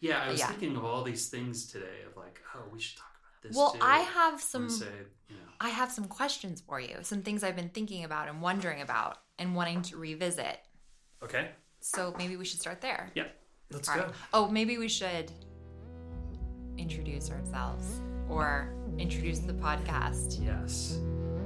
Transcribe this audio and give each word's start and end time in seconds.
Yeah, 0.00 0.22
I 0.22 0.30
was 0.30 0.40
Yeah. 0.40 0.48
thinking 0.48 0.76
of 0.76 0.84
all 0.84 1.02
these 1.02 1.28
things 1.28 1.66
today 1.66 2.02
of 2.06 2.16
like, 2.16 2.40
oh, 2.54 2.64
we 2.72 2.80
should 2.80 2.98
talk 2.98 3.10
about 3.20 3.42
this. 3.42 3.56
Well, 3.56 3.72
too. 3.72 3.78
I 3.82 3.98
have 4.00 4.40
some 4.40 4.68
say, 4.68 4.86
you 5.28 5.36
know, 5.36 5.42
I 5.60 5.70
have 5.70 5.90
some 5.90 6.06
questions 6.06 6.60
for 6.60 6.78
you. 6.80 6.98
Some 7.02 7.22
things 7.22 7.42
I've 7.42 7.56
been 7.56 7.70
thinking 7.70 8.04
about 8.04 8.28
and 8.28 8.42
wondering 8.42 8.82
about 8.82 9.18
and 9.38 9.54
wanting 9.54 9.82
to 9.82 9.96
revisit. 9.96 10.58
okay, 11.22 11.50
So 11.80 12.14
maybe 12.18 12.36
we 12.36 12.44
should 12.44 12.60
start 12.60 12.80
there. 12.82 13.10
yeah, 13.14 13.28
let's 13.70 13.88
All 13.88 13.96
go. 13.96 14.02
right. 14.02 14.14
Oh, 14.34 14.48
maybe 14.48 14.76
we 14.78 14.88
should 14.88 15.32
introduce 16.76 17.30
ourselves 17.30 18.00
or 18.28 18.74
introduce 18.98 19.38
the 19.38 19.54
podcast. 19.54 20.44
Yes, 20.44 20.98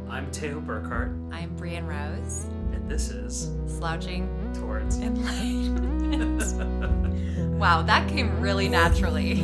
I'm 0.09 0.29
Teo 0.33 0.61
Burkhart, 0.61 1.33
I'm 1.33 1.55
Brienne 1.57 1.87
Rose, 1.87 2.45
and 2.73 2.91
this 2.91 3.11
is 3.11 3.51
slouching 3.79 4.27
towards. 4.55 4.99
enlightenment. 4.99 6.43
wow, 7.59 7.83
that 7.83 8.09
came 8.09 8.41
really 8.41 8.69
naturally. 8.69 9.35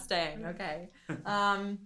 Staying. 0.00 0.44
Okay. 0.46 0.88
Um 1.26 1.78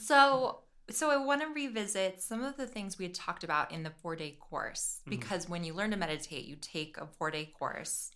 so 0.00 0.60
so 0.90 1.10
I 1.10 1.16
want 1.16 1.40
to 1.40 1.48
revisit 1.48 2.20
some 2.22 2.42
of 2.42 2.56
the 2.58 2.66
things 2.66 2.98
we 2.98 3.06
had 3.06 3.14
talked 3.14 3.42
about 3.42 3.72
in 3.72 3.82
the 3.84 3.92
4-day 4.04 4.36
course 4.38 5.00
Mm-hmm. 5.00 5.10
because 5.10 5.48
when 5.48 5.64
you 5.64 5.72
learn 5.74 5.90
to 5.92 5.96
meditate, 5.96 6.44
you 6.44 6.56
take 6.60 6.98
a 6.98 7.06
4-day 7.20 7.52
course 7.58 8.10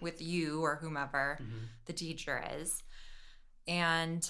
with 0.00 0.20
you 0.20 0.62
or 0.62 0.76
whomever 0.76 1.38
Mhm. 1.40 1.68
the 1.86 1.92
teacher 1.94 2.42
is. 2.58 2.82
And 3.66 4.28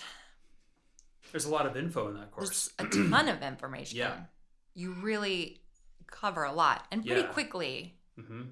There's 1.32 1.44
a 1.46 1.50
lot 1.50 1.66
of 1.66 1.76
info 1.76 2.08
in 2.08 2.14
that 2.14 2.30
course. 2.30 2.70
there's 2.78 2.90
a 2.92 3.10
ton 3.10 3.28
of 3.28 3.42
information. 3.42 3.98
Yeah. 3.98 4.24
You 4.74 4.92
really 4.92 5.62
cover 6.06 6.44
a 6.44 6.52
lot 6.52 6.86
and 6.92 7.04
pretty 7.04 7.22
Yeah. 7.22 7.32
quickly. 7.32 7.98
hmm 8.16 8.42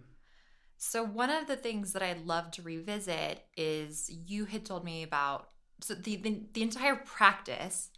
So 0.76 1.04
one 1.04 1.28
of 1.30 1.46
the 1.46 1.56
things 1.56 1.92
that 1.92 2.02
I'd 2.02 2.24
love 2.26 2.50
to 2.52 2.62
revisit 2.62 3.44
is 3.56 4.08
you 4.10 4.46
had 4.46 4.64
told 4.64 4.82
me 4.82 5.02
about 5.02 5.49
so 5.82 5.94
the 5.94 6.16
the, 6.16 6.42
the 6.52 6.62
entire 6.62 6.96
practice 6.96 7.90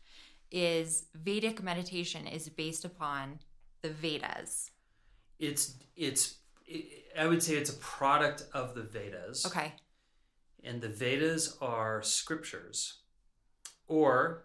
is 0.51 1.07
Vedic 1.15 1.63
meditation 1.63 2.27
is 2.27 2.49
based 2.49 2.85
upon 2.85 3.39
the 3.83 3.91
Vedas. 3.91 4.71
It's 5.39 5.75
it's. 5.97 6.37
I 7.19 7.27
would 7.27 7.43
say 7.43 7.57
it's 7.57 7.71
a 7.71 7.75
product 7.79 8.45
of 8.55 8.75
the 8.75 8.83
Vedas. 8.83 9.45
Okay. 9.47 9.73
and 10.65 10.81
the 10.81 10.89
vedas 10.89 11.57
are 11.61 12.03
scriptures 12.03 13.01
or 13.89 14.45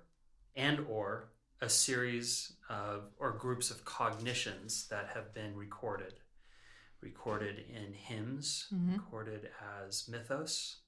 and 0.55 0.80
or 0.89 1.30
a 1.61 1.69
series 1.69 2.53
of 2.69 3.03
or 3.19 3.31
groups 3.33 3.69
of 3.69 3.85
cognitions 3.85 4.88
that 4.89 5.08
have 5.13 5.31
been 5.33 5.55
recorded 5.55 6.15
recorded 7.02 7.59
in 7.69 7.93
hymns 7.93 8.67
Mhm. 8.73 8.93
recorded 8.97 9.52
as 9.80 10.08
mythos 10.08 10.81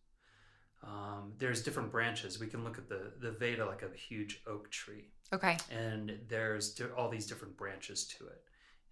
um, 0.84 1.34
there's 1.38 1.62
different 1.64 1.92
branches 1.92 2.40
we 2.40 2.48
can 2.48 2.64
look 2.64 2.78
at 2.78 2.88
the 2.88 3.12
the 3.20 3.32
veda 3.32 3.66
like 3.66 3.82
a 3.82 3.96
huge 3.98 4.42
oak 4.48 4.70
tree 4.72 5.10
Okay. 5.34 5.58
and 5.70 6.18
there's 6.28 6.80
all 6.98 7.10
these 7.10 7.28
different 7.28 7.56
branches 7.58 8.06
to 8.06 8.26
it. 8.28 8.42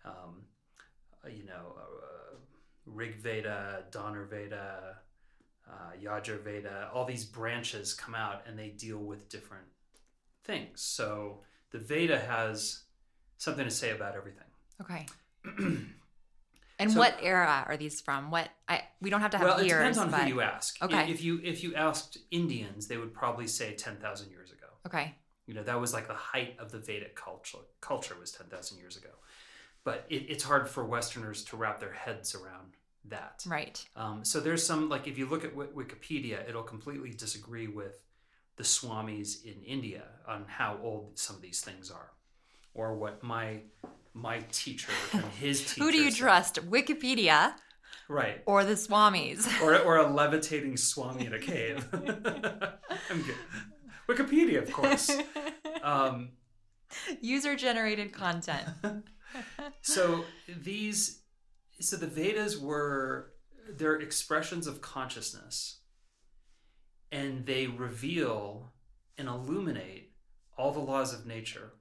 Um, 0.06 0.44
uh, 1.26 1.30
you 1.30 1.46
know, 1.46 1.76
uh, 1.80 2.36
Rig 2.86 3.16
Veda, 3.20 3.86
Donner 3.92 4.26
Veda, 4.26 4.98
uh, 5.68 5.92
Yajur 6.02 6.44
Veda, 6.44 6.90
all 6.94 7.06
these 7.06 7.26
branches 7.26 7.94
come 7.94 8.14
out 8.16 8.44
and 8.48 8.58
they 8.58 8.70
deal 8.70 9.00
with 9.00 9.28
different 9.30 9.66
things. 10.44 10.82
So 10.82 11.40
the 11.72 11.80
Veda 11.80 12.20
has 12.20 12.84
something 13.40 13.66
to 13.66 13.72
say 13.72 13.90
about 13.92 14.16
everything. 14.16 14.48
Okay. 14.80 15.06
And 16.80 16.92
So- 16.92 17.00
what 17.00 17.18
era 17.22 17.64
are 17.68 17.76
these 17.78 18.02
from? 18.02 18.30
What 18.32 18.50
I 18.68 18.84
we 19.02 19.10
don't 19.10 19.22
have 19.22 19.32
to 19.32 19.38
have 19.38 19.48
well, 19.48 19.58
it 19.60 19.68
depends 19.68 19.98
on 19.98 20.12
but 20.12 20.22
who 20.22 20.28
you 20.28 20.42
ask. 20.42 20.82
Okay. 20.82 21.12
If 21.12 21.24
you 21.24 21.40
if 21.44 21.64
you 21.64 21.74
asked 21.76 22.18
Indians, 22.32 22.88
they 22.88 22.98
would 22.98 23.14
probably 23.14 23.48
say 23.48 23.74
ten 23.74 23.98
thousand 23.98 24.30
years 24.32 24.52
ago. 24.52 24.68
okay. 24.86 25.16
You 25.48 25.54
know, 25.54 25.64
that 25.64 25.80
was 25.80 25.94
like 25.94 26.08
the 26.08 26.14
height 26.14 26.58
of 26.60 26.72
the 26.74 26.78
Vedic 26.80 27.16
culture. 27.16 27.60
Culture 27.82 28.16
was 28.20 28.32
ten 28.32 28.48
thousand 28.48 28.78
years 28.80 28.98
ago, 28.98 29.10
but 29.86 30.06
it, 30.10 30.26
it's 30.30 30.44
hard 30.44 30.68
for 30.70 30.84
Westerners 30.86 31.44
to 31.46 31.56
wrap 31.58 31.80
their 31.80 31.94
heads 31.94 32.36
around 32.36 32.74
that. 33.06 33.44
Right. 33.48 33.84
Um, 33.96 34.26
so 34.26 34.40
there's 34.42 34.64
some 34.66 34.90
like 34.90 35.08
if 35.08 35.18
you 35.18 35.26
look 35.26 35.44
at 35.46 35.56
Wi- 35.56 35.72
Wikipedia, 35.74 36.48
it'll 36.48 36.64
completely 36.64 37.12
disagree 37.12 37.68
with 37.68 38.04
the 38.58 38.64
Swamis 38.64 39.44
in 39.46 39.64
India 39.64 40.04
on 40.28 40.46
how 40.48 40.78
old 40.84 41.18
some 41.18 41.36
of 41.38 41.42
these 41.42 41.62
things 41.62 41.90
are, 41.90 42.12
or 42.74 42.96
what 42.96 43.24
my 43.24 43.62
my 44.18 44.40
teacher 44.52 44.92
and 45.14 45.24
his 45.40 45.62
teacher. 45.62 45.84
Who 45.84 45.92
do 45.92 45.98
you 45.98 46.12
trust? 46.12 46.56
Wikipedia 46.70 47.54
Right. 48.10 48.42
or 48.46 48.64
the 48.64 48.74
Swamis? 48.74 49.46
Or, 49.62 49.78
or 49.80 49.98
a 49.98 50.08
levitating 50.12 50.78
Swami 50.78 51.26
in 51.26 51.34
a 51.34 51.40
cave. 51.40 51.86
I'm 51.94 53.22
good. 53.22 53.36
Wikipedia, 54.08 54.62
of 54.64 54.72
course. 54.72 55.12
Um, 55.84 56.30
User 57.22 57.56
generated 57.58 58.14
content. 58.14 58.66
so 59.82 60.24
these 60.62 61.22
so 61.80 61.98
the 61.98 62.08
vedas 62.08 62.58
were 62.58 63.34
they're 63.70 64.00
expressions 64.00 64.66
of 64.68 64.80
consciousness 64.82 65.82
and 67.12 67.46
they 67.46 67.68
reveal 67.68 68.72
and 69.18 69.28
illuminate 69.28 70.14
all 70.58 70.72
the 70.72 70.80
laws 70.80 71.14
of 71.14 71.26
nature 71.26 71.74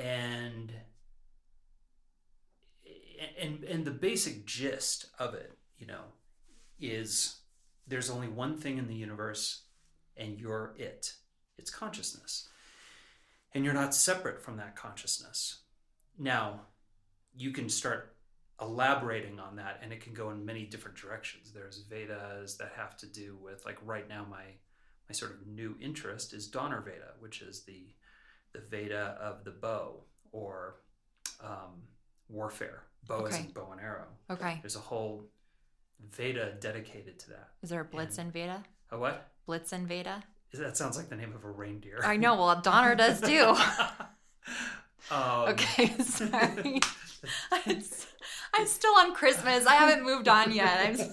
and 0.00 0.72
and 3.38 3.64
and 3.64 3.84
the 3.84 3.90
basic 3.90 4.46
gist 4.46 5.06
of 5.18 5.34
it 5.34 5.58
you 5.78 5.86
know 5.86 6.04
is 6.80 7.40
there's 7.86 8.08
only 8.08 8.28
one 8.28 8.56
thing 8.56 8.78
in 8.78 8.86
the 8.86 8.94
universe 8.94 9.62
and 10.16 10.38
you're 10.38 10.74
it. 10.78 11.14
It's 11.58 11.70
consciousness. 11.70 12.48
And 13.52 13.64
you're 13.64 13.74
not 13.74 13.94
separate 13.94 14.40
from 14.40 14.56
that 14.58 14.76
consciousness. 14.76 15.62
Now 16.18 16.62
you 17.34 17.50
can 17.50 17.68
start 17.68 18.16
elaborating 18.60 19.40
on 19.40 19.56
that 19.56 19.80
and 19.82 19.92
it 19.92 20.00
can 20.00 20.14
go 20.14 20.30
in 20.30 20.44
many 20.44 20.64
different 20.64 20.96
directions. 20.96 21.52
There's 21.52 21.84
vedas 21.88 22.56
that 22.58 22.72
have 22.76 22.96
to 22.98 23.06
do 23.06 23.36
with 23.42 23.64
like 23.66 23.78
right 23.84 24.08
now 24.08 24.24
my 24.30 24.44
my 25.08 25.12
sort 25.12 25.32
of 25.32 25.46
new 25.46 25.74
interest 25.80 26.32
is 26.32 26.46
donner 26.46 26.80
veda 26.80 27.14
which 27.18 27.42
is 27.42 27.64
the 27.64 27.88
the 28.52 28.60
veda 28.60 29.16
of 29.20 29.44
the 29.44 29.50
bow 29.50 30.02
or 30.32 30.76
um, 31.42 31.82
warfare 32.28 32.82
bow 33.06 33.16
Okay. 33.26 33.40
in 33.40 33.46
bow 33.52 33.68
and 33.72 33.80
arrow 33.80 34.06
Okay. 34.30 34.58
there's 34.62 34.76
a 34.76 34.80
whole 34.80 35.24
veda 36.12 36.52
dedicated 36.60 37.18
to 37.20 37.30
that 37.30 37.48
Is 37.62 37.70
there 37.70 37.80
a 37.80 37.84
Blitzen 37.84 38.32
Veda? 38.32 38.62
a 38.90 38.98
what 38.98 39.28
Blitzen 39.48 39.86
Veda? 39.86 40.22
that 40.52 40.76
sounds 40.76 40.96
like 40.96 41.08
the 41.08 41.16
name 41.16 41.32
of 41.34 41.44
a 41.44 41.50
reindeer 41.50 42.00
I 42.04 42.16
know. 42.16 42.34
Well, 42.34 42.60
Donner 42.60 42.94
does 42.96 43.20
too. 43.30 43.54
um, 45.14 45.48
Okay, 45.50 45.86
sorry. 46.02 46.80
I'm, 47.52 48.66
still 48.66 48.94
on 48.94 49.14
Christmas. 49.14 49.64
I 49.66 49.74
haven't 49.74 50.04
moved 50.04 50.26
on 50.28 50.52
yet. 50.52 50.86
I'm 50.88 51.00
s- 51.00 51.08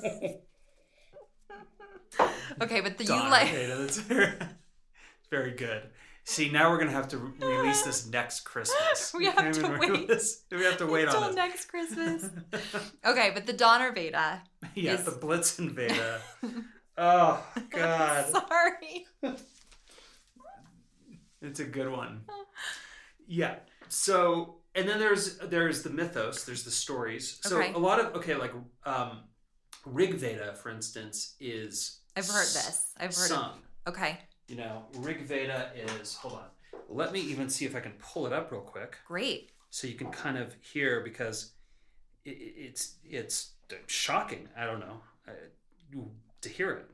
okay, 2.62 2.82
but 2.82 2.98
the 2.98 3.04
you 3.04 3.10
like 3.12 3.52
Veda, 3.52 3.78
that's 3.78 3.98
very, 4.00 4.34
very 5.30 5.52
good. 5.52 5.84
See, 6.30 6.50
now 6.50 6.70
we're 6.70 6.78
gonna 6.78 6.92
have 6.92 7.08
to 7.10 7.18
re- 7.20 7.56
release 7.58 7.84
this 7.84 8.06
next 8.06 8.42
Christmas. 8.42 9.14
We 9.18 9.28
have 9.28 9.54
to 9.54 9.68
wait. 9.80 9.90
release- 9.90 10.44
We 10.52 10.62
have 10.66 10.76
to 10.80 10.86
wait 10.86 11.06
until 11.06 11.22
on 11.22 11.28
this. 11.28 11.36
next 11.38 11.66
Christmas. 11.70 12.30
Okay, 13.06 13.32
but 13.34 13.46
the 13.46 13.54
Donner 13.54 13.94
Veda. 13.94 14.44
yeah, 14.76 14.96
is- 14.96 15.06
the 15.06 15.12
Blitzen 15.12 15.72
Veda. 15.72 16.20
oh 16.98 17.42
God, 17.70 18.26
Sorry. 18.30 19.06
it's 21.42 21.60
a 21.62 21.64
good 21.66 21.90
one. 21.90 22.24
Yeah. 23.26 23.56
So, 23.88 24.58
and 24.76 24.88
then 24.88 25.00
there's 25.00 25.38
there's 25.38 25.82
the 25.84 25.90
mythos. 25.92 26.44
There's 26.44 26.64
the 26.64 26.72
stories. 26.72 27.40
So 27.42 27.58
Okay. 27.58 27.72
a 27.74 27.78
lot 27.78 28.02
of 28.02 28.16
okay, 28.16 28.36
like 28.36 28.54
um, 28.86 29.22
Rig 29.86 30.16
Veda, 30.16 30.56
for 30.56 30.70
instance, 30.72 31.36
is 31.40 32.02
I've 32.18 32.28
heard 32.28 32.42
this. 32.48 32.92
I've 32.98 33.16
heard 33.16 33.30
sung. 33.30 33.60
of 33.86 33.94
Okay. 33.94 34.20
You 34.48 34.56
know, 34.56 34.86
Rig 34.96 35.22
Veda 35.24 35.72
is 36.00 36.16
hold 36.16 36.36
on. 36.36 36.46
Let 36.90 37.12
me 37.12 37.20
even 37.20 37.50
see 37.50 37.66
if 37.66 37.76
I 37.76 37.80
can 37.82 37.94
pull 38.00 38.26
it 38.28 38.34
up 38.34 38.52
real 38.52 38.62
quick. 38.62 38.98
Great. 39.06 39.52
so 39.70 39.88
you 39.88 39.96
can 39.96 40.10
kind 40.10 40.38
of 40.38 40.56
hear 40.62 41.02
because 41.02 41.52
it, 42.24 42.32
it- 42.32 42.54
it's 42.58 42.96
it's 43.04 43.52
shocking. 43.88 44.48
I 44.58 44.66
don't 44.66 44.80
know 44.80 45.02
uh, 45.28 45.32
to 46.42 46.50
hear 46.50 46.72
it. 46.72 46.86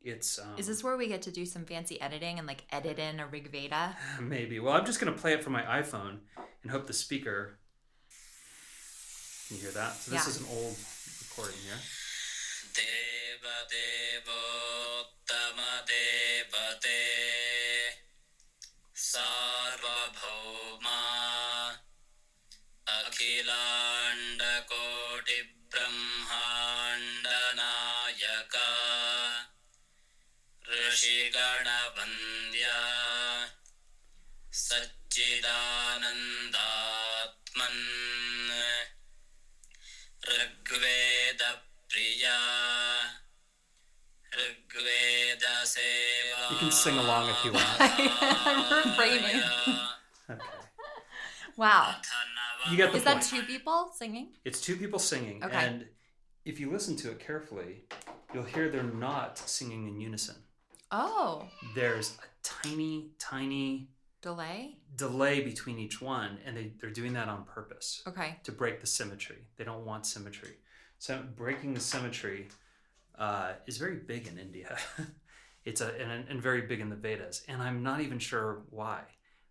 It's 0.00 0.38
um, 0.38 0.54
Is 0.56 0.68
this 0.68 0.84
where 0.84 0.96
we 0.96 1.08
get 1.08 1.22
to 1.22 1.32
do 1.32 1.44
some 1.44 1.64
fancy 1.64 2.00
editing 2.00 2.38
and 2.38 2.46
like 2.46 2.62
edit 2.70 3.00
in 3.00 3.18
a 3.18 3.26
Rig 3.26 3.50
Veda? 3.50 3.96
maybe? 4.20 4.60
Well, 4.60 4.72
I'm 4.74 4.86
just 4.86 5.00
gonna 5.00 5.12
play 5.12 5.32
it 5.32 5.42
from 5.42 5.52
my 5.54 5.62
iPhone 5.62 6.18
and 6.62 6.70
hope 6.70 6.86
the 6.86 6.92
speaker. 6.92 7.58
Can 9.48 9.56
you 9.56 9.62
hear 9.64 9.72
that? 9.72 9.94
So 9.96 10.12
this 10.12 10.24
Yeah. 10.24 10.30
is 10.30 10.40
an 10.40 10.46
old 10.52 10.76
recording 11.28 11.58
here. 11.66 11.78
देवदेवोत्तमदेवते 16.58 16.98
सार्वभौमा 19.08 21.00
अखिलाण्डकोटिब्रह्माण्डनायका 27.28 28.68
ऋषिगणवन्द्या 30.70 32.78
सच्चिदानन्दात्मन् 34.62 35.38
ऋग्वेदप्रिया 40.30 42.38
ऋग्वेदसेवा 44.32 46.07
You 46.50 46.56
can 46.56 46.70
sing 46.70 46.96
along 46.96 47.28
if 47.28 47.44
you 47.44 47.52
want. 47.52 47.66
I'm 47.80 48.84
refraining. 48.88 49.42
Okay. 50.30 50.40
Wow. 51.56 51.94
You 52.70 52.76
get 52.76 52.92
the 52.92 52.98
Is 52.98 53.04
that 53.04 53.22
two 53.22 53.42
people 53.44 53.90
singing? 53.96 54.34
It's 54.44 54.60
two 54.60 54.76
people 54.76 54.98
singing, 54.98 55.42
Okay. 55.42 55.56
and 55.56 55.86
if 56.44 56.60
you 56.60 56.70
listen 56.70 56.96
to 56.96 57.10
it 57.10 57.18
carefully, 57.18 57.84
you'll 58.34 58.44
hear 58.44 58.68
they're 58.68 58.82
not 58.82 59.38
singing 59.38 59.88
in 59.88 59.98
unison. 59.98 60.36
Oh, 60.90 61.48
There's 61.74 62.18
a 62.22 62.26
tiny, 62.42 63.12
tiny 63.18 63.88
delay. 64.20 64.76
delay 64.96 65.40
between 65.40 65.78
each 65.78 66.02
one, 66.02 66.36
and 66.44 66.54
they, 66.54 66.72
they're 66.78 66.90
doing 66.90 67.14
that 67.14 67.28
on 67.28 67.44
purpose 67.44 68.02
Okay. 68.06 68.36
to 68.44 68.52
break 68.52 68.82
the 68.82 68.86
symmetry. 68.86 69.38
They 69.56 69.64
don't 69.64 69.86
want 69.86 70.04
symmetry. 70.04 70.56
So 70.98 71.22
breaking 71.36 71.72
the 71.72 71.80
symmetry 71.80 72.48
uh, 73.18 73.52
is 73.66 73.78
very 73.78 73.96
big 73.96 74.26
in 74.26 74.38
India. 74.38 74.76
it's 75.64 75.80
a 75.80 75.88
and, 76.00 76.28
and 76.28 76.42
very 76.42 76.62
big 76.62 76.80
in 76.80 76.88
the 76.88 76.96
Vedas, 76.96 77.42
and 77.48 77.60
I'm 77.62 77.82
not 77.82 78.00
even 78.00 78.18
sure 78.18 78.62
why. 78.70 79.02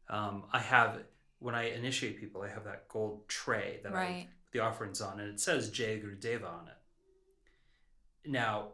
Um, 0.10 0.44
I 0.52 0.60
have 0.60 1.00
when 1.40 1.54
I 1.56 1.70
initiate 1.70 2.20
people, 2.20 2.42
I 2.42 2.50
have 2.50 2.64
that 2.64 2.88
gold 2.88 3.28
tray 3.28 3.80
that 3.84 3.92
I 3.94 3.96
Right. 3.96 4.28
the 4.52 4.60
offerings 4.60 5.02
on, 5.02 5.20
and 5.20 5.30
it 5.30 5.40
says 5.40 5.70
Jay 5.70 6.02
Deva 6.20 6.48
on 6.48 6.68
it. 6.68 8.30
Now, 8.30 8.70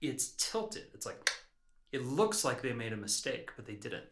it's 0.00 0.28
tilted. 0.28 0.86
It's 0.94 1.06
like 1.06 1.30
it 1.92 2.04
looks 2.04 2.44
like 2.44 2.62
they 2.62 2.72
made 2.72 2.92
a 2.92 2.96
mistake, 2.96 3.50
but 3.56 3.66
they 3.66 3.74
didn't. 3.74 4.06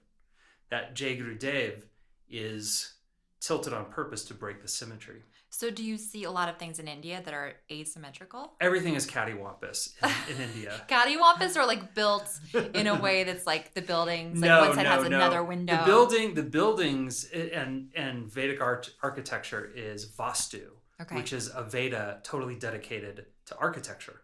That 0.70 0.94
Jai 0.94 1.14
Guru 1.14 1.36
Dev 1.36 1.86
is 2.28 2.94
tilted 3.40 3.72
on 3.72 3.86
purpose 3.86 4.24
to 4.26 4.34
break 4.34 4.62
the 4.62 4.68
symmetry. 4.68 5.22
So, 5.54 5.70
do 5.70 5.84
you 5.84 5.98
see 5.98 6.24
a 6.24 6.30
lot 6.30 6.48
of 6.48 6.56
things 6.56 6.78
in 6.78 6.88
India 6.88 7.20
that 7.22 7.34
are 7.34 7.52
asymmetrical? 7.70 8.54
Everything 8.58 8.94
is 8.94 9.06
cattywampus 9.06 9.92
in, 10.02 10.34
in 10.34 10.40
India. 10.48 10.80
Cattywampus 10.88 11.58
are 11.58 11.66
like 11.66 11.94
built 11.94 12.26
in 12.72 12.86
a 12.86 12.98
way 12.98 13.24
that's 13.24 13.46
like 13.46 13.74
the 13.74 13.82
buildings, 13.82 14.40
like 14.40 14.66
one 14.66 14.74
side 14.74 14.86
has 14.86 15.04
another 15.04 15.44
window. 15.44 15.76
The 15.76 15.84
building, 15.84 16.32
the 16.32 16.42
buildings, 16.42 17.24
and 17.26 17.92
and 17.94 18.32
Vedic 18.32 18.62
art 18.62 18.94
architecture 19.02 19.70
is 19.76 20.10
Vastu, 20.10 20.68
Okay. 21.02 21.16
which 21.16 21.34
is 21.34 21.50
a 21.54 21.62
Veda 21.62 22.20
totally 22.24 22.56
dedicated 22.56 23.26
to 23.44 23.56
architecture. 23.58 24.22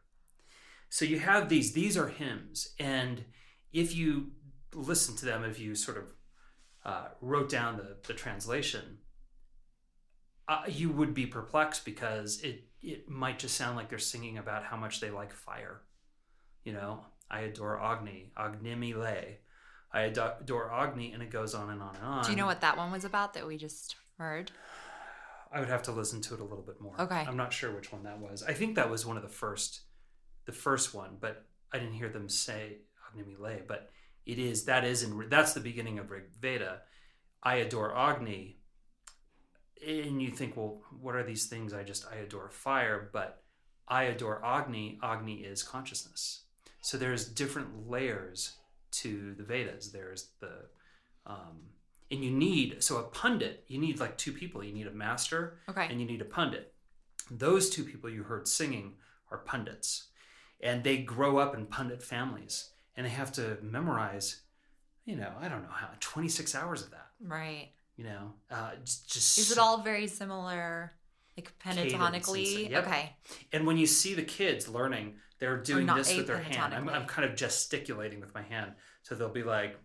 So 0.88 1.04
you 1.04 1.18
have 1.18 1.50
these; 1.50 1.74
these 1.74 1.98
are 1.98 2.08
hymns, 2.08 2.74
and 2.80 3.26
if 3.70 3.94
you 3.94 4.30
listen 4.74 5.14
to 5.16 5.26
them, 5.26 5.44
if 5.44 5.60
you 5.60 5.74
sort 5.74 5.98
of 5.98 6.04
uh, 6.86 7.08
wrote 7.20 7.50
down 7.50 7.76
the 7.76 7.98
the 8.06 8.14
translation, 8.14 9.00
uh, 10.48 10.62
you 10.66 10.90
would 10.90 11.14
be 11.14 11.26
perplexed 11.26 11.84
because 11.84 12.40
it 12.40 12.64
it 12.80 13.08
might 13.08 13.38
just 13.38 13.56
sound 13.56 13.76
like 13.76 13.88
they're 13.88 13.98
singing 13.98 14.38
about 14.38 14.64
how 14.64 14.76
much 14.76 15.00
they 15.00 15.10
like 15.10 15.32
fire. 15.32 15.82
You 16.64 16.72
know, 16.72 17.04
I 17.30 17.40
adore 17.40 17.82
Agni, 17.82 18.32
Agnimi 18.36 18.94
Le. 18.94 19.22
I 19.92 20.02
adore 20.02 20.72
Agni, 20.72 21.12
and 21.12 21.22
it 21.22 21.30
goes 21.30 21.54
on 21.54 21.70
and 21.70 21.82
on 21.82 21.96
and 21.96 22.04
on. 22.04 22.24
Do 22.24 22.30
you 22.30 22.36
know 22.36 22.46
what 22.46 22.60
that 22.60 22.76
one 22.76 22.92
was 22.92 23.04
about 23.04 23.34
that 23.34 23.46
we 23.46 23.56
just 23.56 23.96
heard? 24.18 24.50
I 25.50 25.60
would 25.60 25.68
have 25.68 25.82
to 25.84 25.92
listen 25.92 26.20
to 26.22 26.34
it 26.34 26.40
a 26.40 26.44
little 26.44 26.64
bit 26.64 26.80
more. 26.80 27.00
Okay. 27.00 27.24
I'm 27.26 27.36
not 27.36 27.52
sure 27.52 27.74
which 27.74 27.90
one 27.90 28.02
that 28.02 28.18
was. 28.18 28.42
I 28.42 28.52
think 28.52 28.76
that 28.76 28.90
was 28.90 29.06
one 29.06 29.16
of 29.16 29.22
the 29.22 29.30
first, 29.30 29.80
the 30.44 30.52
first 30.52 30.94
one, 30.94 31.16
but 31.20 31.46
I 31.72 31.78
didn't 31.78 31.94
hear 31.94 32.10
them 32.10 32.28
say 32.28 32.78
Agni 33.08 33.34
Le. 33.38 33.56
But 33.66 33.88
it 34.26 34.38
is 34.38 34.64
that 34.64 34.84
is 34.84 35.02
in 35.02 35.28
that's 35.30 35.54
the 35.54 35.60
beginning 35.60 35.98
of 35.98 36.10
Rig 36.10 36.24
Veda. 36.40 36.82
I 37.42 37.56
adore 37.56 37.96
Agni, 37.96 38.57
and 39.86 40.20
you 40.22 40.30
think, 40.30 40.56
well, 40.56 40.80
what 41.00 41.14
are 41.14 41.22
these 41.24 41.46
things? 41.46 41.72
I 41.72 41.82
just 41.82 42.06
I 42.10 42.16
adore 42.16 42.48
fire, 42.50 43.08
but 43.12 43.42
I 43.86 44.04
adore 44.04 44.44
Agni. 44.44 44.98
Agni 45.02 45.36
is 45.44 45.62
consciousness. 45.62 46.42
So 46.80 46.96
there's 46.98 47.26
different 47.28 47.88
layers 47.90 48.52
to 48.92 49.34
the 49.34 49.42
Vedas. 49.42 49.90
There's 49.90 50.28
the 50.40 50.66
um, 51.26 51.58
and 52.10 52.24
you 52.24 52.30
need 52.30 52.82
so 52.82 52.96
a 52.98 53.02
pundit 53.02 53.64
you 53.68 53.78
need 53.78 54.00
like 54.00 54.16
two 54.16 54.32
people 54.32 54.64
you 54.64 54.72
need 54.72 54.86
a 54.86 54.90
master 54.90 55.58
Okay. 55.68 55.86
and 55.90 56.00
you 56.00 56.06
need 56.06 56.22
a 56.22 56.24
pundit 56.24 56.72
those 57.30 57.68
two 57.68 57.84
people 57.84 58.08
you 58.08 58.22
heard 58.22 58.48
singing 58.48 58.94
are 59.30 59.36
pundits 59.38 60.04
and 60.62 60.82
they 60.84 60.96
grow 60.96 61.36
up 61.36 61.54
in 61.54 61.66
pundit 61.66 62.02
families 62.02 62.70
and 62.96 63.04
they 63.04 63.10
have 63.10 63.30
to 63.32 63.58
memorize 63.60 64.40
you 65.04 65.16
know 65.16 65.30
i 65.38 65.48
don't 65.48 65.60
know 65.62 65.68
how 65.70 65.88
26 66.00 66.54
hours 66.54 66.80
of 66.82 66.90
that 66.92 67.08
Right. 67.20 67.72
You 67.98 68.04
know 68.04 68.32
uh, 68.50 68.70
just, 68.82 69.12
just 69.12 69.38
Is 69.38 69.52
it 69.52 69.58
all 69.58 69.82
very 69.82 70.06
similar, 70.06 70.92
like 71.36 71.52
and 71.66 71.78
pentatonically? 71.78 72.70
Yep. 72.70 72.86
Okay. 72.86 73.16
and 73.52 73.66
when 73.66 73.76
you 73.76 73.86
see 73.86 74.14
the 74.14 74.22
kids 74.22 74.68
learning 74.68 75.16
they're 75.38 75.62
doing 75.62 75.86
this 75.86 76.16
with 76.16 76.26
their 76.26 76.38
hand 76.38 76.74
I'm. 76.74 76.88
I'm 76.88 77.06
kind 77.06 77.28
of 77.28 77.36
gesticulating 77.36 78.20
with 78.20 78.32
my 78.34 78.42
hand 78.42 78.72
so 79.02 79.14
they'll 79.14 79.28
be 79.28 79.42
like 79.42 79.76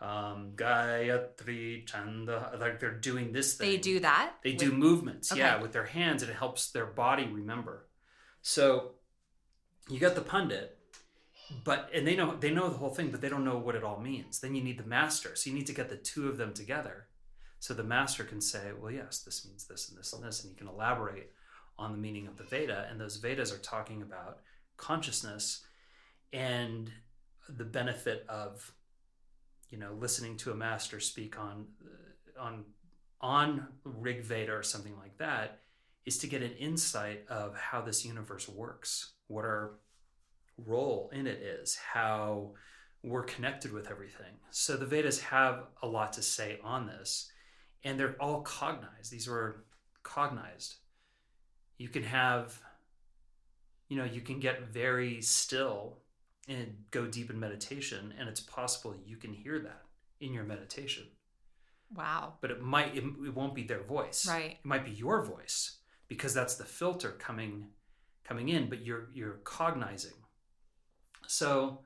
um 0.00 0.52
gayatri 0.56 1.86
chanda 1.86 2.56
like 2.60 2.78
they're 2.80 2.98
doing 2.98 3.32
this 3.32 3.54
thing 3.54 3.70
They 3.70 3.78
do 3.78 4.00
that. 4.00 4.34
They 4.44 4.52
with- 4.52 4.60
do 4.60 4.72
movements, 4.72 5.34
yeah, 5.34 5.60
with 5.60 5.72
their 5.72 5.86
hands, 5.86 6.22
and 6.22 6.30
it 6.30 6.36
helps 6.36 6.70
their 6.70 6.86
body 6.86 7.26
remember. 7.26 7.88
So 8.42 8.92
you 9.88 9.98
got 9.98 10.14
the 10.14 10.20
pundit, 10.20 10.78
but 11.64 11.88
and 11.94 12.06
they 12.06 12.14
know 12.14 12.36
they 12.36 12.50
know 12.50 12.68
the 12.68 12.76
whole 12.76 12.90
thing, 12.94 13.10
but 13.10 13.20
they 13.22 13.30
don't 13.30 13.44
know 13.44 13.56
what 13.58 13.74
it 13.74 13.84
all 13.84 13.98
means. 14.00 14.40
Then 14.40 14.54
you 14.54 14.62
need 14.62 14.78
the 14.78 14.84
master, 14.86 15.34
so 15.34 15.48
you 15.48 15.56
need 15.56 15.66
to 15.66 15.72
get 15.72 15.88
the 15.88 15.96
two 15.96 16.28
of 16.28 16.36
them 16.36 16.52
together, 16.52 17.06
so 17.58 17.74
the 17.74 17.82
master 17.82 18.24
can 18.24 18.40
say, 18.40 18.72
"Well, 18.78 18.90
yes, 18.90 19.20
this 19.20 19.46
means 19.46 19.66
this 19.66 19.88
and 19.88 19.98
this 19.98 20.12
and 20.12 20.22
this," 20.22 20.42
and 20.42 20.50
he 20.50 20.56
can 20.56 20.68
elaborate 20.68 21.32
on 21.78 21.92
the 21.92 21.98
meaning 21.98 22.26
of 22.26 22.36
the 22.36 22.44
Veda. 22.44 22.86
And 22.90 23.00
those 23.00 23.16
Vedas 23.16 23.52
are 23.52 23.58
talking 23.58 24.02
about 24.02 24.40
consciousness 24.76 25.64
and 26.32 26.90
the 27.48 27.64
benefit 27.64 28.26
of 28.28 28.72
you 29.70 29.78
know 29.78 29.92
listening 29.98 30.36
to 30.38 30.52
a 30.52 30.54
master 30.54 31.00
speak 31.00 31.38
on 31.38 31.66
uh, 31.84 32.40
on 32.40 32.64
on 33.20 33.66
Rig 33.84 34.22
Veda 34.22 34.52
or 34.52 34.62
something 34.62 34.96
like 34.98 35.16
that 35.18 35.60
is 36.04 36.18
to 36.18 36.26
get 36.26 36.42
an 36.42 36.52
insight 36.52 37.24
of 37.28 37.56
how 37.56 37.80
this 37.80 38.04
universe 38.04 38.48
works, 38.48 39.12
what 39.26 39.44
our 39.44 39.78
role 40.58 41.10
in 41.12 41.26
it 41.26 41.38
is, 41.38 41.76
how 41.76 42.52
we're 43.02 43.24
connected 43.24 43.72
with 43.72 43.90
everything. 43.90 44.34
So 44.50 44.76
the 44.76 44.86
Vedas 44.86 45.20
have 45.20 45.64
a 45.82 45.86
lot 45.86 46.12
to 46.14 46.22
say 46.22 46.58
on 46.62 46.86
this, 46.86 47.30
and 47.84 47.98
they're 47.98 48.16
all 48.20 48.42
cognized. 48.42 49.10
These 49.10 49.28
were 49.28 49.64
cognized. 50.02 50.76
You 51.78 51.88
can 51.88 52.02
have, 52.04 52.58
you 53.88 53.96
know, 53.96 54.04
you 54.04 54.20
can 54.20 54.40
get 54.40 54.68
very 54.68 55.20
still 55.22 55.98
and 56.48 56.84
go 56.90 57.06
deep 57.06 57.28
in 57.30 57.38
meditation, 57.40 58.14
and 58.18 58.28
it's 58.28 58.40
possible 58.40 58.94
you 59.04 59.16
can 59.16 59.32
hear 59.32 59.58
that 59.58 59.82
in 60.20 60.32
your 60.32 60.44
meditation 60.44 61.04
Wow. 61.94 62.34
but 62.40 62.50
it 62.50 62.62
might 62.62 62.96
it, 62.96 63.04
it 63.04 63.34
won't 63.34 63.54
be 63.54 63.62
their 63.64 63.82
voice 63.82 64.26
Right. 64.26 64.52
it 64.52 64.64
might 64.64 64.84
be 64.84 64.90
your 64.92 65.22
voice 65.22 65.76
because 66.08 66.32
that's 66.32 66.54
the 66.54 66.64
filter 66.64 67.10
coming 67.10 67.66
coming 68.24 68.48
in 68.48 68.68
but 68.70 68.84
you're 68.84 69.08
you're 69.12 69.38
cognizing 69.44 70.14
so 71.26 71.80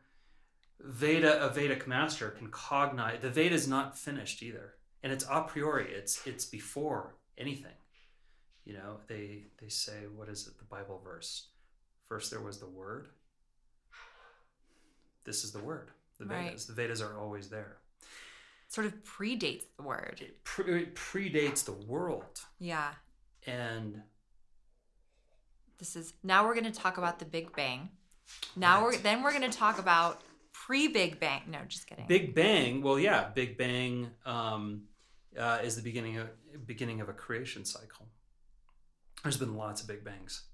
veda 0.78 1.42
a 1.44 1.48
vedic 1.50 1.86
master 1.88 2.30
can 2.30 2.48
cognize 2.50 3.20
the 3.20 3.30
veda 3.30 3.54
is 3.54 3.66
not 3.68 3.98
finished 3.98 4.42
either 4.42 4.74
and 5.02 5.12
it's 5.12 5.24
a 5.30 5.42
priori 5.42 5.88
it's 5.92 6.26
it's 6.26 6.44
before 6.44 7.14
anything 7.38 7.72
you 8.64 8.72
know 8.74 8.96
they 9.06 9.44
they 9.60 9.68
say 9.68 10.06
what 10.14 10.28
is 10.28 10.46
it 10.46 10.58
the 10.58 10.64
bible 10.64 11.00
verse 11.04 11.48
first 12.08 12.30
there 12.30 12.40
was 12.40 12.58
the 12.58 12.68
word 12.68 13.08
this 15.24 15.44
is 15.44 15.52
the 15.52 15.58
word 15.60 15.90
the 16.18 16.26
Right. 16.26 16.46
vedas 16.46 16.66
the 16.66 16.72
vedas 16.74 17.00
are 17.00 17.18
always 17.18 17.48
there 17.48 17.78
sort 18.68 18.86
of 18.86 18.94
predates 19.02 19.64
the 19.76 19.82
word. 19.82 20.18
it, 20.20 20.44
pre- 20.44 20.82
it 20.82 20.94
predates 20.94 21.64
the 21.64 21.72
world. 21.72 22.40
Yeah. 22.60 22.92
And 23.44 24.00
This 25.78 25.96
is 25.96 26.12
now 26.22 26.46
we're 26.46 26.54
going 26.54 26.70
to 26.72 26.80
talk 26.80 26.96
about 26.96 27.18
the 27.18 27.24
Big 27.24 27.54
Bang. 27.56 27.88
Now 28.54 28.84
we're 28.84 28.96
then 28.96 29.24
we're 29.24 29.32
going 29.36 29.50
to 29.50 29.58
talk 29.58 29.80
about 29.80 30.20
pre-Big 30.52 31.18
Bang. 31.18 31.42
No, 31.48 31.58
just 31.66 31.88
kidding. 31.88 32.06
Big 32.06 32.32
Bang, 32.32 32.80
well, 32.80 32.96
yeah, 32.96 33.30
Big 33.34 33.58
Bang 33.58 34.10
um, 34.24 34.82
uh, 35.38 35.58
is 35.62 35.76
the 35.76 35.82
beginning 35.82 36.18
of 36.18 36.28
beginning 36.66 37.00
of 37.00 37.08
a 37.08 37.12
creation 37.12 37.64
cycle. 37.64 38.08
There's 39.22 39.36
been 39.36 39.56
lots 39.56 39.82
of 39.82 39.88
Big 39.88 40.04
Bangs, 40.04 40.44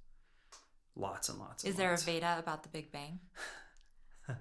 lots 0.95 1.28
and 1.28 1.38
lots. 1.38 1.64
And 1.64 1.71
Is 1.71 1.76
there 1.76 1.92
a. 1.92 1.99
Veda 1.99 2.37
about 2.38 2.62
the 2.62 2.68
Big 2.68 2.92
Bang? 2.92 3.21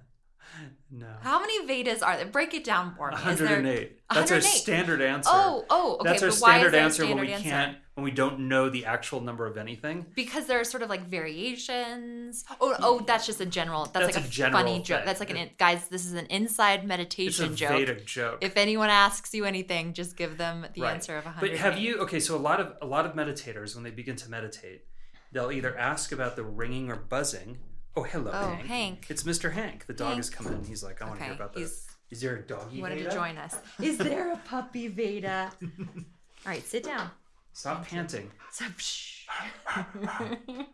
No. 0.91 1.07
How 1.21 1.39
many 1.39 1.65
Vedas 1.65 2.01
are 2.01 2.15
there? 2.17 2.27
Break 2.27 2.53
it 2.53 2.63
down 2.63 2.95
for 2.95 3.09
me. 3.11 3.17
Is 3.17 3.39
there- 3.39 3.47
108. 3.47 3.99
That's 4.13 4.31
our 4.31 4.39
standard 4.41 5.01
answer. 5.01 5.29
Oh, 5.33 5.65
oh, 5.69 5.95
okay. 5.95 6.09
That's 6.09 6.23
our 6.23 6.29
but 6.29 6.37
why 6.39 6.57
is 6.57 6.61
standard 6.61 6.73
a 6.75 6.79
answer 6.79 7.03
when 7.03 7.07
standard 7.09 7.27
we 7.27 7.33
answer? 7.33 7.49
can't 7.49 7.77
when 7.95 8.03
we 8.03 8.11
don't 8.11 8.39
know 8.41 8.69
the 8.69 8.85
actual 8.85 9.21
number 9.21 9.47
of 9.47 9.57
anything. 9.57 10.05
Because 10.15 10.47
there 10.47 10.59
are 10.59 10.65
sort 10.65 10.83
of 10.83 10.89
like 10.89 11.07
variations. 11.07 12.43
Oh, 12.59 12.75
oh, 12.79 12.99
that's 13.07 13.25
just 13.25 13.39
a 13.39 13.45
general. 13.45 13.85
That's, 13.85 14.05
That's 14.07 14.15
like 14.17 14.25
a 14.25 14.27
a, 14.27 14.29
general 14.31 14.63
funny 14.63 14.81
joke. 14.81 15.03
That's 15.05 15.21
like 15.21 15.29
an 15.29 15.37
in- 15.37 15.49
guys. 15.57 15.87
This 15.87 16.05
is 16.05 16.13
an 16.13 16.25
inside 16.27 16.79
It's 16.79 16.83
a 16.83 16.87
meditation 16.87 17.55
joke. 17.55 17.69
Vedic 17.71 18.05
joke. 18.05 18.39
If 18.41 18.57
anyone 18.57 18.89
asks 18.89 19.33
you 19.33 19.45
anything, 19.45 19.93
just 19.93 20.17
give 20.17 20.37
them 20.37 20.65
the 20.73 20.81
Right. 20.81 20.93
answer 20.93 21.15
of 21.17 21.25
a 21.25 21.29
hundred. 21.29 21.51
But 21.51 21.57
have 21.59 21.77
you 21.77 21.99
okay? 21.99 22.19
So 22.19 22.35
a 22.35 22.37
lot 22.37 22.59
of 22.59 22.73
a 22.81 22.85
lot 22.85 23.05
of 23.05 23.13
meditators 23.13 23.75
when 23.75 23.85
they 23.85 23.91
begin 23.91 24.17
to 24.17 24.29
meditate, 24.29 24.83
they'll 25.31 25.51
either 25.51 25.75
ask 25.77 26.11
about 26.11 26.35
the 26.35 26.43
ringing 26.43 26.91
or 26.91 26.97
buzzing. 26.97 27.59
Oh, 27.95 28.03
hello, 28.03 28.31
Oh, 28.33 28.49
Hank. 28.55 28.65
Hank. 28.67 29.05
It's 29.09 29.23
Mr. 29.23 29.53
Hank. 29.53 29.85
The 29.85 29.93
dog 29.93 30.07
Hank. 30.09 30.17
has 30.17 30.29
come 30.29 30.47
in. 30.47 30.65
He's 30.65 30.83
like, 30.83 31.01
I 31.01 31.05
want 31.05 31.19
to 31.19 31.23
hear 31.25 31.33
about 31.33 31.53
the. 31.53 31.61
he's 31.61 31.87
Is 32.11 32.19
there 32.19 32.35
a 32.35 32.41
doggy? 32.41 32.81
wanted 32.81 32.97
Veda? 32.97 33.09
to 33.09 33.15
join 33.15 33.37
us. 33.37 33.55
Is 33.81 33.97
there 33.97 34.33
a 34.33 34.37
puppy 34.37 34.89
Veda? 34.89 35.49
All 35.63 36.51
right, 36.51 36.61
sit 36.67 36.83
down. 36.83 37.09
Stop 37.55 37.87
panting. 37.87 38.31
Psh. 38.53 39.23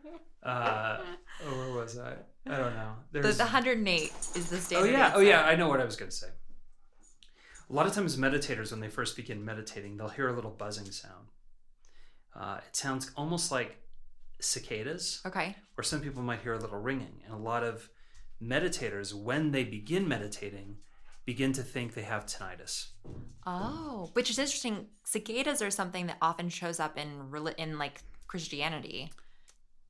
Uh, 0.44 0.98
oh, 1.46 1.56
where 1.56 1.84
was 1.84 2.00
I? 2.00 2.16
I 2.48 2.58
don't 2.58 2.74
know. 2.74 2.94
the, 3.12 3.22
There's. 3.22 3.38
the 3.38 3.44
108 3.44 4.12
is 4.36 4.50
the 4.50 4.58
state. 4.58 4.76
oh 4.76 4.86
yeah. 4.86 5.12
Oh 5.14 5.20
yeah. 5.20 5.44
I 5.44 5.56
know 5.56 5.70
what 5.70 5.80
I 5.80 5.86
was 5.86 5.96
going 5.96 6.10
to 6.10 6.18
say. 6.18 6.30
A 7.70 7.74
lot 7.74 7.86
of 7.86 7.94
times, 7.94 8.18
meditators 8.18 8.72
when 8.72 8.80
they 8.80 8.88
first 8.88 9.16
begin 9.16 9.46
meditating, 9.46 9.98
they'll 9.98 10.10
hear 10.10 10.30
a 10.30 10.34
little 10.34 10.50
buzzing 10.50 10.90
sound. 10.90 11.28
Uh, 12.36 12.58
it 12.68 12.76
sounds 12.76 13.12
almost 13.16 13.52
like 13.52 13.78
cicadas. 14.40 15.22
Okay. 15.28 15.56
or 15.78 15.84
some 15.84 16.02
people 16.02 16.24
might 16.24 16.42
hear 16.42 16.54
a 16.54 16.60
little 16.60 16.80
ringing. 16.80 17.22
And 17.24 17.36
a 17.36 17.38
lot 17.38 17.64
of 17.64 17.92
meditators, 18.42 19.14
when 19.14 19.52
they 19.52 19.64
begin 19.64 20.08
meditating, 20.08 20.78
begin 21.32 21.54
to 21.54 21.64
think 21.64 21.94
they 21.94 22.02
have 22.02 22.26
tinnitus. 22.26 22.88
Oh, 23.48 24.10
which 24.14 24.30
is 24.30 24.38
interesting. 24.38 24.88
Cicadas 25.06 25.62
are 25.62 25.72
something 25.72 26.08
that 26.08 26.18
often 26.22 26.50
shows 26.50 26.78
up 26.86 26.98
in 26.98 27.10
in 27.58 27.78
like 27.78 28.02
Christianity. 28.28 29.12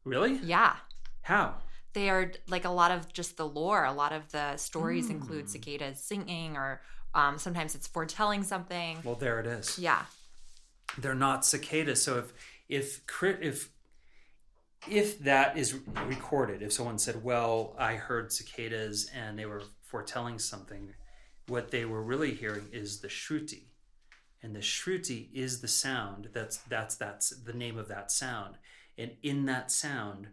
Really? 0.03 0.33
Yeah. 0.43 0.75
How? 1.23 1.55
They 1.93 2.09
are 2.11 2.31
like 2.47 2.65
a 2.65 2.69
lot 2.69 2.91
of 2.91 3.11
just 3.11 3.37
the 3.37 3.47
lore. 3.47 3.85
A 3.85 3.91
lot 4.03 4.13
of 4.13 4.31
the 4.31 4.57
stories 4.57 5.07
Hmm. 5.07 5.13
include 5.15 5.49
cicadas 5.49 5.99
singing, 6.03 6.57
or 6.57 6.81
um, 7.15 7.39
sometimes 7.39 7.73
it's 7.75 7.87
foretelling 7.87 8.43
something. 8.43 8.99
Well, 9.03 9.15
there 9.15 9.39
it 9.39 9.47
is. 9.47 9.79
Yeah. 9.79 10.03
They're 11.01 11.15
not 11.29 11.43
cicadas. 11.43 12.03
So 12.03 12.19
if 12.19 12.27
if 12.69 12.87
if 13.49 13.69
if 14.87 15.19
that 15.19 15.57
is 15.57 15.73
recorded, 16.05 16.61
if 16.61 16.71
someone 16.71 16.99
said, 16.99 17.23
"Well, 17.23 17.75
I 17.79 17.93
heard 17.95 18.31
cicadas 18.31 19.09
and 19.21 19.37
they 19.39 19.45
were 19.47 19.63
foretelling 19.89 20.39
something," 20.39 20.93
what 21.51 21.69
they 21.69 21.83
were 21.83 22.01
really 22.01 22.33
hearing 22.33 22.67
is 22.71 23.01
the 23.01 23.09
shruti, 23.09 23.63
and 24.41 24.55
the 24.55 24.61
shruti 24.61 25.27
is 25.33 25.59
the 25.59 25.67
sound. 25.67 26.29
That's 26.31 26.57
that's 26.69 26.95
that's 26.95 27.29
the 27.31 27.51
name 27.51 27.77
of 27.77 27.89
that 27.89 28.09
sound, 28.09 28.55
and 28.97 29.11
in 29.21 29.45
that 29.47 29.69
sound, 29.69 30.29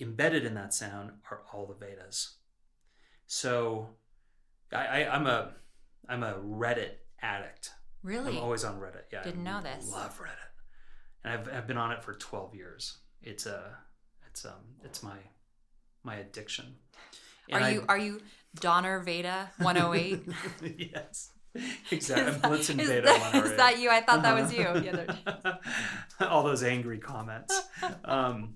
embedded 0.00 0.46
in 0.46 0.54
that 0.54 0.72
sound, 0.72 1.10
are 1.30 1.42
all 1.52 1.66
the 1.66 1.74
Vedas. 1.74 2.36
So, 3.26 3.90
I, 4.72 5.02
I 5.02 5.14
I'm 5.14 5.26
a 5.26 5.52
I'm 6.08 6.22
a 6.22 6.36
Reddit 6.42 6.92
addict. 7.20 7.72
Really? 8.02 8.38
I'm 8.38 8.42
always 8.42 8.64
on 8.64 8.80
Reddit. 8.80 9.04
Yeah, 9.12 9.24
Didn't 9.24 9.46
I 9.46 9.50
know 9.50 9.62
this. 9.62 9.92
Love 9.92 10.18
Reddit, 10.18 11.22
and 11.22 11.34
I've, 11.34 11.54
I've 11.54 11.66
been 11.66 11.76
on 11.76 11.92
it 11.92 12.02
for 12.02 12.14
12 12.14 12.54
years. 12.54 12.96
It's 13.22 13.44
a 13.44 13.76
it's 14.26 14.46
um 14.46 14.64
it's 14.82 15.02
my 15.02 15.18
my 16.02 16.16
addiction. 16.16 16.76
And 17.50 17.62
are 17.62 17.66
I- 17.66 17.70
you 17.70 17.84
are 17.90 17.98
you 17.98 18.22
Donner 18.60 19.00
Veda 19.00 19.50
108? 19.58 20.22
yes, 20.92 21.30
exactly. 21.90 21.98
Is 21.98 22.08
that- 22.08 22.42
Blitzen 22.42 22.80
is 22.80 22.88
Veda 22.88 23.02
that- 23.02 23.20
108. 23.20 23.50
is 23.50 23.56
that 23.56 23.78
you? 23.78 23.90
I 23.90 24.00
thought 24.00 24.22
that 24.22 24.34
was 24.40 24.52
you 24.52 24.64
the. 24.64 25.58
All 26.28 26.42
those 26.42 26.62
angry 26.62 26.98
comments. 26.98 27.58
Um, 28.04 28.54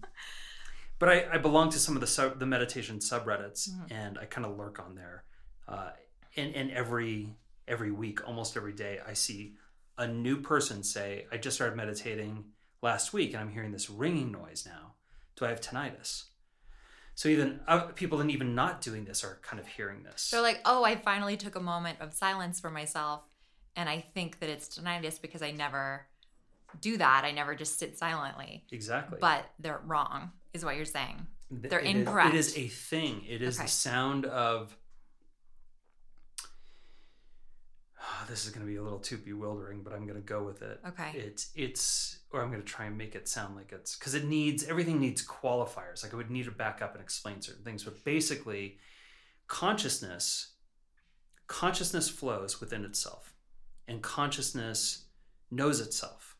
but 0.98 1.08
I, 1.08 1.26
I 1.32 1.38
belong 1.38 1.70
to 1.70 1.78
some 1.78 1.94
of 1.96 2.00
the 2.00 2.06
sub, 2.06 2.38
the 2.38 2.46
meditation 2.46 2.98
subreddits, 2.98 3.70
Mm-hmm. 3.70 3.92
and 3.92 4.18
I 4.18 4.26
kind 4.26 4.46
of 4.46 4.56
lurk 4.58 4.78
on 4.80 4.94
there. 4.94 5.24
Uh, 5.66 5.90
and 6.36 6.54
and 6.54 6.70
every 6.70 7.34
every 7.66 7.90
week, 7.90 8.26
almost 8.28 8.56
every 8.56 8.72
day, 8.72 8.98
I 9.06 9.14
see 9.14 9.54
a 9.96 10.06
new 10.06 10.40
person 10.40 10.82
say, 10.82 11.26
"I 11.32 11.36
just 11.38 11.56
started 11.56 11.76
meditating 11.76 12.44
last 12.82 13.12
week, 13.12 13.32
and 13.32 13.40
I'm 13.40 13.50
hearing 13.50 13.72
this 13.72 13.88
ringing 13.90 14.30
noise 14.32 14.64
now. 14.66 14.94
Do 15.36 15.46
I 15.46 15.48
have 15.50 15.60
tinnitus?" 15.60 16.24
So 17.20 17.28
even 17.28 17.60
uh, 17.68 17.80
people, 17.88 18.22
and 18.22 18.30
even 18.30 18.54
not 18.54 18.80
doing 18.80 19.04
this, 19.04 19.22
are 19.24 19.38
kind 19.42 19.60
of 19.60 19.66
hearing 19.66 20.02
this. 20.02 20.30
They're 20.30 20.40
like, 20.40 20.62
oh, 20.64 20.84
I 20.84 20.96
finally 20.96 21.36
took 21.36 21.54
a 21.54 21.60
moment 21.60 21.98
of 22.00 22.14
silence 22.14 22.58
for 22.58 22.70
myself, 22.70 23.20
and 23.76 23.90
I 23.90 24.02
think 24.14 24.40
that 24.40 24.48
it's 24.48 24.68
tinnitus 24.78 25.20
because 25.20 25.42
I 25.42 25.50
never 25.50 26.06
do 26.80 26.96
that. 26.96 27.24
I 27.26 27.32
never 27.32 27.54
just 27.54 27.78
sit 27.78 27.98
silently. 27.98 28.64
exactly. 28.72 29.18
But 29.20 29.44
they're 29.58 29.82
wrong, 29.84 30.30
is 30.54 30.64
what 30.64 30.76
you're 30.76 30.86
saying. 30.86 31.26
They're 31.50 31.80
it 31.80 31.88
is- 31.88 31.94
incorrect. 31.94 32.34
it 32.34 32.38
is 32.38 32.56
a 32.56 32.68
thing. 32.68 33.22
It 33.28 33.42
is 33.42 33.58
Okay. 33.58 33.66
the 33.66 33.70
sound 33.70 34.24
of. 34.24 34.74
Ah, 38.22 38.26
this 38.28 38.44
is 38.44 38.50
going 38.50 38.66
to 38.66 38.70
be 38.70 38.76
a 38.76 38.82
little 38.82 38.98
too 38.98 39.16
bewildering, 39.16 39.82
but 39.82 39.92
I'm 39.94 40.02
going 40.06 40.20
to 40.20 40.26
go 40.26 40.42
with 40.42 40.60
it. 40.62 40.80
Okay. 40.86 41.12
It's 41.14 41.50
it's, 41.54 42.18
or 42.32 42.42
I'm 42.42 42.50
going 42.50 42.60
to 42.60 42.66
try 42.66 42.84
and 42.86 42.98
make 42.98 43.14
it 43.14 43.28
sound 43.28 43.56
like 43.56 43.72
it's 43.72 43.96
because 43.96 44.14
it 44.14 44.24
needs 44.24 44.64
everything 44.64 45.00
needs 45.00 45.26
qualifiers. 45.26 46.02
Like 46.02 46.12
I 46.12 46.16
would 46.16 46.30
need 46.30 46.44
to 46.44 46.50
back 46.50 46.82
up 46.82 46.94
and 46.94 47.02
explain 47.02 47.40
certain 47.40 47.64
things, 47.64 47.84
but 47.84 48.04
basically, 48.04 48.78
consciousness, 49.46 50.54
consciousness 51.46 52.08
flows 52.08 52.60
within 52.60 52.84
itself, 52.84 53.32
and 53.88 54.02
consciousness 54.02 55.06
knows 55.50 55.80
itself. 55.80 56.36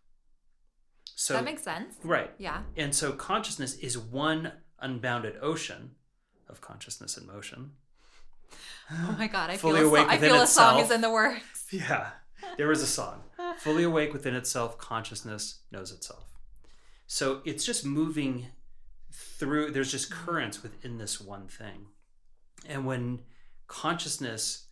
So 1.16 1.34
that 1.34 1.44
makes 1.44 1.62
sense. 1.62 1.94
right, 2.02 2.30
Yeah. 2.38 2.62
and 2.76 2.94
so 2.94 3.12
consciousness 3.12 3.74
is 3.74 3.98
one 3.98 4.52
unbounded 4.78 5.36
ocean 5.42 5.96
of 6.48 6.60
consciousness 6.62 7.16
and 7.16 7.26
motion. 7.26 7.72
Oh 8.90 9.14
my 9.18 9.28
god, 9.28 9.50
I 9.50 9.56
feel 9.56 9.76
a, 9.76 9.84
awake 9.84 10.06
so- 10.06 10.10
I 10.10 10.18
feel 10.18 10.34
a 10.34 10.46
song 10.46 10.80
is 10.80 10.90
in 10.90 11.00
the 11.00 11.10
works. 11.10 11.42
Yeah, 11.72 12.08
there 12.56 12.72
is 12.72 12.82
a 12.82 12.86
song. 12.86 13.22
Fully 13.58 13.84
awake 13.84 14.12
within 14.12 14.34
itself, 14.34 14.76
consciousness 14.76 15.60
knows 15.70 15.92
itself. 15.92 16.24
So 17.06 17.42
it's 17.44 17.64
just 17.64 17.84
moving 17.86 18.46
through, 19.12 19.70
there's 19.70 19.90
just 19.90 20.10
mm-hmm. 20.10 20.24
currents 20.24 20.62
within 20.62 20.98
this 20.98 21.20
one 21.20 21.46
thing. 21.46 21.86
And 22.68 22.86
when 22.86 23.20
consciousness 23.68 24.66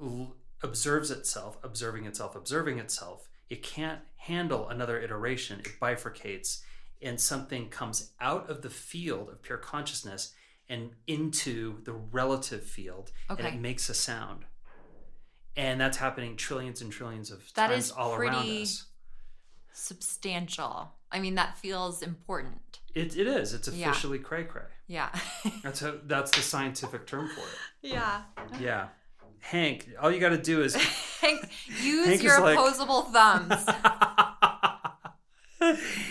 l- 0.00 0.34
observes 0.62 1.10
itself, 1.10 1.58
observing 1.62 2.04
itself, 2.06 2.34
observing 2.34 2.78
itself, 2.78 3.28
it 3.48 3.62
can't 3.62 4.00
handle 4.16 4.68
another 4.68 5.00
iteration. 5.00 5.60
It 5.60 5.80
bifurcates, 5.80 6.62
and 7.02 7.20
something 7.20 7.68
comes 7.68 8.10
out 8.20 8.48
of 8.50 8.62
the 8.62 8.70
field 8.70 9.28
of 9.30 9.42
pure 9.42 9.58
consciousness 9.58 10.32
and 10.70 10.92
into 11.06 11.82
the 11.84 11.92
relative 11.92 12.62
field, 12.64 13.10
and 13.28 13.40
it 13.40 13.56
makes 13.60 13.90
a 13.90 13.94
sound. 13.94 14.44
And 15.56 15.78
that's 15.80 15.98
happening 15.98 16.36
trillions 16.36 16.80
and 16.80 16.90
trillions 16.90 17.30
of 17.30 17.42
That 17.54 17.68
times 17.70 17.90
all 17.90 18.14
around 18.14 18.46
us. 18.48 18.86
Substantial. 19.72 20.92
I 21.12 21.18
mean, 21.20 21.34
that 21.34 21.58
feels 21.58 22.02
important. 22.02 22.78
It, 22.94 23.16
it 23.16 23.26
is. 23.26 23.52
It's 23.52 23.68
Yeah. 23.68 23.90
officially 23.90 24.18
cray 24.20 24.44
cray. 24.44 24.62
Yeah. 24.86 25.10
That's 25.62 25.82
a, 25.82 26.00
that's 26.04 26.30
the 26.32 26.42
scientific 26.42 27.06
term 27.06 27.28
for 27.28 27.40
it. 27.40 27.46
yeah. 27.92 28.22
Yeah. 28.58 28.88
Hank, 29.40 29.88
all 30.00 30.10
you 30.10 30.18
got 30.20 30.30
to 30.30 30.38
do 30.38 30.62
is 30.62 30.74
Hank, 31.20 31.48
use 31.80 32.06
Hank 32.06 32.22
your 32.22 32.40
like- 32.40 32.58
opposable 32.58 33.02
thumbs. 33.02 33.64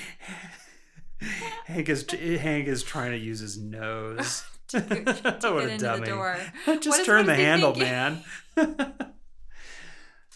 Hank 1.69 1.87
is 1.89 2.05
Hank 2.11 2.67
is 2.67 2.83
trying 2.83 3.11
to 3.11 3.17
use 3.17 3.39
his 3.39 3.57
nose. 3.57 4.43
to 4.69 4.81
get, 4.81 5.05
to 5.41 5.51
What 5.53 5.65
a 5.69 5.77
dummy. 5.77 5.99
the 6.01 6.05
door. 6.07 6.37
Just 6.79 6.87
What 6.99 7.05
turn 7.05 7.25
the 7.25 7.35
handle, 7.35 7.73
thinking? 7.73 8.23
man. 8.57 8.93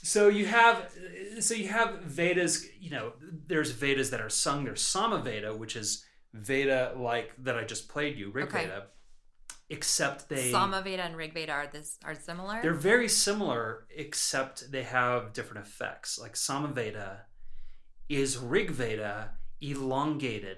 so 0.02 0.28
you 0.28 0.46
have 0.46 0.92
so 1.40 1.54
you 1.54 1.68
have 1.70 2.02
Vedas, 2.04 2.66
you 2.80 2.90
know, 2.92 3.14
there's 3.48 3.72
Vedas 3.72 4.10
that 4.12 4.22
are 4.22 4.30
sung. 4.30 4.64
There's 4.66 4.82
Sama 4.82 5.20
Veda, 5.22 5.56
which 5.56 5.76
is 5.76 6.06
Veda 6.34 6.94
like 6.98 7.34
that 7.44 7.58
I 7.58 7.64
just 7.64 7.90
played 7.90 8.18
you, 8.18 8.32
Rig 8.32 8.46
Okay. 8.46 8.64
Veda. 8.66 8.84
except 9.70 10.30
they 10.30 10.52
Samaveda 10.52 11.00
and 11.00 11.16
Rigveda 11.16 11.50
are 11.52 11.68
this 11.72 11.98
are 12.04 12.16
similar. 12.16 12.62
they're 12.62 12.74
very 12.74 13.08
similar, 13.10 13.86
except 13.96 14.72
they 14.72 14.84
have 14.84 15.34
different 15.34 15.66
effects. 15.66 16.20
Like 16.20 16.34
Samaveda 16.34 17.20
is 18.10 18.38
Rigveda 18.38 19.30
elongated 19.62 20.58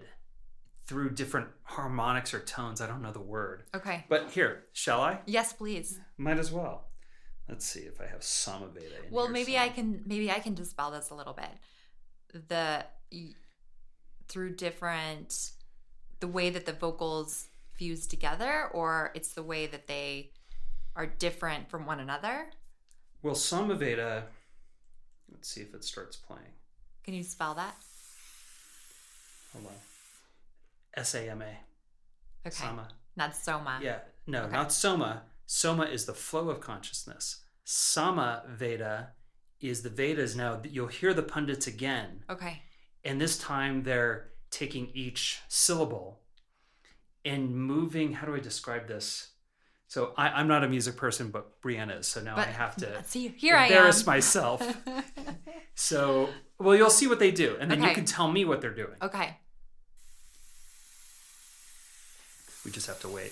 through 0.88 1.12
different 1.12 1.48
harmonics 1.64 2.34
or 2.34 2.40
tones. 2.40 2.80
I 2.82 2.88
don't 2.88 3.02
know 3.02 3.12
the 3.12 3.20
word. 3.20 3.64
okay. 3.74 4.06
But 4.10 4.32
here, 4.32 4.64
shall 4.74 5.02
I? 5.02 5.20
Yes, 5.26 5.54
please. 5.54 6.00
Might 6.18 6.38
as 6.38 6.52
well. 6.52 6.88
Let's 7.50 7.66
see 7.66 7.82
if 7.82 8.02
I 8.02 8.08
have 8.08 8.22
Samaveda 8.22 9.06
in 9.06 9.12
Well, 9.12 9.30
maybe 9.30 9.58
I 9.58 9.70
can 9.70 10.02
maybe 10.06 10.32
I 10.32 10.40
can 10.40 10.56
dispel 10.56 10.92
this 10.92 11.12
a 11.12 11.16
little 11.16 11.34
bit. 11.34 11.50
The 12.48 12.86
through 14.28 14.56
different 14.56 15.52
the 16.20 16.28
way 16.28 16.50
that 16.50 16.66
the 16.66 16.74
vocals 16.74 17.48
fuse 17.74 18.08
together 18.08 18.70
or 18.74 19.12
it's 19.14 19.34
the 19.34 19.44
way 19.44 19.68
that 19.68 19.86
they 19.86 20.32
are 20.96 21.06
different 21.06 21.70
from 21.70 21.86
one 21.86 22.00
another. 22.00 22.48
Well, 23.22 23.36
Samaveda. 23.36 24.20
Uh, 24.20 24.22
let's 25.32 25.50
see 25.50 25.62
if 25.62 25.74
it 25.74 25.84
starts 25.84 26.16
playing. 26.16 26.54
Can 27.04 27.14
you 27.14 27.24
spell 27.24 27.54
that? 27.56 27.76
Hold 29.54 29.68
on. 29.68 29.74
S 30.96 31.16
A 31.16 31.30
M 31.30 31.42
A. 31.42 31.46
Okay. 32.48 32.56
Sama. 32.56 32.88
Not 33.16 33.36
soma. 33.36 33.80
Yeah, 33.82 34.00
no, 34.28 34.44
Okay. 34.44 34.52
not 34.54 34.72
soma. 34.72 35.24
Soma 35.46 35.84
is 35.84 36.06
the 36.06 36.14
flow 36.14 36.50
of 36.50 36.60
consciousness. 36.60 37.44
Sama 37.64 38.44
Veda 38.48 39.12
is 39.62 39.82
the 39.84 39.90
Vedas. 39.90 40.36
Now 40.36 40.62
you'll 40.64 40.88
hear 40.88 41.14
the 41.14 41.24
pundits 41.24 41.68
again, 41.68 42.24
Okay. 42.30 42.62
and 43.04 43.20
this 43.22 43.38
time 43.38 43.84
they're 43.84 44.32
taking 44.52 44.90
each 44.94 45.40
syllable 45.48 46.22
and 47.24 47.56
moving. 47.56 48.14
How 48.14 48.28
do 48.28 48.36
I 48.36 48.40
describe 48.40 48.88
this? 48.88 49.30
So 49.88 50.14
I, 50.18 50.30
I'm 50.30 50.48
not 50.48 50.64
a 50.64 50.68
music 50.68 50.98
person, 50.98 51.30
but 51.30 51.62
Brienne 51.62 51.90
is. 51.92 52.08
So 52.08 52.20
now 52.22 52.36
But 52.36 52.48
I 52.48 52.52
have 52.52 52.76
to 52.78 53.04
see 53.06 53.28
here 53.30 53.56
I 53.56 53.66
am. 53.68 53.72
embarrass 53.72 54.06
myself. 54.06 54.62
So, 55.78 56.30
well, 56.58 56.74
you'll 56.74 56.90
see 56.90 57.06
what 57.08 57.20
they 57.20 57.32
do, 57.32 57.58
and 57.60 57.70
then 57.70 57.84
you 57.84 57.90
can 57.92 58.06
tell 58.06 58.32
me 58.32 58.46
what 58.46 58.62
they're 58.62 58.74
doing. 58.74 58.96
okay. 59.02 59.38
We 62.66 62.72
just 62.72 62.88
have 62.88 63.00
to 63.02 63.08
wait. 63.08 63.32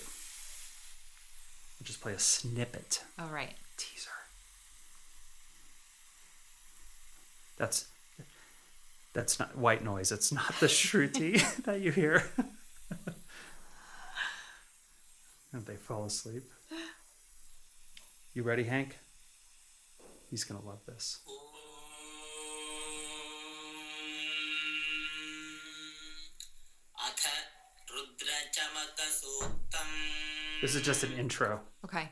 We'll 1.79 1.85
just 1.85 2.01
play 2.01 2.13
a 2.13 2.19
snippet. 2.19 3.03
All 3.19 3.29
right. 3.29 3.55
teaser. 3.77 4.09
That's 7.57 7.87
that's 9.13 9.39
not 9.39 9.57
white 9.57 9.83
noise. 9.83 10.11
It's 10.11 10.31
not 10.31 10.53
the 10.59 10.67
shruti 10.67 11.41
that 11.65 11.81
you 11.81 11.91
hear. 11.91 12.23
and 15.51 15.65
they 15.65 15.75
fall 15.75 16.05
asleep. 16.05 16.43
You 18.33 18.43
ready, 18.43 18.63
Hank? 18.63 18.97
He's 20.29 20.43
gonna 20.43 20.65
love 20.65 20.79
this. 20.87 21.19
This 30.61 30.75
is 30.75 30.81
just 30.81 31.03
an 31.03 31.11
intro. 31.13 31.59
Okay. 31.83 32.09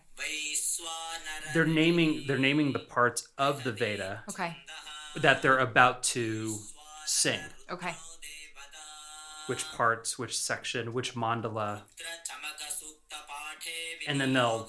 They're 1.54 1.66
naming 1.66 2.26
they're 2.28 2.38
naming 2.38 2.74
the 2.74 2.80
parts 2.80 3.30
of 3.38 3.64
the 3.64 3.72
Veda. 3.72 4.24
Okay. 4.30 4.58
That 5.16 5.42
they're 5.42 5.60
about 5.60 6.04
to 6.04 6.58
sing. 7.06 7.40
Okay. 7.70 7.94
Which 9.48 9.66
parts, 9.72 10.20
which 10.20 10.38
section, 10.38 10.94
which 10.94 11.16
mandala. 11.16 11.82
And 14.08 14.20
then 14.20 14.34
they'll 14.34 14.68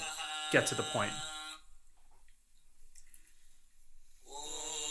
get 0.52 0.66
to 0.69 0.75
the 0.75 0.83
point. 0.85 1.12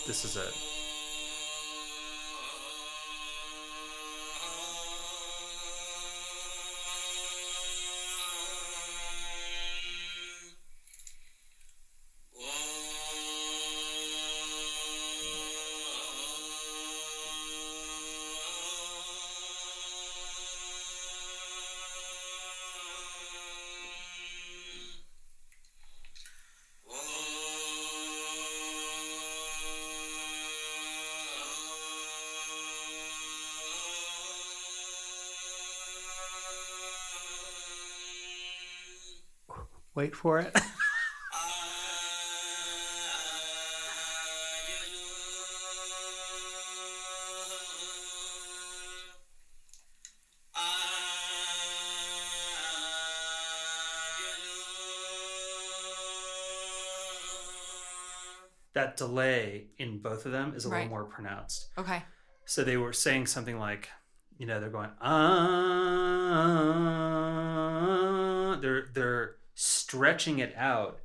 This 0.07 0.25
is 0.25 0.35
it. 0.35 0.70
Wait 39.95 40.15
for 40.15 40.39
it. 40.39 40.55
that 58.73 58.95
delay 58.97 59.67
in 59.77 59.99
both 59.99 60.25
of 60.25 60.31
them 60.31 60.53
is 60.55 60.65
a 60.65 60.69
Right. 60.69 60.77
little 60.83 60.89
more 60.91 61.03
pronounced. 61.05 61.67
Okay. 61.77 62.03
So 62.45 62.63
they 62.63 62.77
were 62.77 62.93
saying 62.93 63.27
something 63.27 63.59
like, 63.59 63.89
you 64.37 64.45
know, 64.45 64.59
they're 64.61 64.69
going 64.69 64.91
ah, 65.01 65.17
they're 68.61 68.87
they're 68.93 69.35
stretching 69.61 70.39
it 70.39 70.55
out, 70.57 70.99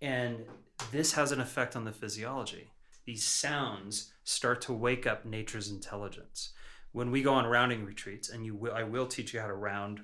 and 0.00 0.44
this 0.92 1.14
has 1.14 1.32
an 1.32 1.40
effect 1.40 1.74
on 1.74 1.84
the 1.84 1.90
physiology. 1.90 2.70
These 3.06 3.24
sounds 3.24 4.12
start 4.22 4.60
to 4.62 4.72
wake 4.72 5.04
up 5.04 5.24
nature's 5.24 5.68
intelligence. 5.68 6.52
When 6.92 7.10
we 7.10 7.22
go 7.22 7.34
on 7.34 7.44
rounding 7.46 7.84
retreats, 7.84 8.28
and 8.28 8.46
you 8.46 8.54
will, 8.54 8.72
I 8.72 8.84
will 8.84 9.08
teach 9.08 9.34
you 9.34 9.40
how 9.40 9.48
to 9.48 9.54
round. 9.54 10.02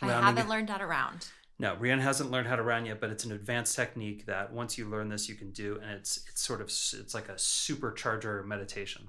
I 0.00 0.06
haven't 0.06 0.48
learned 0.48 0.70
how 0.70 0.76
to 0.78 0.86
round. 0.86 1.26
no, 1.58 1.74
Brienne 1.74 1.98
hasn't 1.98 2.30
learned 2.30 2.46
how 2.46 2.54
to 2.54 2.62
round 2.62 2.86
yet, 2.86 3.00
but 3.00 3.10
it's 3.10 3.24
an 3.24 3.32
advanced 3.32 3.74
technique 3.74 4.26
that 4.26 4.52
once 4.52 4.78
you 4.78 4.88
learn 4.88 5.08
this, 5.08 5.28
you 5.28 5.34
can 5.34 5.50
do, 5.50 5.80
and 5.82 5.90
it's 5.90 6.24
it's 6.28 6.40
sort 6.40 6.60
of 6.60 6.68
it's 6.68 7.14
like 7.14 7.28
a 7.28 7.34
supercharger 7.34 8.46
meditation. 8.46 9.08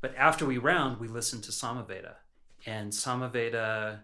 But 0.00 0.16
after 0.16 0.44
we 0.44 0.58
round, 0.58 0.98
we 0.98 1.06
listen 1.06 1.40
to 1.42 1.52
Samaveda, 1.52 2.14
and 2.66 2.90
Samaveda 2.90 4.00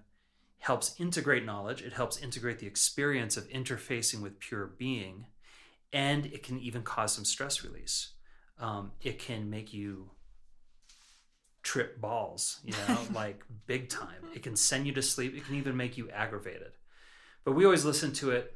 helps 0.62 0.94
integrate 1.00 1.44
knowledge. 1.44 1.82
It 1.82 1.92
helps 1.92 2.22
integrate 2.22 2.60
the 2.60 2.68
experience 2.68 3.36
of 3.36 3.48
interfacing 3.48 4.22
with 4.22 4.38
pure 4.38 4.66
being, 4.66 5.26
and 5.92 6.26
it 6.26 6.44
can 6.44 6.60
even 6.60 6.82
cause 6.82 7.12
some 7.12 7.24
stress 7.24 7.64
release. 7.64 8.12
Um, 8.60 8.92
it 9.02 9.18
can 9.18 9.50
make 9.50 9.74
you 9.74 10.10
trip 11.64 12.00
balls, 12.00 12.60
you 12.64 12.72
know, 12.72 12.98
like 13.12 13.42
big 13.66 13.88
time. 13.88 14.22
It 14.36 14.44
can 14.44 14.54
send 14.54 14.86
you 14.86 14.92
to 14.92 15.02
sleep. 15.02 15.36
It 15.36 15.44
can 15.44 15.56
even 15.56 15.76
make 15.76 15.98
you 15.98 16.08
aggravated. 16.10 16.72
But 17.44 17.52
we 17.52 17.64
always 17.64 17.84
listen 17.84 18.12
to 18.14 18.30
it. 18.30 18.54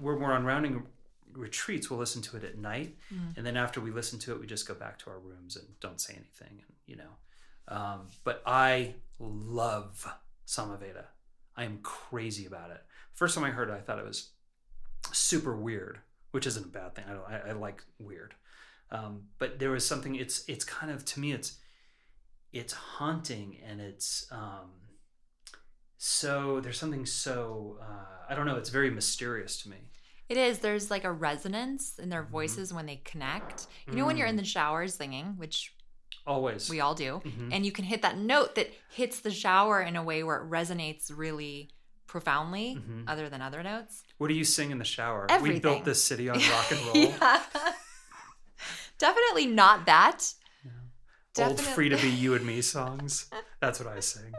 We're 0.00 0.18
more 0.18 0.32
on 0.32 0.46
rounding 0.46 0.86
retreats, 1.34 1.90
we'll 1.90 1.98
listen 1.98 2.22
to 2.22 2.38
it 2.38 2.44
at 2.44 2.56
night, 2.56 2.96
and 3.36 3.44
then 3.44 3.58
after 3.58 3.78
we 3.78 3.90
listen 3.90 4.18
to 4.20 4.32
it, 4.32 4.40
we 4.40 4.46
just 4.46 4.66
go 4.66 4.72
back 4.72 4.98
to 5.00 5.10
our 5.10 5.18
rooms 5.18 5.56
and 5.56 5.66
don't 5.80 6.00
say 6.00 6.14
anything, 6.14 6.62
and 6.66 6.76
you 6.86 6.96
know. 6.96 7.10
Um, 7.68 8.08
but 8.24 8.42
I 8.46 8.94
love 9.18 10.10
Samaveda. 10.46 11.04
I 11.56 11.64
am 11.64 11.78
crazy 11.82 12.46
about 12.46 12.70
it. 12.70 12.82
First 13.14 13.34
time 13.34 13.44
I 13.44 13.50
heard 13.50 13.68
it, 13.70 13.72
I 13.74 13.80
thought 13.80 13.98
it 13.98 14.04
was 14.04 14.30
super 15.12 15.56
weird, 15.56 15.98
which 16.32 16.46
isn't 16.46 16.66
a 16.66 16.68
bad 16.68 16.94
thing. 16.94 17.04
I 17.08 17.12
don't. 17.12 17.24
I, 17.28 17.50
I 17.50 17.52
like 17.52 17.82
weird, 17.98 18.34
um, 18.90 19.22
but 19.38 19.58
there 19.58 19.70
was 19.70 19.86
something. 19.86 20.14
It's 20.16 20.44
it's 20.48 20.64
kind 20.64 20.92
of 20.92 21.04
to 21.06 21.20
me. 21.20 21.32
It's 21.32 21.58
it's 22.52 22.72
haunting 22.72 23.58
and 23.68 23.80
it's 23.80 24.26
um, 24.30 24.70
so 25.98 26.60
there's 26.60 26.78
something 26.78 27.06
so 27.06 27.78
uh, 27.82 28.26
I 28.28 28.34
don't 28.34 28.46
know. 28.46 28.56
It's 28.56 28.70
very 28.70 28.90
mysterious 28.90 29.60
to 29.62 29.70
me. 29.70 29.76
It 30.28 30.36
is. 30.36 30.58
There's 30.58 30.90
like 30.90 31.04
a 31.04 31.12
resonance 31.12 31.98
in 31.98 32.08
their 32.08 32.22
Mm-hmm. 32.22 32.32
voices 32.32 32.72
when 32.74 32.86
they 32.86 32.96
connect. 33.04 33.66
You 33.88 33.96
know, 33.96 34.06
when 34.06 34.16
Mm. 34.16 34.18
you're 34.18 34.28
in 34.28 34.36
the 34.36 34.44
shower 34.44 34.86
singing, 34.88 35.34
which 35.36 35.72
Always. 36.26 36.68
we 36.68 36.80
all 36.80 36.94
do, 36.94 37.20
Mhm. 37.24 37.50
and 37.52 37.64
you 37.64 37.72
can 37.72 37.84
hit 37.84 38.02
that 38.02 38.16
note 38.18 38.54
that 38.56 38.72
hits 38.90 39.20
the 39.20 39.30
shower 39.30 39.80
in 39.80 39.94
a 39.96 40.02
way 40.02 40.22
where 40.22 40.36
it 40.42 40.50
resonates 40.50 41.10
really 41.14 41.70
profoundly, 42.06 42.76
Mhm. 42.76 43.04
other 43.08 43.28
than 43.28 43.40
other 43.42 43.62
notes. 43.62 44.02
What 44.18 44.28
do 44.28 44.34
you 44.34 44.44
sing 44.44 44.70
in 44.70 44.78
the 44.78 44.84
shower? 44.84 45.26
We 45.40 45.58
built 45.60 45.84
this 45.84 46.02
city 46.02 46.28
on 46.28 46.38
rock 46.50 46.70
and 46.70 46.80
roll. 46.86 47.14
Definitely 48.98 49.46
not 49.46 49.86
that. 49.86 50.32
Old 51.38 51.48
Definitely- 51.56 51.74
free 51.74 51.88
to 51.90 51.96
be 51.98 52.08
you 52.22 52.34
and 52.34 52.46
me 52.46 52.62
songs. 52.62 53.28
That's 53.60 53.78
what 53.78 53.88
I 53.88 54.00
sing. 54.00 54.32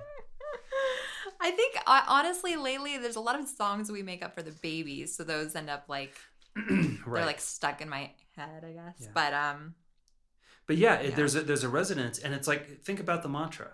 I 1.39 1.51
think 1.51 1.75
honestly, 1.85 2.55
lately 2.55 2.97
there's 2.97 3.15
a 3.15 3.19
lot 3.21 3.39
of 3.39 3.47
songs 3.47 3.91
we 3.91 4.01
make 4.01 4.23
up 4.25 4.33
for 4.33 4.41
the 4.41 4.51
babies, 4.63 5.15
so 5.15 5.23
those 5.23 5.55
end 5.55 5.69
up 5.69 5.85
like 5.87 6.17
right. 6.55 6.97
they're 7.05 7.25
like 7.25 7.39
stuck 7.39 7.81
in 7.81 7.89
my 7.89 8.11
head, 8.35 8.63
I 8.65 8.71
guess. 8.71 8.95
Yeah. 8.99 9.07
But 9.13 9.33
um, 9.35 9.75
But 10.67 10.75
mm, 10.75 10.79
yeah, 10.79 10.95
it, 10.95 11.09
Yeah. 11.11 11.15
there's 11.15 11.35
a, 11.35 11.41
there's 11.41 11.63
a 11.63 11.69
resonance, 11.69 12.19
and 12.19 12.33
it's 12.33 12.47
like 12.47 12.81
think 12.83 12.99
about 12.99 13.23
the 13.23 13.29
mantra. 13.29 13.71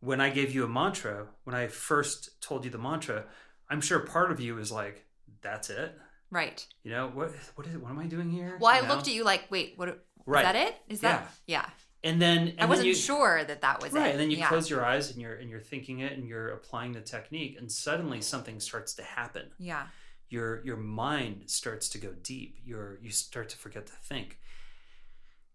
When 0.00 0.20
I 0.20 0.30
gave 0.30 0.54
you 0.54 0.64
a 0.64 0.68
mantra, 0.68 1.26
when 1.44 1.54
I 1.54 1.66
first 1.66 2.40
told 2.40 2.64
you 2.64 2.70
the 2.70 2.78
mantra, 2.78 3.24
I'm 3.68 3.80
sure 3.80 4.00
part 4.00 4.32
of 4.32 4.40
you 4.40 4.58
is 4.58 4.72
like, 4.72 5.04
"That's 5.42 5.68
it." 5.70 5.98
right. 6.30 6.64
You 6.84 6.92
know 6.92 7.08
what? 7.08 7.32
What 7.56 7.66
is? 7.66 7.76
What 7.76 7.90
am 7.90 7.98
I 7.98 8.06
doing 8.06 8.30
here? 8.30 8.56
Well, 8.60 8.72
I 8.72 8.76
You 8.80 8.82
know? 8.86 8.94
looked 8.94 9.08
at 9.08 9.14
you 9.14 9.24
like, 9.24 9.50
wait, 9.50 9.74
what? 9.76 9.88
Is 9.88 9.94
Right. 10.26 10.42
that 10.44 10.54
it? 10.56 10.76
Is 10.88 11.00
that 11.00 11.28
yeah? 11.46 11.68
and 12.04 12.20
then 12.22 12.48
and 12.48 12.60
I 12.60 12.66
wasn't 12.66 12.88
you, 12.88 12.94
sure 12.94 13.42
that 13.44 13.60
that 13.62 13.82
was 13.82 13.92
Right, 13.92 14.06
it. 14.08 14.10
and 14.12 14.20
then 14.20 14.30
you 14.30 14.38
yeah. 14.38 14.48
close 14.48 14.70
your 14.70 14.84
eyes 14.84 15.10
and 15.10 15.20
you're 15.20 15.34
and 15.34 15.50
you're 15.50 15.60
thinking 15.60 16.00
it 16.00 16.12
and 16.12 16.26
you're 16.28 16.48
applying 16.50 16.92
the 16.92 17.00
technique, 17.00 17.56
and 17.58 17.70
suddenly 17.70 18.20
something 18.20 18.60
starts 18.60 18.94
to 18.94 19.02
happen. 19.02 19.46
Yeah. 19.58 19.86
your 20.28 20.64
your 20.64 20.76
mind 20.76 21.50
starts 21.50 21.88
to 21.88 21.98
go 21.98 22.12
deep 22.22 22.58
your 22.64 22.98
you 23.02 23.10
start 23.10 23.48
to 23.48 23.56
forget 23.56 23.84
to 23.86 23.92
think 23.92 24.38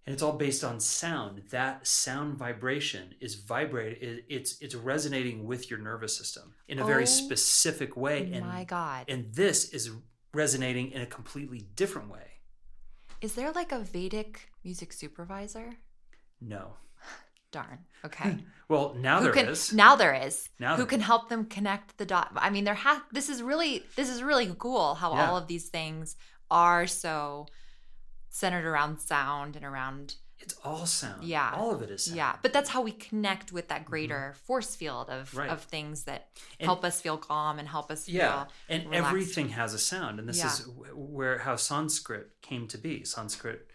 and 0.06 0.14
it's 0.14 0.22
all 0.24 0.34
based 0.34 0.64
on 0.64 0.80
sound 0.80 1.42
that 1.50 1.86
sound 1.88 2.38
vibration 2.38 3.14
is 3.20 3.36
vibrate 3.36 3.98
it's 4.30 4.58
it's 4.62 4.76
resonating 4.76 5.46
with 5.46 5.70
your 5.70 5.80
nervous 5.80 6.16
system 6.18 6.54
in 6.68 6.80
a 6.80 6.84
Oh 6.84 6.88
very 6.88 7.08
specific 7.08 7.98
way 7.98 8.30
and 8.34 8.46
My 8.46 8.64
God, 8.64 9.06
and 9.08 9.34
this 9.34 9.70
is 9.70 9.92
resonating 10.34 10.92
in 10.92 11.02
a 11.02 11.06
completely 11.06 11.66
different 11.76 12.10
way 12.12 12.28
is 13.22 13.34
there 13.36 13.52
like 13.52 13.72
a 13.72 13.80
Vedic 13.80 14.50
music 14.64 14.94
supervisor? 14.94 15.76
no 16.42 16.74
Darn. 17.52 17.80
Okay. 18.04 18.38
well 18.68 18.94
now 19.00 19.20
who 19.22 19.32
there 19.32 19.50
is. 19.50 19.70
can 19.70 19.78
now 19.78 19.96
there 19.96 20.14
is 20.14 20.50
Now 20.60 20.72
who 20.76 20.78
there 20.84 20.86
can 20.88 21.00
help 21.00 21.30
them 21.30 21.46
connect 21.46 21.98
the 21.98 22.06
dot 22.06 22.32
i 22.36 22.50
mean 22.50 22.64
there 22.66 22.74
has 22.76 23.00
this 23.12 23.30
is 23.30 23.42
really 23.42 23.84
this 23.96 24.10
is 24.10 24.22
really 24.22 24.54
cool 24.60 24.96
how 24.96 25.14
Yeah. 25.14 25.30
all 25.30 25.38
of 25.38 25.48
these 25.48 25.70
things 25.70 26.16
are 26.52 26.86
so 26.86 27.48
centered 28.36 28.66
around 28.66 29.00
sound 29.00 29.56
and 29.56 29.64
around 29.64 30.16
it's 30.38 30.54
all 30.66 30.86
sound 30.86 31.24
Yeah. 31.24 31.54
all 31.56 31.72
of 31.76 31.82
it 31.82 31.90
is 31.90 32.04
sound. 32.06 32.18
yeah 32.18 32.36
but 32.42 32.52
that's 32.52 32.70
how 32.70 32.82
we 32.82 32.92
connect 32.92 33.54
with 33.54 33.70
that 33.70 33.86
greater 33.86 34.34
force 34.48 34.76
field 34.76 35.10
of 35.10 35.30
Mm-hmm. 35.30 35.38
Right. 35.40 35.50
of 35.50 35.62
things 35.62 36.04
that 36.04 36.28
And- 36.60 36.66
help 36.66 36.84
us 36.84 37.00
feel 37.00 37.18
calm 37.18 37.60
and 37.60 37.68
help 37.68 37.90
us 37.90 38.06
feel 38.06 38.16
Yeah, 38.16 38.46
and 38.68 38.84
relaxed. 38.90 39.08
everything 39.08 39.50
has 39.50 39.74
a 39.74 39.80
sound, 39.80 40.20
and 40.20 40.28
this 40.28 40.40
Yeah. 40.40 40.52
is 40.52 40.68
where 40.94 41.38
how 41.40 41.56
Sanskrit 41.56 42.26
came 42.42 42.68
to 42.68 42.78
be. 42.78 43.06
Sanskrit, 43.06 43.70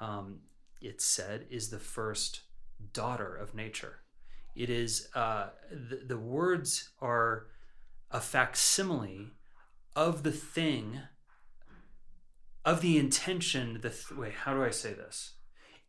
um, 0.00 0.40
it's 0.82 1.06
said, 1.06 1.46
is 1.48 1.70
the 1.70 1.78
first 1.78 2.42
daughter 2.92 3.34
of 3.34 3.54
nature. 3.54 4.00
It 4.54 4.68
is 4.68 5.08
uh, 5.14 5.46
the, 5.70 5.96
the 6.12 6.18
words 6.18 6.90
are 7.00 7.46
a 8.10 8.20
facsimile 8.20 9.30
of 9.96 10.22
the 10.24 10.32
thing, 10.32 11.00
of 12.64 12.80
the 12.80 12.98
intention. 12.98 13.80
The 13.80 13.90
th- 13.90 14.12
wait, 14.12 14.32
how 14.32 14.54
do 14.54 14.62
I 14.62 14.70
say 14.70 14.92
this? 14.92 15.34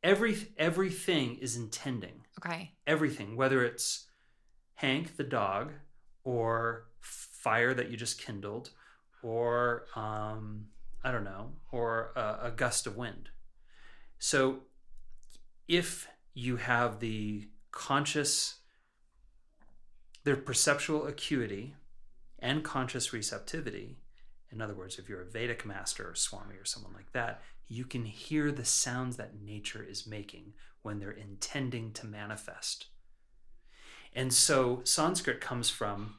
Every 0.03 0.49
everything 0.57 1.37
is 1.37 1.55
intending 1.55 2.25
okay 2.43 2.71
everything, 2.85 3.35
whether 3.35 3.63
it's 3.63 4.07
Hank 4.75 5.17
the 5.17 5.23
dog, 5.23 5.71
or 6.23 6.87
fire 6.99 7.73
that 7.73 7.89
you 7.89 7.97
just 7.97 8.19
kindled, 8.19 8.71
or 9.21 9.85
um, 9.95 10.65
I 11.03 11.11
don't 11.11 11.23
know, 11.23 11.51
or 11.71 12.11
a, 12.15 12.39
a 12.43 12.51
gust 12.51 12.87
of 12.87 12.97
wind. 12.97 13.29
So, 14.19 14.59
if 15.67 16.07
you 16.33 16.57
have 16.57 16.99
the 16.99 17.49
conscious, 17.71 18.55
their 20.23 20.35
perceptual 20.35 21.07
acuity 21.07 21.75
and 22.39 22.63
conscious 22.63 23.13
receptivity, 23.13 23.99
in 24.53 24.61
other 24.61 24.75
words, 24.75 24.99
if 24.99 25.09
you're 25.09 25.21
a 25.21 25.25
Vedic 25.29 25.65
master 25.65 26.09
or 26.09 26.15
Swami 26.15 26.55
or 26.55 26.65
someone 26.65 26.93
like 26.93 27.11
that, 27.13 27.41
you 27.67 27.85
can 27.85 28.05
hear 28.05 28.51
the 28.51 28.65
sounds 28.65 29.17
that 29.17 29.41
nature 29.41 29.83
is 29.83 30.05
making 30.05 30.53
when 30.83 30.99
they're 30.99 31.11
intending 31.11 31.91
to 31.93 32.05
manifest. 32.05 32.87
And 34.13 34.31
so 34.33 34.81
Sanskrit 34.83 35.41
comes 35.41 35.69
from 35.69 36.15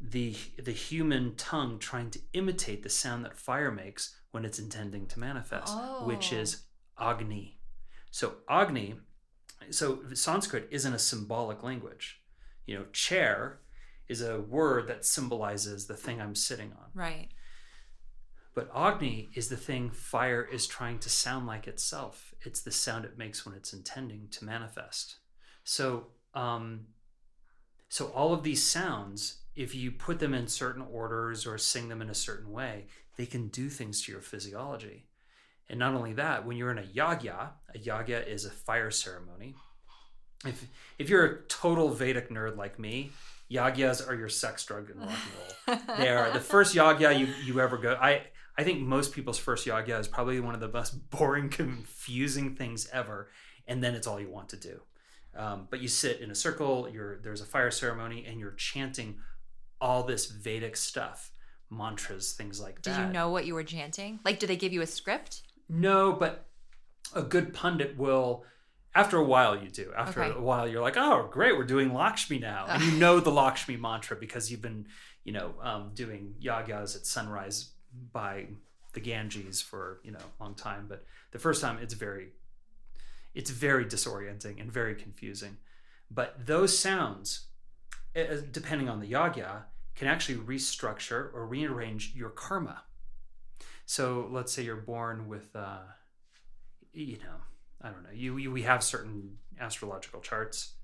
the 0.00 0.34
the 0.62 0.72
human 0.72 1.34
tongue 1.36 1.78
trying 1.78 2.10
to 2.10 2.20
imitate 2.32 2.82
the 2.82 2.88
sound 2.88 3.24
that 3.24 3.36
fire 3.36 3.70
makes 3.70 4.16
when 4.32 4.44
it's 4.44 4.58
intending 4.58 5.06
to 5.08 5.18
manifest, 5.20 5.72
which 6.02 6.32
Oh. 6.32 6.36
is 6.36 6.62
Agni. 6.98 7.58
So 8.10 8.36
Agni, 8.48 8.94
so 9.70 10.02
Sanskrit 10.14 10.68
isn't 10.70 10.92
a 10.94 10.98
symbolic 10.98 11.62
language. 11.62 12.22
You 12.66 12.78
know, 12.78 12.84
chair 12.92 13.60
is 14.08 14.20
a 14.22 14.40
word 14.40 14.86
that 14.88 15.04
symbolizes 15.04 15.86
the 15.86 15.96
thing 15.96 16.20
I'm 16.20 16.34
sitting 16.34 16.72
on. 16.72 16.90
right 16.94 17.28
But 18.54 18.70
Agni 18.74 19.30
is 19.34 19.48
the 19.48 19.56
thing 19.56 19.90
fire 19.90 20.42
is 20.42 20.66
trying 20.66 21.00
to 21.00 21.10
sound 21.10 21.46
like 21.46 21.66
itself. 21.66 22.34
It's 22.42 22.60
the 22.60 22.70
sound 22.70 23.04
it 23.04 23.18
makes 23.18 23.44
when 23.44 23.54
it's 23.54 23.72
intending 23.72 24.28
to 24.30 24.44
manifest. 24.44 25.16
So, 25.64 26.06
um, 26.34 26.86
so 27.88 28.06
all 28.06 28.32
of 28.32 28.44
these 28.44 28.62
sounds, 28.62 29.40
if 29.56 29.74
you 29.74 29.90
put 29.90 30.20
them 30.20 30.34
in 30.34 30.46
certain 30.46 30.84
orders 30.92 31.46
or 31.46 31.58
sing 31.58 31.88
them 31.88 32.00
in 32.00 32.10
a 32.10 32.14
certain 32.14 32.52
way, 32.52 32.86
they 33.16 33.26
can 33.26 33.48
do 33.48 33.68
things 33.68 34.02
to 34.02 34.12
your 34.12 34.20
physiology. 34.20 35.06
And 35.68 35.78
not 35.78 35.94
only 35.94 36.12
that, 36.14 36.46
when 36.46 36.56
you're 36.56 36.70
in 36.70 36.78
a 36.78 36.82
yagya, 36.82 37.50
a 37.74 37.78
yagya 37.78 38.26
is 38.26 38.44
a 38.44 38.50
fire 38.50 38.90
ceremony. 38.90 39.54
If 40.44 40.66
if 40.98 41.08
you're 41.08 41.24
a 41.24 41.42
total 41.44 41.88
Vedic 41.88 42.28
nerd 42.28 42.56
like 42.56 42.78
me, 42.78 43.12
yagyas 43.50 44.06
are 44.06 44.14
your 44.14 44.28
sex, 44.28 44.64
drug, 44.64 44.90
and 44.90 45.00
rock 45.00 45.10
and 45.66 45.78
roll 45.78 45.96
they 45.98 46.08
are 46.08 46.30
the 46.32 46.40
first 46.40 46.74
yagya 46.74 47.18
you, 47.18 47.26
you 47.44 47.60
ever 47.60 47.78
go 47.78 47.96
i 48.00 48.22
i 48.58 48.62
think 48.64 48.80
most 48.80 49.12
people's 49.12 49.38
first 49.38 49.66
yagya 49.66 49.98
is 49.98 50.08
probably 50.08 50.40
one 50.40 50.54
of 50.54 50.60
the 50.60 50.68
most 50.68 51.10
boring 51.10 51.48
confusing 51.48 52.54
things 52.54 52.88
ever 52.92 53.28
and 53.66 53.82
then 53.82 53.94
it's 53.94 54.06
all 54.06 54.20
you 54.20 54.28
want 54.30 54.48
to 54.48 54.56
do 54.56 54.80
um, 55.36 55.66
but 55.68 55.80
you 55.80 55.88
sit 55.88 56.20
in 56.20 56.30
a 56.30 56.34
circle 56.34 56.88
you're 56.92 57.18
there's 57.18 57.40
a 57.40 57.46
fire 57.46 57.70
ceremony 57.70 58.24
and 58.26 58.38
you're 58.40 58.52
chanting 58.52 59.18
all 59.80 60.02
this 60.04 60.26
vedic 60.26 60.76
stuff 60.76 61.30
mantras 61.70 62.32
things 62.32 62.60
like 62.60 62.76
that. 62.82 62.96
did 62.96 62.96
you 62.98 63.12
know 63.12 63.30
what 63.30 63.44
you 63.46 63.54
were 63.54 63.64
chanting 63.64 64.20
like 64.24 64.38
did 64.38 64.48
they 64.48 64.56
give 64.56 64.72
you 64.72 64.82
a 64.82 64.86
script 64.86 65.42
no, 65.68 66.12
but 66.12 66.44
a 67.14 67.22
good 67.22 67.54
pundit 67.54 67.96
will. 67.96 68.44
After 68.94 69.16
a 69.16 69.24
while, 69.24 69.56
you 69.60 69.70
do. 69.70 69.92
After 69.96 70.22
Okay. 70.22 70.38
a 70.38 70.40
while, 70.40 70.68
you're 70.68 70.82
like, 70.82 70.98
"Oh, 70.98 71.26
great, 71.32 71.56
we're 71.56 71.64
doing 71.64 71.94
Lakshmi 71.94 72.38
now," 72.38 72.66
and 72.68 72.82
you 72.82 72.92
know 72.98 73.18
the 73.18 73.30
Lakshmi 73.30 73.76
mantra 73.78 74.14
because 74.14 74.50
you've 74.50 74.60
been, 74.60 74.86
you 75.24 75.32
know, 75.32 75.54
um, 75.62 75.92
doing 75.94 76.34
yagyas 76.40 76.94
at 76.96 77.06
sunrise 77.06 77.70
by 78.12 78.46
the 78.92 79.00
Ganges 79.00 79.60
for 79.60 80.00
you 80.04 80.12
know 80.12 80.18
a 80.18 80.42
long 80.42 80.54
time. 80.54 80.86
But 80.88 81.04
the 81.32 81.38
first 81.38 81.60
time, 81.60 81.78
it's 81.82 81.94
very, 81.94 82.28
it's 83.34 83.50
very 83.50 83.84
disorienting 83.84 84.60
and 84.60 84.72
very 84.72 84.94
confusing. 84.94 85.56
But 86.10 86.46
those 86.46 86.78
sounds, 86.78 87.46
depending 88.14 88.88
on 88.88 89.00
the 89.00 89.10
yagya, 89.10 89.64
can 89.94 90.08
actually 90.08 90.38
restructure 90.38 91.32
or 91.34 91.46
rearrange 91.46 92.12
your 92.14 92.30
karma. 92.30 92.82
So 93.86 94.28
let's 94.30 94.52
say 94.52 94.62
you're 94.62 94.76
born 94.76 95.28
with, 95.28 95.54
uh, 95.54 95.78
you 96.92 97.18
know, 97.18 97.36
I 97.82 97.90
don't 97.90 98.02
know. 98.02 98.10
You, 98.14 98.36
you 98.38 98.50
we 98.50 98.62
have 98.62 98.82
certain 98.82 99.36
astrological 99.60 100.20
charts, 100.20 100.74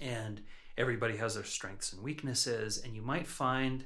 and 0.00 0.40
everybody 0.78 1.16
has 1.16 1.34
their 1.34 1.44
strengths 1.44 1.92
and 1.92 2.02
weaknesses, 2.02 2.82
and 2.84 2.94
you 2.94 3.02
might 3.02 3.26
find 3.26 3.84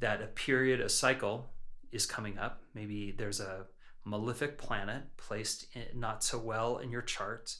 that 0.00 0.20
a 0.20 0.26
period, 0.26 0.80
a 0.80 0.88
cycle, 0.88 1.50
is 1.92 2.06
coming 2.06 2.38
up. 2.38 2.62
Maybe 2.74 3.14
there's 3.16 3.40
a 3.40 3.66
malefic 4.04 4.58
planet 4.58 5.16
placed 5.16 5.66
in, 5.74 5.98
not 5.98 6.22
so 6.22 6.38
well 6.38 6.78
in 6.78 6.90
your 6.90 7.02
chart, 7.02 7.56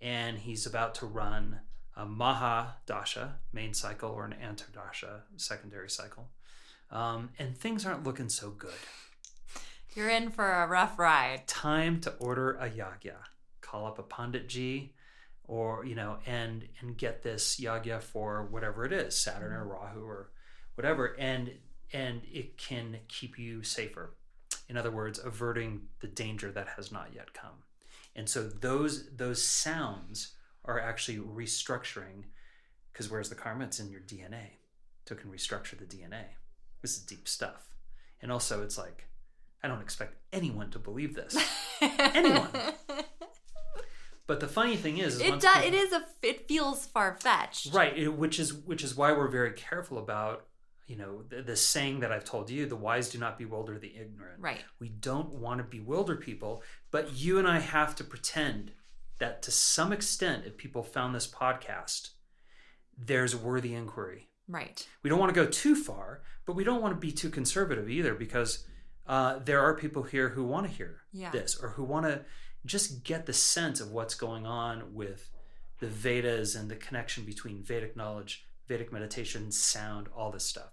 and 0.00 0.38
he's 0.38 0.66
about 0.66 0.94
to 0.96 1.06
run 1.06 1.60
a 1.96 2.04
Maha 2.04 2.76
Dasha, 2.84 3.36
main 3.52 3.72
cycle, 3.72 4.10
or 4.10 4.24
an 4.24 4.34
Antardasha, 4.42 5.22
secondary 5.36 5.88
cycle. 5.88 6.28
Um, 6.90 7.30
and 7.38 7.56
things 7.56 7.86
aren't 7.86 8.04
looking 8.04 8.28
so 8.28 8.50
good 8.50 8.74
you're 9.96 10.10
in 10.10 10.30
for 10.30 10.52
a 10.52 10.66
rough 10.66 10.98
ride 10.98 11.48
time 11.48 12.00
to 12.02 12.12
order 12.18 12.52
a 12.52 12.68
yagya. 12.68 13.16
Call 13.62 13.86
up 13.86 13.98
a 13.98 14.02
pandit 14.02 14.46
ji, 14.46 14.92
or 15.44 15.84
you 15.84 15.94
know, 15.94 16.18
and 16.26 16.68
and 16.80 16.96
get 16.96 17.22
this 17.22 17.58
yagya 17.58 18.00
for 18.02 18.46
whatever 18.50 18.84
it 18.84 18.92
is, 18.92 19.16
Saturn 19.16 19.52
or 19.52 19.64
Rahu 19.66 20.04
or 20.04 20.30
whatever, 20.74 21.16
and 21.18 21.50
and 21.92 22.22
it 22.32 22.56
can 22.58 22.98
keep 23.08 23.38
you 23.38 23.62
safer. 23.62 24.14
In 24.68 24.76
other 24.76 24.90
words, 24.90 25.20
averting 25.22 25.82
the 26.00 26.08
danger 26.08 26.50
that 26.52 26.68
has 26.76 26.90
not 26.90 27.10
yet 27.14 27.32
come. 27.32 27.62
And 28.14 28.28
so 28.28 28.42
those 28.48 29.08
those 29.14 29.42
sounds 29.44 30.32
are 30.64 30.80
actually 30.80 31.18
restructuring, 31.18 32.24
because 32.92 33.10
where's 33.10 33.28
the 33.28 33.34
karma? 33.36 33.64
It's 33.64 33.78
in 33.78 33.90
your 33.90 34.00
DNA. 34.00 34.46
So 35.06 35.14
it 35.14 35.20
can 35.20 35.30
restructure 35.30 35.78
the 35.78 35.84
DNA. 35.84 36.24
This 36.82 36.96
is 36.96 37.02
deep 37.04 37.28
stuff. 37.28 37.68
And 38.20 38.32
also, 38.32 38.62
it's 38.62 38.76
like 38.78 39.06
I 39.62 39.68
don't 39.68 39.80
expect 39.82 40.16
anyone 40.32 40.70
to 40.70 40.78
believe 40.78 41.14
this. 41.14 41.36
Anyone. 41.80 42.48
But 44.26 44.40
the 44.40 44.48
funny 44.48 44.76
thing 44.76 44.98
is, 44.98 45.16
is 45.16 45.20
It 45.20 45.40
does. 45.40 45.54
people- 45.62 45.68
It 45.68 45.74
is 45.74 45.92
a. 45.92 46.04
It 46.22 46.48
feels 46.48 46.86
far 46.86 47.16
fetched. 47.20 47.72
right, 47.72 47.96
it- 47.96 48.08
which 48.08 48.40
is 48.40 48.52
which 48.52 48.82
is 48.82 48.96
why 48.96 49.12
we're 49.12 49.28
very 49.28 49.52
careful 49.52 49.98
about 49.98 50.46
you 50.86 50.96
know 50.96 51.22
the, 51.28 51.42
the 51.42 51.56
saying 51.56 52.00
that 52.00 52.12
I've 52.12 52.24
told 52.24 52.48
you: 52.50 52.66
the 52.66 52.76
wise 52.76 53.08
do 53.08 53.18
not 53.18 53.38
bewilder 53.38 53.78
the 53.78 53.94
ignorant. 53.96 54.40
Right. 54.40 54.64
We 54.78 54.88
don't 54.88 55.34
want 55.34 55.58
to 55.58 55.64
bewilder 55.64 56.16
people, 56.16 56.62
but 56.90 57.12
you 57.14 57.38
and 57.38 57.48
I 57.48 57.58
have 57.58 57.94
to 57.96 58.04
pretend 58.04 58.72
that 59.18 59.42
to 59.42 59.50
some 59.50 59.92
extent, 59.92 60.44
if 60.46 60.56
people 60.56 60.82
found 60.82 61.14
this 61.14 61.26
podcast, 61.26 62.10
there's 62.98 63.34
worthy 63.36 63.74
inquiry. 63.74 64.28
Right. 64.48 64.86
We 65.02 65.10
don't 65.10 65.18
want 65.18 65.34
to 65.34 65.40
go 65.44 65.50
too 65.50 65.74
far, 65.74 66.22
but 66.46 66.54
we 66.54 66.64
don't 66.64 66.82
want 66.82 66.94
to 66.94 67.00
be 67.00 67.12
too 67.12 67.30
conservative 67.30 67.88
either 67.90 68.14
because 68.14 68.64
uh, 69.06 69.38
there 69.40 69.60
are 69.60 69.74
people 69.74 70.02
here 70.04 70.28
who 70.30 70.44
want 70.44 70.66
to 70.66 70.72
hear 70.72 71.00
Yeah. 71.12 71.30
this 71.30 71.56
or 71.60 71.70
who 71.70 71.82
want 71.84 72.06
to 72.06 72.24
just 72.64 73.02
get 73.04 73.26
the 73.26 73.32
sense 73.32 73.80
of 73.80 73.90
what's 73.90 74.14
going 74.14 74.46
on 74.46 74.94
with 74.94 75.30
the 75.80 75.86
Vedas 75.88 76.54
and 76.54 76.70
the 76.70 76.76
connection 76.76 77.24
between 77.24 77.62
Vedic 77.62 77.96
knowledge, 77.96 78.46
Vedic 78.68 78.92
meditation, 78.92 79.50
sound, 79.52 80.08
all 80.16 80.30
this 80.30 80.44
stuff. 80.44 80.72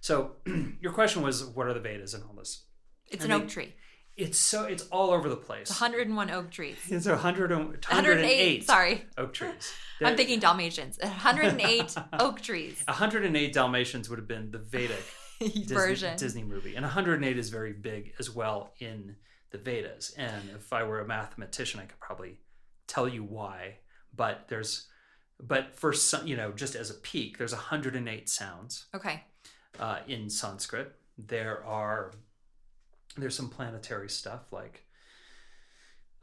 So 0.00 0.32
your 0.80 0.92
question 0.92 1.22
was, 1.22 1.44
what 1.44 1.66
are 1.66 1.74
the 1.74 1.80
Vedas 1.80 2.14
and 2.14 2.24
all 2.24 2.34
this? 2.34 2.64
It's 3.08 3.24
I 3.24 3.28
an 3.28 3.32
mean, 3.32 3.42
oak 3.42 3.48
tree. 3.48 3.74
It's 4.16 4.38
so 4.38 4.64
it's 4.64 4.82
all 4.88 5.10
over 5.10 5.28
the 5.28 5.36
place. 5.36 5.70
It's 5.70 5.80
101 5.80 6.30
oak 6.30 6.50
trees. 6.50 6.76
It's 6.88 7.06
a 7.06 7.16
hundred 7.16 7.52
and- 7.52 7.68
108. 7.68 7.86
108 7.88 8.64
Sorry. 8.64 9.04
oak 9.16 9.32
trees. 9.32 9.72
I'm 10.02 10.16
thinking 10.16 10.40
Dalmatians. 10.40 10.98
108 11.02 11.94
oak 12.18 12.40
trees 12.40 12.82
108 12.86 13.52
Dalmatians 13.52 14.08
would 14.10 14.18
have 14.18 14.28
been 14.28 14.50
the 14.50 14.58
Vedic 14.58 15.02
Disney, 15.40 15.64
version. 15.74 16.16
Disney 16.16 16.42
movie. 16.42 16.74
And 16.76 16.82
108 16.84 17.38
is 17.38 17.48
very 17.50 17.72
big 17.72 18.12
as 18.18 18.30
well 18.30 18.72
in 18.78 19.16
the 19.52 19.58
Vedas. 19.58 20.12
And 20.18 20.50
if 20.54 20.72
I 20.72 20.82
were 20.82 21.00
a 21.00 21.06
mathematician, 21.06 21.80
I 21.80 21.84
could 21.84 22.00
probably 22.00 22.38
tell 22.86 23.08
you 23.08 23.24
why. 23.24 23.78
But 24.14 24.46
there's, 24.48 24.86
but 25.40 25.76
for 25.76 25.92
some, 25.94 26.26
you 26.26 26.36
know, 26.36 26.52
just 26.52 26.74
as 26.74 26.90
a 26.90 26.94
peek, 26.94 27.38
there's 27.38 27.52
108 27.52 28.28
sounds 28.28 28.86
Okay. 28.94 29.24
Uh, 29.80 29.98
in 30.06 30.30
Sanskrit. 30.30 30.94
There 31.18 31.64
are, 31.64 32.12
there's 33.16 33.34
some 33.34 33.48
planetary 33.48 34.08
stuff 34.08 34.52
like 34.52 34.84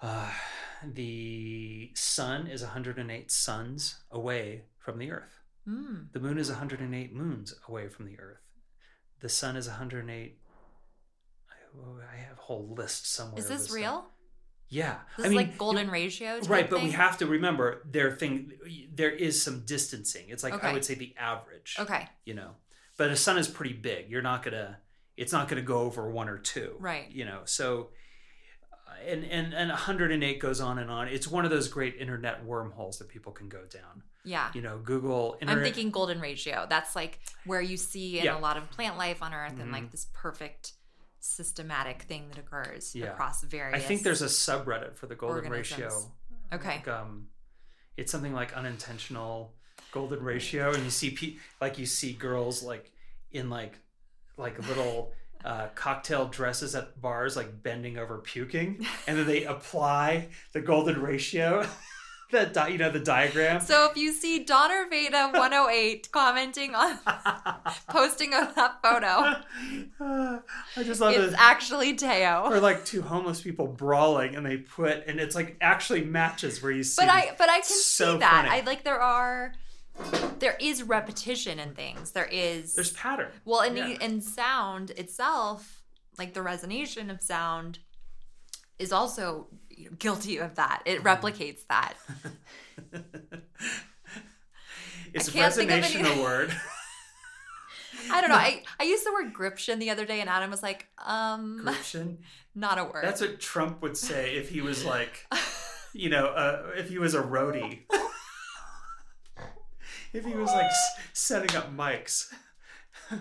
uh, 0.01 0.31
the 0.83 1.91
sun 1.95 2.47
is 2.47 2.61
108 2.61 3.31
suns 3.31 3.95
away 4.11 4.63
from 4.77 4.99
the 4.99 5.11
earth. 5.11 5.41
Mm. 5.67 6.11
The 6.13 6.19
moon 6.19 6.37
is 6.37 6.49
108 6.49 7.13
moons 7.13 7.55
away 7.67 7.89
from 7.89 8.05
the 8.05 8.19
earth. 8.19 8.41
The 9.19 9.29
sun 9.29 9.57
is 9.57 9.67
108. 9.67 10.37
I, 11.49 11.53
oh, 11.77 11.99
I 12.13 12.17
have 12.17 12.37
a 12.37 12.41
whole 12.41 12.73
list 12.77 13.11
somewhere. 13.11 13.39
Is 13.39 13.47
this 13.47 13.63
stuff. 13.63 13.75
real? 13.75 14.05
Yeah. 14.69 14.97
This 15.17 15.25
I 15.25 15.29
is 15.29 15.35
mean, 15.35 15.47
like 15.47 15.57
golden 15.57 15.89
ratio. 15.89 16.39
right, 16.47 16.69
but 16.69 16.83
we 16.83 16.91
have 16.91 17.17
to 17.17 17.25
remember 17.25 17.81
there 17.89 18.11
thing. 18.11 18.53
There 18.93 19.11
is 19.11 19.41
some 19.41 19.63
distancing. 19.65 20.25
It's 20.27 20.43
like 20.43 20.63
I 20.63 20.73
would 20.73 20.85
say 20.85 20.95
the 20.95 21.15
average. 21.17 21.77
Okay. 21.79 22.07
You 22.25 22.35
know, 22.35 22.51
but 22.97 23.09
a 23.11 23.15
sun 23.15 23.37
is 23.37 23.47
pretty 23.47 23.73
big. 23.73 24.09
You're 24.09 24.21
not 24.21 24.43
gonna. 24.43 24.79
It's 25.15 25.31
not 25.31 25.47
gonna 25.47 25.61
go 25.63 25.79
over 25.79 26.09
one 26.11 26.29
or 26.29 26.37
two. 26.37 26.75
Right. 26.79 27.09
You 27.11 27.25
know, 27.25 27.41
so. 27.45 27.89
uh, 28.87 28.91
And, 29.07 29.23
and 29.25 29.53
and 29.53 29.69
108 29.69 30.39
goes 30.39 30.59
on 30.61 30.79
and 30.79 30.89
on. 30.91 31.07
It's 31.07 31.27
one 31.27 31.45
of 31.45 31.51
those 31.51 31.67
great 31.67 31.95
internet 31.99 32.43
wormholes 32.45 32.99
that 32.99 33.07
people 33.09 33.31
can 33.31 33.49
go 33.49 33.63
down. 33.65 34.03
Yeah. 34.23 34.49
You 34.53 34.61
know, 34.61 34.77
Google. 34.79 35.37
Internet, 35.39 35.57
I'm 35.57 35.63
thinking 35.63 35.89
golden 35.91 36.19
ratio. 36.19 36.65
That's 36.69 36.95
like 36.95 37.19
where 37.45 37.61
you 37.61 37.77
see 37.77 38.19
in 38.19 38.25
Yeah. 38.25 38.37
a 38.37 38.39
lot 38.39 38.57
of 38.57 38.69
plant 38.71 38.97
life 38.97 39.23
on 39.23 39.33
Earth 39.33 39.53
and 39.59 39.69
Mhm. 39.69 39.73
like 39.73 39.91
this 39.91 40.07
perfect 40.13 40.73
systematic 41.19 42.03
thing 42.03 42.29
that 42.29 42.37
occurs 42.37 42.93
Yeah. 42.95 43.07
across 43.13 43.41
various. 43.43 43.83
I 43.83 43.85
think 43.87 44.03
there's 44.03 44.21
a 44.21 44.25
subreddit 44.27 44.95
for 44.95 45.07
the 45.07 45.15
golden 45.15 45.45
organisms. 45.45 45.81
ratio. 45.81 46.11
Okay. 46.53 46.75
Like, 46.77 46.87
um, 46.87 47.29
it's 47.95 48.11
something 48.11 48.33
like 48.33 48.53
unintentional 48.55 49.55
golden 49.91 50.21
ratio, 50.23 50.73
and 50.73 50.83
you 50.83 50.89
see 50.89 51.11
pe- 51.11 51.35
like 51.61 51.77
you 51.77 51.85
see 51.85 52.13
girls 52.13 52.63
like 52.63 52.91
in 53.31 53.49
like 53.49 53.73
like 54.37 54.57
little 54.67 55.11
uh, 55.45 55.67
cocktail 55.75 56.25
dresses 56.27 56.75
at 56.75 56.99
bars, 57.01 57.35
like 57.35 57.63
bending 57.63 57.97
over 57.97 58.17
puking, 58.19 58.85
and 59.07 59.17
then 59.17 59.25
they 59.27 59.43
apply 59.45 60.27
the 60.53 60.61
golden 60.61 61.01
ratio. 61.01 61.65
that 62.31 62.53
di- 62.53 62.67
you 62.67 62.77
know 62.77 62.91
the 62.91 62.99
diagram. 62.99 63.61
So 63.61 63.89
if 63.89 63.95
you 63.95 64.11
see 64.11 64.43
Donner 64.43 64.85
Veda 64.89 65.29
108 65.33 66.11
commenting 66.11 66.75
on 66.75 66.99
posting 67.89 68.33
on 68.33 68.49
that 68.55 68.81
photo, 68.83 69.41
Uh, 69.99 70.39
I 70.75 70.83
just 70.83 70.99
love 70.99 71.13
it's 71.15 71.31
it. 71.33 71.39
actually 71.39 71.93
Teo. 71.95 72.43
Or 72.45 72.59
like 72.59 72.83
two 72.85 73.01
homeless 73.01 73.41
people 73.41 73.65
brawling, 73.67 74.35
and 74.35 74.45
they 74.45 74.57
put, 74.57 75.07
and 75.07 75.19
it's 75.21 75.35
like 75.35 75.55
actually 75.61 76.03
matches 76.03 76.61
where 76.61 76.71
you 76.73 76.83
see. 76.83 77.01
But 77.01 77.09
I 77.09 77.31
but 77.37 77.49
I 77.49 77.59
can 77.61 77.63
So 77.63 78.13
see 78.13 78.19
that. 78.19 78.45
funny. 78.45 78.61
I 78.61 78.65
like 78.65 78.83
there 78.83 78.99
are 79.01 79.53
there 80.39 80.57
is 80.59 80.83
repetition 80.83 81.59
in 81.59 81.73
things. 81.73 82.11
There 82.11 82.29
is 82.31 82.75
there's 82.75 82.93
pattern. 82.93 83.31
well 83.45 83.61
and 83.61 83.77
yeah. 83.77 83.97
and 84.01 84.23
sound 84.23 84.91
itself, 84.91 85.81
like 86.17 86.33
the 86.33 86.41
resonation 86.41 87.09
of 87.11 87.21
sound 87.21 87.79
is 88.79 88.91
also 88.91 89.47
you 89.69 89.85
know, 89.89 89.95
guilty 89.97 90.37
of 90.37 90.55
that. 90.55 90.83
It 90.85 91.03
Mm-hmm. 91.03 91.07
replicates 91.25 91.65
that. 91.69 91.93
It's 95.13 95.29
can't 95.29 95.53
think 95.53 95.71
of 95.71 95.79
resonation 95.83 96.05
any- 96.05 96.19
a 96.19 96.23
word. 96.23 96.53
I 98.11 98.21
don't 98.21 98.29
know. 98.29 98.35
I, 98.49 98.63
I 98.79 98.83
used 98.83 99.05
the 99.05 99.11
word 99.13 99.33
gription 99.33 99.79
the 99.79 99.89
other 99.89 100.05
day 100.05 100.19
and 100.21 100.29
Adam 100.29 100.51
was 100.51 100.61
like, 100.61 100.87
um 101.03 101.61
Gription. 101.63 102.19
not 102.53 102.77
a 102.77 102.83
word. 102.83 103.03
That's 103.03 103.21
what 103.21 103.39
Trump 103.39 103.81
would 103.81 103.97
say 103.97 104.35
if 104.35 104.49
he 104.49 104.61
was 104.61 104.85
like, 104.85 105.25
you 105.93 106.09
know, 106.09 106.27
uh, 106.27 106.71
if 106.75 106.89
he 106.89 106.97
was 106.99 107.15
a 107.15 107.21
roadie. 107.21 107.79
If 110.13 110.25
he 110.25 110.33
was 110.33 110.49
like 110.51 110.71
setting 111.13 111.55
up 111.55 111.75
mics. 111.75 112.31
but 113.09 113.19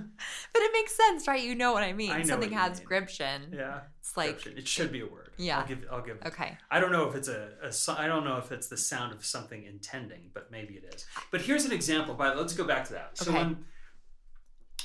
it 0.62 0.72
makes 0.72 0.96
sense, 0.96 1.28
right? 1.28 1.42
You 1.42 1.54
know 1.54 1.72
what 1.72 1.82
I 1.82 1.92
mean. 1.92 2.10
I 2.10 2.18
know 2.18 2.24
Something 2.24 2.50
what 2.50 2.56
you 2.56 2.58
has 2.70 2.78
mean. 2.78 2.86
gription. 2.86 3.42
Yeah. 3.54 3.80
It's 4.00 4.16
like 4.16 4.44
it 4.46 4.66
should 4.66 4.90
be 4.90 5.00
a 5.00 5.06
word. 5.06 5.30
Yeah. 5.36 5.60
I'll 5.60 5.66
give. 5.66 5.84
I'll 5.92 6.02
give. 6.02 6.18
okay. 6.26 6.56
I 6.70 6.80
don't 6.80 6.90
know 6.92 7.08
if 7.08 7.14
it's 7.14 7.28
a, 7.28 7.50
a. 7.62 7.72
so- 7.72 7.94
I 7.96 8.06
don't 8.06 8.24
know 8.24 8.38
if 8.38 8.50
it's 8.50 8.68
the 8.68 8.76
sound 8.76 9.12
of 9.12 9.24
something 9.24 9.62
intending, 9.64 10.30
but 10.34 10.50
maybe 10.50 10.74
it 10.74 10.92
is. 10.94 11.06
But 11.30 11.42
here's 11.42 11.64
an 11.64 11.72
example. 11.72 12.14
But 12.14 12.36
let's 12.36 12.52
go 12.54 12.64
back 12.64 12.84
to 12.86 12.94
that. 12.94 13.16
So 13.18 13.30
Okay. 13.30 13.38
when 13.38 13.64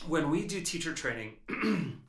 when 0.08 0.30
we 0.30 0.46
do 0.46 0.62
teacher 0.62 0.94
training, 0.94 1.34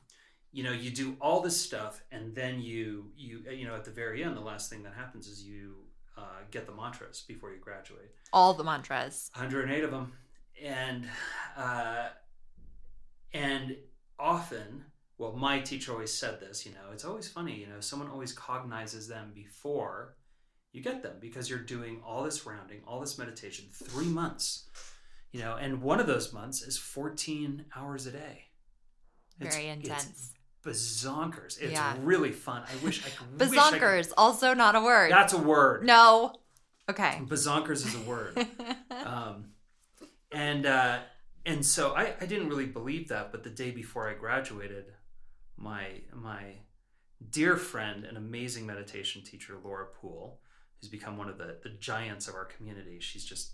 you 0.51 0.63
know, 0.63 0.71
you 0.71 0.91
do 0.91 1.15
all 1.21 1.41
this 1.41 1.59
stuff, 1.59 2.01
and 2.11 2.35
then 2.35 2.59
you 2.61 3.11
you 3.15 3.43
you 3.51 3.65
know 3.67 3.75
at 3.75 3.85
the 3.85 3.91
very 3.91 4.23
end, 4.23 4.35
the 4.35 4.41
last 4.41 4.69
thing 4.69 4.83
that 4.83 4.93
happens 4.93 5.27
is 5.27 5.43
you 5.43 5.77
uh, 6.17 6.41
get 6.51 6.65
the 6.65 6.73
mantras 6.73 7.23
before 7.27 7.51
you 7.51 7.59
graduate. 7.59 8.11
All 8.31 8.53
the 8.53 8.63
mantras. 8.63 9.29
108 9.35 9.83
of 9.83 9.91
them, 9.91 10.13
and 10.61 11.07
uh, 11.57 12.09
and 13.33 13.75
often. 14.19 14.85
Well, 15.19 15.33
my 15.33 15.59
teacher 15.59 15.91
always 15.93 16.11
said 16.11 16.39
this, 16.39 16.65
you 16.65 16.71
know, 16.73 16.91
it's 16.91 17.05
always 17.05 17.29
funny, 17.29 17.55
you 17.55 17.67
know, 17.67 17.79
someone 17.79 18.09
always 18.09 18.33
cognizes 18.33 19.07
them 19.07 19.31
before 19.33 20.15
you 20.73 20.81
get 20.81 21.03
them 21.03 21.17
because 21.21 21.49
you're 21.49 21.59
doing 21.59 22.01
all 22.05 22.23
this 22.23 22.45
rounding, 22.47 22.81
all 22.87 22.99
this 22.99 23.19
meditation, 23.19 23.65
three 23.71 24.07
months, 24.07 24.67
you 25.31 25.39
know, 25.39 25.55
and 25.55 25.83
one 25.83 25.99
of 25.99 26.07
those 26.07 26.33
months 26.33 26.63
is 26.63 26.77
14 26.79 27.65
hours 27.75 28.07
a 28.07 28.11
day. 28.11 28.45
It's- 29.39 29.55
Very 29.55 29.67
it's 29.69 29.87
intense. 29.87 30.33
Bazonkers. 30.63 31.59
It's 31.61 31.73
Yeah. 31.73 31.95
really 32.01 32.31
fun. 32.31 32.63
I 32.63 32.83
wish 32.83 33.05
I 33.05 33.09
could. 33.09 33.39
wish 33.39 33.57
I 33.57 33.71
could- 33.71 33.81
Bazonkers, 33.81 34.11
also 34.17 34.53
not 34.53 34.75
a 34.75 34.81
word. 34.81 35.11
That's 35.11 35.33
a 35.33 35.37
word. 35.37 35.83
no. 35.85 36.33
Okay. 36.89 37.21
Bazonkers 37.23 37.85
is 37.85 37.95
a 37.95 37.99
word. 38.01 38.37
um, 39.05 39.51
and 40.31 40.65
uh, 40.65 40.99
and 41.45 41.65
so 41.65 41.93
I, 41.95 42.13
I 42.19 42.25
didn't 42.25 42.49
really 42.49 42.65
believe 42.65 43.07
that, 43.09 43.31
but 43.31 43.43
the 43.43 43.49
day 43.49 43.71
before 43.71 44.09
I 44.09 44.13
graduated, 44.13 44.85
my 45.57 46.01
my 46.13 46.55
dear 47.29 47.55
friend 47.55 48.03
and 48.03 48.17
amazing 48.17 48.65
meditation 48.65 49.21
teacher 49.23 49.57
Laura 49.63 49.85
Poole, 49.85 50.41
who's 50.79 50.89
become 50.89 51.17
one 51.17 51.29
of 51.29 51.37
the 51.37 51.57
the 51.63 51.69
giants 51.69 52.27
of 52.27 52.35
our 52.35 52.45
community, 52.45 52.99
she's 52.99 53.23
just 53.23 53.53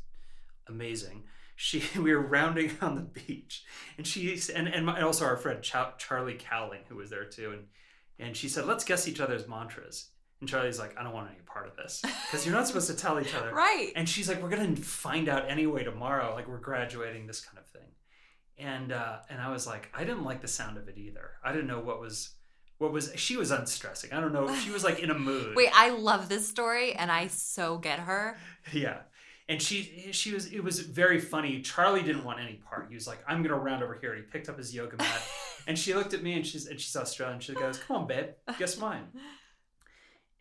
amazing. 0.67 1.23
She 1.61 1.83
we 1.99 2.15
were 2.15 2.21
rounding 2.21 2.71
on 2.81 2.95
the 2.95 3.01
beach, 3.01 3.65
and 3.97 4.07
she 4.07 4.39
and 4.55 4.69
and, 4.69 4.85
my, 4.85 4.95
and 4.95 5.03
also 5.03 5.25
our 5.25 5.35
friend 5.35 5.61
Cha- 5.61 5.93
Charlie 5.97 6.37
Cowling 6.39 6.79
who 6.87 6.95
was 6.95 7.09
there 7.09 7.25
too, 7.25 7.51
and 7.51 7.65
and 8.17 8.37
she 8.37 8.47
said, 8.47 8.65
"Let's 8.65 8.85
guess 8.85 9.09
each 9.09 9.19
other's 9.19 9.45
mantras." 9.45 10.11
And 10.39 10.49
Charlie's 10.49 10.79
like, 10.79 10.97
"I 10.97 11.03
don't 11.03 11.11
want 11.11 11.31
any 11.31 11.41
part 11.41 11.67
of 11.67 11.75
this 11.75 12.01
because 12.01 12.45
you're 12.45 12.55
not 12.55 12.65
supposed 12.65 12.87
to 12.87 12.95
tell 12.95 13.19
each 13.19 13.35
other." 13.35 13.51
right. 13.53 13.91
And 13.97 14.07
she's 14.07 14.29
like, 14.29 14.41
"We're 14.41 14.47
gonna 14.47 14.73
find 14.77 15.27
out 15.27 15.49
anyway 15.51 15.83
tomorrow. 15.83 16.33
Like 16.33 16.47
we're 16.47 16.59
graduating, 16.59 17.27
this 17.27 17.41
kind 17.41 17.57
of 17.57 17.65
thing." 17.67 17.89
And 18.57 18.93
uh, 18.93 19.17
and 19.29 19.41
I 19.41 19.51
was 19.51 19.67
like, 19.67 19.89
I 19.93 20.05
didn't 20.05 20.23
like 20.23 20.39
the 20.39 20.47
sound 20.47 20.77
of 20.77 20.87
it 20.87 20.97
either. 20.97 21.31
I 21.43 21.51
didn't 21.51 21.67
know 21.67 21.81
what 21.81 21.99
was 21.99 22.35
what 22.77 22.93
was. 22.93 23.11
She 23.17 23.35
was 23.35 23.51
unstressing. 23.51 24.13
I 24.13 24.21
don't 24.21 24.31
know. 24.31 24.55
She 24.55 24.71
was 24.71 24.85
like 24.85 24.99
in 24.99 25.09
a 25.09 25.19
mood. 25.19 25.53
Wait, 25.57 25.71
I 25.73 25.89
love 25.89 26.29
this 26.29 26.47
story 26.47 26.93
and 26.93 27.11
I 27.11 27.27
so 27.27 27.77
get 27.79 27.99
her. 27.99 28.37
Yeah. 28.71 28.99
And 29.49 29.59
she 29.61 30.09
she 30.11 30.31
was 30.31 30.45
it 30.53 30.63
was 30.63 30.79
very 30.79 31.19
funny. 31.19 31.59
Charlie 31.61 32.03
didn't 32.03 32.23
want 32.23 32.39
any 32.39 32.61
part. 32.69 32.85
He 32.87 32.95
was 32.95 33.07
like, 33.07 33.19
I'm 33.27 33.41
gonna 33.43 33.57
round 33.57 33.83
over 33.83 33.97
here. 33.99 34.13
And 34.13 34.23
he 34.23 34.29
picked 34.29 34.47
up 34.47 34.57
his 34.57 34.73
yoga 34.73 34.95
mat. 34.97 35.21
and 35.67 35.77
she 35.77 35.93
looked 35.95 36.13
at 36.13 36.21
me 36.23 36.33
and 36.33 36.45
she's 36.45 36.67
and 36.67 36.79
she's 36.79 36.95
Australian. 36.95 37.39
She 37.39 37.53
goes, 37.55 37.77
Come 37.79 37.97
on, 37.97 38.07
babe, 38.07 38.27
guess 38.59 38.77
mine. 38.77 39.07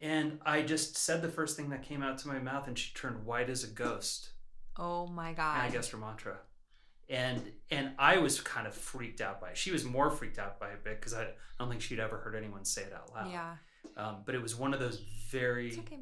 And 0.00 0.38
I 0.46 0.62
just 0.62 0.96
said 0.96 1.22
the 1.22 1.28
first 1.28 1.56
thing 1.56 1.70
that 1.70 1.82
came 1.82 2.02
out 2.02 2.18
to 2.18 2.28
my 2.28 2.38
mouth, 2.38 2.68
and 2.68 2.78
she 2.78 2.94
turned 2.94 3.24
white 3.24 3.50
as 3.50 3.64
a 3.64 3.66
ghost. 3.66 4.30
Oh 4.76 5.06
my 5.08 5.28
And 5.28 5.36
god. 5.38 5.64
I 5.64 5.70
guessed 5.70 5.90
her 5.90 5.98
mantra. 5.98 6.36
And 7.08 7.42
and 7.70 7.92
I 7.98 8.18
was 8.18 8.40
kind 8.40 8.66
of 8.66 8.74
freaked 8.74 9.22
out 9.22 9.40
by 9.40 9.50
it. 9.50 9.56
She 9.56 9.72
was 9.72 9.84
more 9.84 10.10
freaked 10.10 10.38
out 10.38 10.60
by 10.60 10.68
it 10.68 10.84
because 10.84 11.14
I, 11.14 11.22
I 11.22 11.26
don't 11.58 11.70
think 11.70 11.80
she'd 11.80 11.98
ever 11.98 12.18
heard 12.18 12.36
anyone 12.36 12.64
say 12.66 12.82
it 12.82 12.92
out 12.92 13.10
loud. 13.14 13.32
Yeah. 13.32 13.54
Um, 13.96 14.18
but 14.26 14.34
it 14.34 14.42
was 14.42 14.54
one 14.54 14.74
of 14.74 14.80
those 14.80 15.02
very 15.30 15.72
okay, 15.78 15.98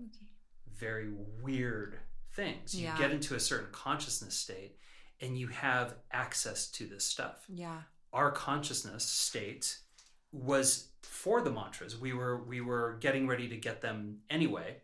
very 0.76 1.12
weird 1.40 2.00
things. 2.36 2.74
You 2.74 2.84
Yeah. 2.84 2.98
get 2.98 3.10
into 3.10 3.34
a 3.34 3.40
certain 3.40 3.68
consciousness 3.72 4.34
state 4.34 4.76
and 5.20 5.36
you 5.38 5.48
have 5.48 5.94
access 6.12 6.70
to 6.72 6.86
this 6.86 7.04
stuff. 7.04 7.44
Yeah. 7.48 7.82
Our 8.12 8.30
consciousness 8.30 9.04
state 9.04 9.78
was 10.32 10.88
for 11.02 11.40
the 11.42 11.50
mantras. 11.50 11.96
We 11.96 12.12
were 12.12 12.42
we 12.44 12.60
were 12.60 12.98
getting 13.00 13.26
ready 13.26 13.48
to 13.48 13.56
get 13.56 13.80
them 13.80 14.18
anyway. 14.30 14.76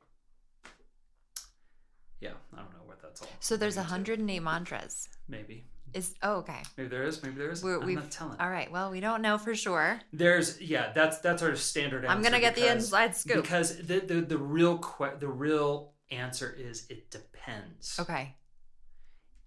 Yeah, 2.21 2.31
I 2.55 2.59
don't 2.59 2.73
know 2.73 2.85
what 2.87 3.01
that's 3.03 3.21
all. 3.23 3.29
So 3.41 3.57
there's 3.57 3.77
leading 3.77 3.88
to. 4.05 4.12
108 4.12 4.41
mantras. 4.41 5.09
maybe. 5.29 5.65
Is 5.93 6.15
oh 6.23 6.37
okay. 6.37 6.62
Maybe 6.79 6.88
there 6.88 7.03
is, 7.05 7.23
maybe 7.23 7.37
there 7.37 7.51
is. 7.51 7.62
We're- 7.62 7.83
I'm 7.83 7.95
not 7.95 8.11
telling. 8.11 8.41
All 8.41 8.49
right. 8.49 8.71
Well, 8.73 8.91
we 8.91 9.01
don't 9.01 9.21
know 9.21 9.37
for 9.37 9.55
sure. 9.55 10.01
There's 10.11 10.59
yeah, 10.59 10.91
that's 10.95 11.19
that's 11.19 11.43
our 11.43 11.55
standard. 11.55 12.07
I'm 12.07 12.23
gonna 12.23 12.41
get 12.41 12.55
the 12.55 12.73
inside 12.73 13.15
scoop. 13.15 13.43
Because 13.43 13.77
the 13.77 14.01
the, 14.01 14.23
the 14.23 14.38
real 14.38 14.79
que- 14.79 15.19
the 15.19 15.29
real 15.29 15.91
answer 16.12 16.55
is 16.59 16.87
it 16.88 17.11
depends. 17.11 17.96
Okay. 17.98 18.37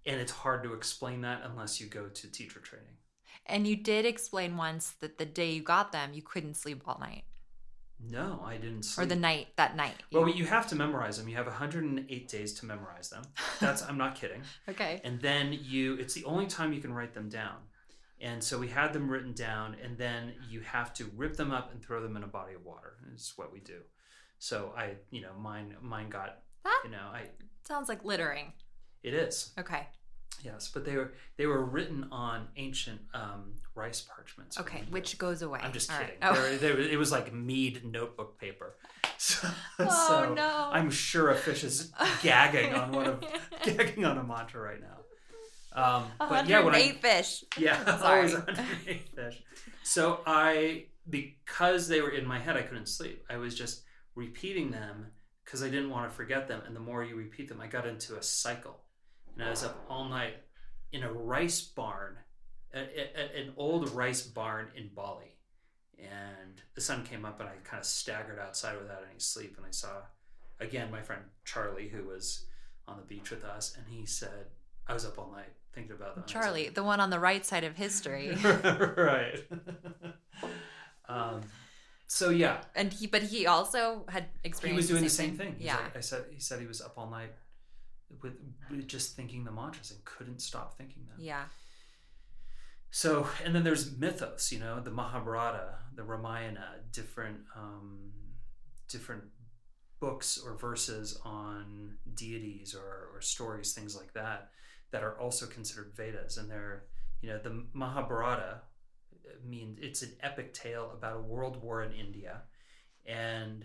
and 0.06 0.20
it's 0.20 0.32
hard 0.32 0.62
to 0.64 0.72
explain 0.74 1.20
that 1.22 1.42
unless 1.44 1.80
you 1.80 1.86
go 1.86 2.06
to 2.08 2.30
teacher 2.30 2.60
training. 2.60 2.96
And 3.46 3.66
you 3.66 3.76
did 3.76 4.04
explain 4.06 4.56
once 4.56 4.90
that 5.00 5.18
the 5.18 5.26
day 5.26 5.52
you 5.52 5.62
got 5.62 5.92
them, 5.92 6.10
you 6.12 6.22
couldn't 6.22 6.54
sleep 6.54 6.82
all 6.86 6.98
night, 7.00 7.24
No, 8.10 8.42
I 8.44 8.56
didn't 8.56 8.84
sleep. 8.84 9.04
or 9.04 9.08
the 9.08 9.16
night 9.16 9.48
that 9.56 9.76
night. 9.76 9.94
Well, 10.12 10.28
you 10.28 10.44
have 10.46 10.66
to 10.68 10.74
memorize 10.76 11.18
them. 11.18 11.28
You 11.28 11.36
have 11.36 11.46
108 11.46 12.28
days 12.28 12.52
to 12.54 12.66
memorize 12.66 13.08
them. 13.10 13.22
That's 13.60 13.82
I'm 13.82 13.98
not 13.98 14.14
kidding. 14.16 14.42
okay. 14.68 15.00
And 15.04 15.20
then 15.20 15.52
you 15.62 15.94
it's 15.94 16.14
the 16.14 16.24
only 16.24 16.46
time 16.46 16.72
you 16.72 16.80
can 16.80 16.92
write 16.92 17.14
them 17.14 17.28
down. 17.28 17.56
And 18.20 18.42
so 18.42 18.58
we 18.58 18.68
had 18.68 18.92
them 18.92 19.08
written 19.10 19.32
down 19.32 19.76
and 19.82 19.98
then 19.98 20.32
you 20.48 20.60
have 20.60 20.92
to 20.94 21.04
rip 21.16 21.36
them 21.36 21.52
up 21.52 21.70
and 21.72 21.82
throw 21.82 22.00
them 22.02 22.16
in 22.16 22.22
a 22.22 22.26
body 22.28 22.54
of 22.54 22.64
water. 22.64 22.94
It's 23.12 23.36
what 23.38 23.52
we 23.52 23.60
do. 23.60 23.80
So 24.38 24.72
I, 24.76 24.94
you 25.10 25.20
know, 25.22 25.32
mine 25.38 25.76
mine 25.82 26.08
got, 26.10 26.38
That 26.66 26.82
you 26.84 26.90
know, 26.90 27.08
I 27.12 27.22
sounds 27.66 27.88
like 27.88 28.04
littering. 28.04 28.52
it 29.02 29.14
is. 29.14 29.52
Okay. 29.58 29.86
Yes, 30.44 30.70
but 30.72 30.84
they 30.84 30.96
were 30.96 31.14
they 31.38 31.46
were 31.46 31.64
written 31.64 32.08
on 32.12 32.48
ancient 32.56 33.00
um, 33.14 33.54
rice 33.74 34.02
parchments. 34.02 34.60
Okay. 34.60 34.84
Which 34.90 35.16
goes 35.18 35.42
away. 35.42 35.60
I'm 35.62 35.72
just 35.72 35.90
All 35.90 35.98
kidding. 35.98 36.16
right. 36.20 36.30
Oh. 36.30 36.34
They 36.34 36.50
were- 36.50 36.56
they 36.58 36.72
were- 36.72 36.90
it 36.94 36.98
was 36.98 37.10
like 37.10 37.32
mead 37.32 37.84
notebook 37.84 38.38
paper. 38.38 38.76
So, 39.18 39.48
Oh, 39.78 40.24
so 40.26 40.34
no. 40.34 40.68
I'm 40.70 40.90
sure 40.90 41.30
a 41.30 41.34
fish 41.36 41.64
is 41.64 41.90
gagging 42.22 42.74
on 42.74 42.92
one 42.92 43.06
of 43.06 43.24
gagging 43.64 44.04
on 44.04 44.18
a 44.18 44.22
mantra 44.22 44.60
right 44.60 44.80
now. 44.80 44.98
Um, 45.72 46.04
but 46.18 46.46
yeah, 46.46 46.60
when 46.62 46.74
I 46.74 46.92
fish. 46.92 47.42
yeah, 47.56 47.98
always 48.04 48.34
108 48.34 49.08
fish. 49.14 49.42
So 49.84 50.20
I 50.26 50.86
because 51.08 51.88
they 51.88 52.02
were 52.02 52.10
in 52.10 52.26
my 52.26 52.38
head, 52.38 52.56
I 52.58 52.62
couldn't 52.62 52.88
sleep. 52.88 53.24
I 53.30 53.38
was 53.38 53.54
just 53.54 53.84
repeating 54.14 54.70
them 54.70 55.06
because 55.46 55.62
I 55.62 55.70
didn't 55.70 55.90
want 55.90 56.10
to 56.10 56.14
forget 56.14 56.48
them. 56.48 56.60
And 56.66 56.74
the 56.76 56.80
more 56.80 57.04
you 57.04 57.14
repeat 57.16 57.48
them, 57.48 57.60
I 57.60 57.68
got 57.68 57.86
into 57.86 58.18
a 58.18 58.22
cycle, 58.22 58.80
and 59.34 59.46
I 59.46 59.50
was 59.50 59.64
up 59.64 59.86
all 59.88 60.04
night 60.08 60.34
in 60.92 61.04
a 61.04 61.12
rice 61.12 61.62
barn, 61.62 62.16
a, 62.74 62.80
a- 62.80 63.40
an 63.42 63.52
old 63.56 63.90
rice 63.90 64.22
barn 64.22 64.68
in 64.76 64.90
Bali. 64.94 65.36
And 65.98 66.60
the 66.74 66.80
sun 66.82 67.04
came 67.04 67.24
up, 67.24 67.40
and 67.40 67.48
I 67.48 67.52
kind 67.64 67.80
of 67.80 67.86
staggered 67.86 68.38
outside 68.38 68.76
without 68.78 69.04
any 69.08 69.18
sleep. 69.18 69.54
And 69.56 69.64
I 69.64 69.70
saw 69.70 70.02
again 70.60 70.90
my 70.90 71.00
friend 71.00 71.22
Charlie, 71.44 71.88
who 71.88 72.04
was 72.04 72.44
on 72.86 72.96
the 72.98 73.02
beach 73.04 73.30
with 73.30 73.44
us, 73.44 73.74
and 73.76 73.86
he 73.88 74.04
said, 74.04 74.48
"I 74.86 74.92
was 74.92 75.06
up 75.06 75.18
all 75.18 75.32
night 75.32 75.52
thinking 75.72 75.92
about 75.92 76.16
that." 76.16 76.22
And 76.22 76.24
I 76.24 76.26
said, 76.26 76.42
Charlie, 76.42 76.68
the 76.68 76.82
one 76.84 77.00
on 77.00 77.08
the 77.08 77.18
right 77.18 77.46
side 77.46 77.64
of 77.64 77.76
history. 77.76 78.34
right. 78.44 79.42
um, 81.08 81.40
so 82.06 82.30
yeah, 82.30 82.58
and 82.74 82.92
he, 82.92 83.06
but 83.06 83.22
he 83.22 83.46
also 83.46 84.04
had 84.08 84.26
experienced. 84.44 84.64
he 84.64 84.76
was 84.76 84.88
doing 84.88 85.02
the 85.04 85.10
same 85.10 85.36
thing. 85.36 85.54
He's 85.58 85.66
Yeah. 85.66 85.76
like- 85.76 85.96
I 85.96 86.00
said 86.00 86.24
he 86.32 86.40
said 86.40 86.60
he 86.60 86.66
was 86.66 86.80
up 86.80 86.94
all 86.96 87.10
night 87.10 87.32
with, 88.22 88.34
with 88.70 88.86
just 88.86 89.16
thinking 89.16 89.44
the 89.44 89.50
mantras 89.50 89.90
and 89.90 90.04
couldn't 90.04 90.40
stop 90.40 90.76
thinking 90.78 91.06
them. 91.06 91.16
yeah. 91.18 91.44
So 92.90 93.28
and 93.44 93.54
then 93.54 93.64
there's 93.64 93.96
mythos, 93.96 94.50
you 94.52 94.58
know, 94.58 94.80
the 94.80 94.90
Mahabharata, 94.90 95.74
the 95.94 96.02
Ramayana, 96.04 96.76
different 96.92 97.38
um, 97.54 98.12
different 98.88 99.24
books 100.00 100.38
or 100.38 100.56
verses 100.56 101.18
on 101.24 101.96
deities 102.14 102.74
or, 102.74 103.08
or 103.14 103.20
stories, 103.20 103.72
things 103.72 103.96
like 103.96 104.12
that, 104.12 104.50
that 104.92 105.02
are 105.02 105.18
also 105.18 105.46
considered 105.46 105.92
Vedas. 105.96 106.36
And 106.36 106.50
they're, 106.50 106.84
you 107.22 107.30
know, 107.30 107.38
the 107.38 107.64
Mahabharata 107.72 108.60
means 109.44 109.78
it's 109.80 110.02
an 110.02 110.12
epic 110.22 110.54
tale 110.54 110.90
about 110.92 111.16
a 111.16 111.20
world 111.20 111.62
war 111.62 111.82
in 111.82 111.92
India, 111.92 112.42
and 113.04 113.64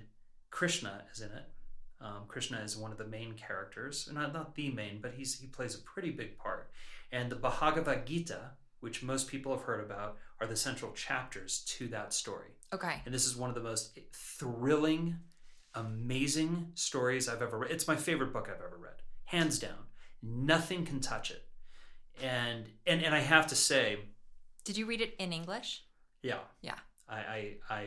Krishna 0.49 1.03
is 1.13 1.21
in 1.21 1.31
it. 1.31 1.45
Um, 1.99 2.23
Krishna 2.27 2.59
is 2.59 2.75
one 2.75 2.91
of 2.91 2.97
the 2.97 3.05
main 3.05 3.33
characters, 3.33 4.09
not 4.11 4.33
not 4.33 4.55
the 4.55 4.71
main, 4.71 4.99
but 5.01 5.13
he's 5.13 5.39
he 5.39 5.47
plays 5.47 5.75
a 5.75 5.79
pretty 5.79 6.11
big 6.11 6.37
part. 6.37 6.71
And 7.11 7.29
the 7.29 7.35
Bhagavad 7.35 8.05
Gita, 8.05 8.51
which 8.79 9.03
most 9.03 9.27
people 9.27 9.51
have 9.51 9.65
heard 9.65 9.83
about, 9.83 10.17
are 10.39 10.47
the 10.47 10.55
central 10.55 10.91
chapters 10.93 11.63
to 11.77 11.87
that 11.89 12.13
story. 12.13 12.49
Okay. 12.73 13.01
And 13.05 13.13
this 13.13 13.25
is 13.25 13.35
one 13.35 13.49
of 13.49 13.55
the 13.55 13.61
most 13.61 13.99
thrilling, 14.13 15.17
amazing 15.75 16.71
stories 16.73 17.27
I've 17.29 17.41
ever 17.41 17.59
read. 17.59 17.71
It's 17.71 17.87
my 17.87 17.95
favorite 17.95 18.33
book 18.33 18.47
I've 18.49 18.65
ever 18.65 18.77
read, 18.77 19.01
hands 19.25 19.59
down. 19.59 19.87
Nothing 20.23 20.85
can 20.85 20.99
touch 20.99 21.31
it. 21.31 21.45
And 22.23 22.65
and 22.87 23.03
and 23.03 23.13
I 23.13 23.19
have 23.19 23.47
to 23.47 23.55
say, 23.55 23.99
Did 24.63 24.77
you 24.77 24.85
read 24.85 25.01
it 25.01 25.15
in 25.19 25.33
English? 25.33 25.83
yeah, 26.23 26.39
Yeah. 26.61 26.75
I 27.09 27.15
I 27.17 27.55
I, 27.69 27.81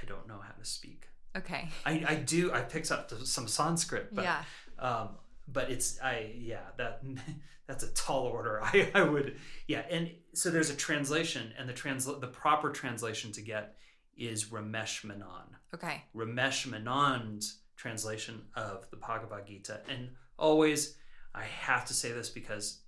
I 0.00 0.04
don't 0.06 0.26
know 0.28 0.40
how 0.40 0.52
to 0.52 0.64
speak. 0.64 1.06
Okay. 1.36 1.68
I, 1.86 2.04
I 2.06 2.14
do. 2.16 2.52
I 2.52 2.60
picked 2.60 2.90
up 2.90 3.10
some 3.24 3.48
Sanskrit, 3.48 4.14
but 4.14 4.24
yeah. 4.24 4.42
um, 4.78 5.10
but 5.48 5.70
it's 5.70 6.00
I 6.00 6.32
yeah 6.36 6.66
that 6.78 7.02
that's 7.66 7.84
a 7.84 7.92
tall 7.92 8.24
order. 8.24 8.60
I, 8.62 8.90
I 8.94 9.02
would 9.02 9.36
yeah, 9.66 9.84
and 9.90 10.10
so 10.34 10.50
there's 10.50 10.70
a 10.70 10.76
translation, 10.76 11.52
and 11.58 11.68
the 11.68 11.72
transla- 11.74 12.20
the 12.20 12.28
proper 12.28 12.70
translation 12.70 13.32
to 13.32 13.40
get 13.40 13.76
is 14.16 14.46
Ramesh 14.46 15.04
Menon. 15.04 15.56
Okay. 15.74 16.04
Ramesh 16.14 16.66
Menon's 16.66 17.58
translation 17.76 18.42
of 18.54 18.88
the 18.90 18.96
Bhagavad 18.96 19.46
Gita, 19.46 19.80
and 19.88 20.10
always 20.38 20.96
I 21.34 21.44
have 21.44 21.86
to 21.86 21.94
say 21.94 22.12
this 22.12 22.28
because 22.28 22.80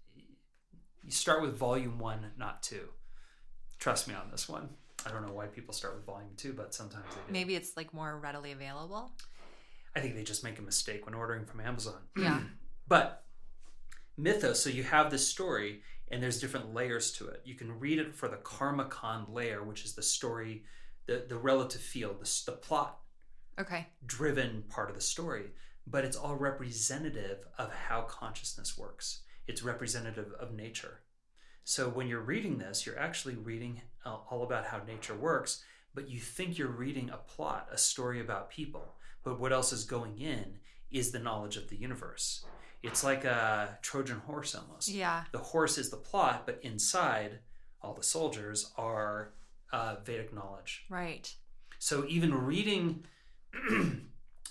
you 1.03 1.11
start 1.11 1.43
with 1.43 1.57
volume 1.57 1.99
one, 1.99 2.33
not 2.39 2.63
two. 2.63 2.89
Trust 3.85 4.09
me 4.09 4.15
on 4.15 4.31
this 4.31 4.49
one. 4.49 4.71
I 5.05 5.11
don't 5.11 5.27
know 5.27 5.35
why 5.35 5.45
people 5.45 5.75
start 5.75 5.95
with 5.95 6.07
volume 6.07 6.31
two, 6.39 6.55
but 6.55 6.73
sometimes 6.73 7.05
they 7.11 7.21
do. 7.27 7.31
Maybe 7.35 7.55
it's 7.55 7.77
like 7.77 7.93
more 7.93 8.19
readily 8.19 8.51
available. 8.53 9.13
I 9.95 10.01
think 10.01 10.15
they 10.15 10.23
just 10.23 10.43
make 10.43 10.59
a 10.59 10.63
mistake 10.63 11.05
when 11.05 11.15
ordering 11.15 11.45
from 11.45 11.61
Amazon. 11.61 11.99
Yeah. 12.19 12.41
but 12.89 13.25
mythos, 14.17 14.59
so 14.63 14.71
you 14.71 14.85
have 14.85 15.11
this 15.11 15.29
story 15.29 15.83
and 16.11 16.23
there's 16.23 16.41
different 16.41 16.73
layers 16.73 17.13
to 17.19 17.27
it. 17.29 17.43
You 17.45 17.57
can 17.57 17.79
read 17.79 17.99
it 17.99 18.15
for 18.15 18.27
the 18.27 18.39
Karmakan 18.39 19.31
layer, 19.31 19.63
which 19.63 19.85
is 19.85 19.93
the 19.95 20.03
story, 20.03 20.65
the, 21.05 21.27
the 21.29 21.37
relative 21.37 21.83
field, 21.83 22.23
the, 22.23 22.43
the 22.53 22.57
plot 22.57 23.01
Okay. 23.61 23.87
driven 24.07 24.65
part 24.71 24.89
of 24.89 24.95
the 24.97 25.03
story, 25.03 25.51
but 25.87 26.07
it's 26.07 26.17
all 26.17 26.37
representative 26.37 27.45
of 27.59 27.71
how 27.71 28.01
consciousness 28.09 28.79
works. 28.79 29.21
It's 29.47 29.63
representative 29.63 30.33
of 30.41 30.55
nature. 30.55 31.03
So 31.65 31.89
when 31.89 32.09
you're 32.09 32.21
reading 32.21 32.59
this, 32.59 32.85
you're 32.85 32.99
actually 32.99 33.37
reading 33.37 33.81
uh, 34.05 34.17
all 34.31 34.43
about 34.43 34.67
how 34.67 34.83
nature 34.87 35.15
works, 35.15 35.65
but 35.95 36.09
you 36.09 36.21
think 36.21 36.59
you're 36.59 36.69
reading 36.69 37.11
a 37.11 37.17
plot, 37.17 37.69
a 37.73 37.79
story 37.79 38.21
about 38.21 38.51
people. 38.51 38.95
But 39.25 39.41
what 39.41 39.53
else 39.53 39.73
is 39.73 39.85
going 39.85 40.19
in 40.21 40.59
is 40.91 41.11
the 41.11 41.19
knowledge 41.19 41.57
of 41.57 41.69
the 41.69 41.77
universe. 41.77 42.45
It's 42.83 43.03
like 43.03 43.25
a 43.25 43.79
Trojan 43.81 44.19
horse 44.19 44.55
almost. 44.55 44.91
Yeah. 44.91 45.25
The 45.33 45.39
horse 45.39 45.79
is 45.79 45.89
the 45.89 45.97
plot, 45.97 46.43
but 46.45 46.61
inside, 46.63 47.39
all 47.81 47.95
the 47.95 48.03
soldiers 48.03 48.71
are 48.77 49.33
uh, 49.73 49.97
Vedic 50.05 50.35
knowledge. 50.35 50.85
Right. 50.91 51.35
So 51.79 52.05
even 52.07 52.35
reading 52.35 53.05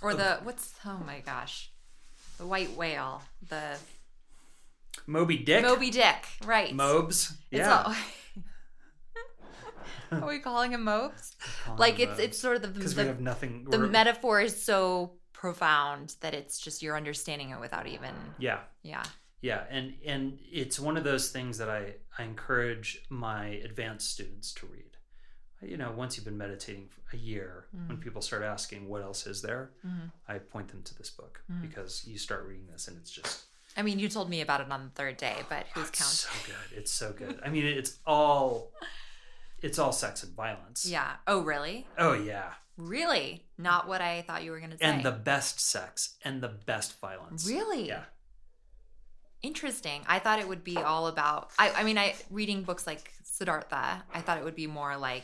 Or 0.02 0.14
the 0.16 0.40
what's 0.44 0.74
oh 0.86 1.00
my 1.06 1.20
gosh, 1.20 1.72
the 2.38 2.48
white 2.48 2.76
whale, 2.76 3.22
the 3.48 3.78
Moby 5.08 5.38
Dick, 5.38 5.64
Moby 5.64 5.90
Dick. 5.90 6.26
Right. 6.46 6.74
Mobes, 6.74 7.34
It's 7.52 7.60
yeah. 7.60 7.84
all- 7.84 7.96
Are 10.12 10.28
we 10.28 10.40
calling 10.40 10.74
him 10.74 10.84
Mopes? 10.84 11.36
Like 11.78 12.00
it's 12.00 12.20
it's 12.20 12.38
sort 12.40 12.56
of 12.58 12.62
the 12.62 12.68
because 12.68 12.96
we 12.96 13.04
have 13.06 13.20
nothing. 13.20 13.66
the 13.70 13.78
we're- 13.80 13.90
metaphor 13.90 14.40
is 14.42 14.64
so 14.64 15.14
profound 15.34 16.16
that 16.22 16.34
it's 16.34 16.60
just 16.60 16.82
you're 16.84 16.96
understanding 16.96 17.50
it 17.50 17.60
without 17.60 17.88
even 17.88 18.14
yeah, 18.38 18.60
yeah. 18.84 19.04
yeah, 19.42 19.64
and 19.70 19.94
and 20.06 20.40
it's 20.52 20.80
one 20.80 20.98
of 20.98 21.04
those 21.04 21.32
things 21.32 21.58
that 21.58 21.68
I 21.70 21.96
I 22.18 22.24
encourage 22.24 23.02
my 23.10 23.46
advanced 23.64 24.12
students 24.12 24.54
to 24.56 24.68
read. 24.68 24.84
you 25.64 25.78
know, 25.78 25.92
once 25.96 26.16
you've 26.18 26.26
been 26.26 26.38
meditating 26.38 26.90
for 26.90 27.16
a 27.16 27.20
year, 27.20 27.66
when 27.88 27.98
people 27.98 28.22
start 28.22 28.44
asking 28.44 28.88
what 28.90 29.02
else 29.02 29.26
is 29.26 29.42
there, 29.42 29.72
Mhm. 29.86 30.12
I 30.28 30.38
point 30.38 30.68
them 30.68 30.84
to 30.84 30.94
this 30.96 31.10
book 31.10 31.42
Mm. 31.52 31.62
because 31.62 32.06
you 32.06 32.18
start 32.18 32.46
reading 32.46 32.68
this 32.68 32.88
and 32.90 32.98
it's 32.98 33.10
just 33.12 33.46
I 33.76 33.82
mean, 33.82 34.00
you 34.00 34.08
told 34.10 34.30
me 34.30 34.42
about 34.42 34.62
it 34.62 34.72
on 34.72 34.84
the 34.84 34.90
third 34.90 35.18
day, 35.18 35.36
but 35.50 35.66
who's 35.74 35.90
it's 35.90 36.00
counting? 36.00 36.16
so 36.16 36.30
good. 36.46 36.78
It's 36.78 36.92
so 36.92 37.12
good. 37.12 37.40
I 37.46 37.50
mean, 37.50 37.66
it's 37.66 37.98
all 38.06 38.72
it's 39.62 39.80
all 39.80 39.92
sex 39.92 40.24
and 40.24 40.36
violence. 40.36 40.86
Yeah. 40.86 41.14
Oh, 41.26 41.42
really? 41.42 41.88
Oh 41.98 42.14
yeah. 42.14 42.52
Really? 42.78 43.46
Not 43.58 43.88
what 43.88 44.02
I 44.02 44.22
thought 44.24 44.44
you 44.44 44.52
were 44.52 44.60
going 44.60 44.72
to 44.72 44.78
say. 44.78 44.86
And 44.86 45.04
the 45.04 45.12
best 45.12 45.60
sex 45.60 46.16
and 46.24 46.42
the 46.42 46.50
best 46.50 47.00
violence. 47.00 47.48
Really? 47.48 47.88
Yeah. 47.88 48.04
Interesting. 49.42 50.02
I 50.08 50.20
thought 50.20 50.40
it 50.40 50.48
would 50.48 50.64
be 50.64 50.78
all 50.78 51.08
about. 51.08 51.52
I, 51.60 51.72
I 51.72 51.84
mean, 51.84 51.98
I 51.98 52.16
reading 52.30 52.64
books 52.64 52.88
like 52.88 53.12
Siddhartha. 53.24 54.04
I 54.14 54.22
thought 54.22 54.38
it 54.38 54.44
would 54.44 54.56
be 54.56 54.68
more 54.68 54.98
like. 54.98 55.24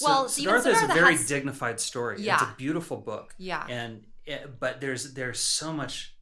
Well, 0.00 0.22
even 0.22 0.30
Siddhartha 0.30 0.68
is 0.70 0.82
a 0.82 0.86
very 0.88 1.16
has- 1.16 1.26
dignified 1.26 1.80
story. 1.80 2.20
Yeah. 2.20 2.34
It's 2.34 2.42
a 2.42 2.54
beautiful 2.56 2.96
book. 2.96 3.34
Yeah. 3.38 3.64
And 3.68 4.04
eh, 4.26 4.38
but 4.60 4.80
there's 4.80 5.14
there's 5.14 5.40
so 5.40 5.72
much 5.72 6.13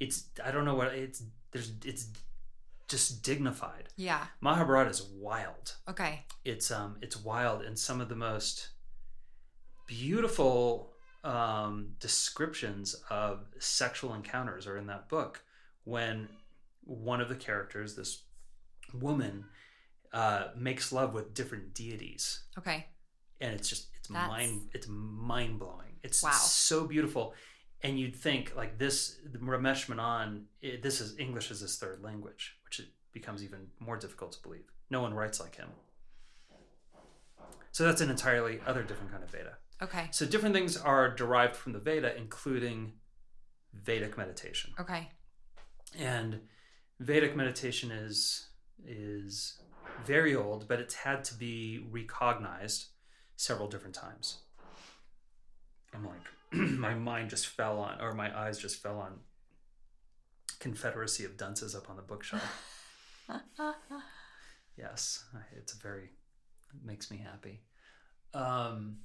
it's 0.00 0.24
I 0.44 0.50
don't 0.50 0.64
know 0.64 0.74
what 0.74 0.88
it's 0.94 1.22
there's 1.52 1.72
it's 1.84 2.08
just 2.88 3.22
dignified. 3.22 3.88
Yeah. 3.96 4.26
Mahabharata 4.40 4.90
is 4.90 5.02
wild. 5.02 5.76
Okay. 5.88 6.24
It's 6.44 6.70
um 6.70 6.96
it's 7.02 7.16
wild 7.16 7.62
and 7.62 7.78
some 7.78 8.00
of 8.00 8.08
the 8.08 8.16
most 8.16 8.70
beautiful 9.86 10.92
um 11.24 11.90
descriptions 12.00 12.94
of 13.10 13.40
sexual 13.58 14.14
encounters 14.14 14.66
are 14.66 14.76
in 14.78 14.86
that 14.86 15.08
book 15.08 15.42
when 15.84 16.28
one 16.84 17.20
of 17.20 17.28
the 17.28 17.34
characters 17.34 17.94
this 17.94 18.22
woman 18.94 19.44
uh 20.12 20.48
makes 20.56 20.92
love 20.92 21.12
with 21.12 21.34
different 21.34 21.74
deities 21.74 22.44
Okay. 22.58 22.86
and 23.40 23.52
it's 23.52 23.68
just 23.68 23.88
it's 23.98 24.08
That's- 24.08 24.28
mind 24.28 24.70
it's 24.72 24.86
mind 24.88 25.58
blowing. 25.58 25.86
It's 26.02 26.22
Wow. 26.22 26.30
so 26.30 26.86
beautiful, 26.86 27.34
and 27.82 27.98
you'd 27.98 28.16
think 28.16 28.54
like 28.56 28.78
this 28.78 29.18
Ramesh 29.38 29.88
Menon. 29.88 30.46
It, 30.60 30.82
this 30.82 31.00
is 31.00 31.18
English 31.18 31.50
is 31.50 31.60
his 31.60 31.78
third 31.78 32.02
language, 32.02 32.56
which 32.64 32.80
it 32.80 32.86
becomes 33.12 33.42
even 33.42 33.68
more 33.78 33.96
difficult 33.96 34.32
to 34.32 34.42
believe. 34.42 34.70
No 34.90 35.00
one 35.02 35.14
writes 35.14 35.40
like 35.40 35.56
him. 35.56 35.68
So 37.72 37.84
that's 37.84 38.00
an 38.00 38.10
entirely 38.10 38.60
other 38.66 38.82
different 38.82 39.12
kind 39.12 39.22
of 39.22 39.30
Veda. 39.30 39.56
Okay. 39.82 40.08
So 40.10 40.26
different 40.26 40.54
things 40.54 40.76
are 40.76 41.14
derived 41.14 41.56
from 41.56 41.72
the 41.72 41.78
Veda, 41.78 42.16
including 42.16 42.92
Vedic 43.72 44.18
meditation 44.18 44.72
Okay. 44.80 45.08
and 45.96 46.40
Vedic 46.98 47.36
meditation 47.36 47.90
is 47.92 48.48
is 48.84 49.60
very 50.04 50.34
old, 50.34 50.66
but 50.66 50.80
it's 50.80 50.94
had 50.94 51.22
to 51.24 51.34
be 51.34 51.86
recognized 51.90 52.86
several 53.36 53.68
different 53.68 53.94
times. 53.94 54.38
I'm 55.94 56.04
like, 56.06 56.20
my 56.52 56.94
mind 56.94 57.30
just 57.30 57.46
fell 57.46 57.78
on, 57.78 58.00
or 58.00 58.12
my 58.14 58.36
eyes 58.36 58.58
just 58.58 58.82
fell 58.82 58.98
on 58.98 59.20
Confederacy 60.58 61.24
of 61.24 61.36
Dunces 61.36 61.74
up 61.74 61.88
on 61.88 61.96
the 61.96 62.02
bookshelf. 62.02 62.42
yes, 64.76 65.24
it's 65.56 65.72
a 65.72 65.78
very, 65.78 66.10
it 66.74 66.84
makes 66.84 67.10
me 67.10 67.18
happy. 67.18 67.60
Um, 68.34 68.98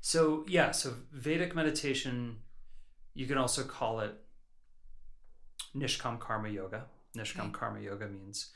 so 0.00 0.44
yeah, 0.48 0.70
so 0.70 0.94
Vedic 1.12 1.54
meditation, 1.54 2.36
you 3.14 3.26
can 3.26 3.38
also 3.38 3.62
call 3.64 4.00
it 4.00 4.14
Nishkam 5.76 6.18
Karma 6.18 6.48
Yoga. 6.48 6.84
Nishkam 7.16 7.40
Okay. 7.40 7.50
Karma 7.52 7.80
Yoga 7.80 8.08
means 8.08 8.50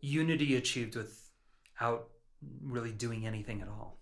unity 0.00 0.56
achieved 0.56 0.96
without 0.96 2.08
really 2.62 2.92
doing 2.92 3.26
anything 3.26 3.60
at 3.60 3.68
all. 3.68 3.97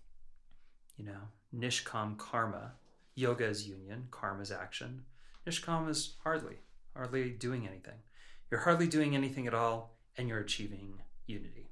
You 0.97 1.05
know, 1.05 1.21
Nishkam 1.55 2.17
Karma. 2.17 2.73
Yoga 3.15 3.45
is 3.45 3.67
union, 3.67 4.07
karma 4.11 4.43
is 4.43 4.51
action. 4.51 5.03
Nishkam 5.47 5.89
is 5.89 6.17
hardly, 6.23 6.57
hardly 6.95 7.31
doing 7.31 7.67
anything. 7.67 7.95
You're 8.51 8.59
hardly 8.59 8.87
doing 8.87 9.15
anything 9.15 9.47
at 9.47 9.55
all, 9.55 9.97
and 10.17 10.29
you're 10.29 10.39
achieving 10.39 10.99
unity. 11.25 11.71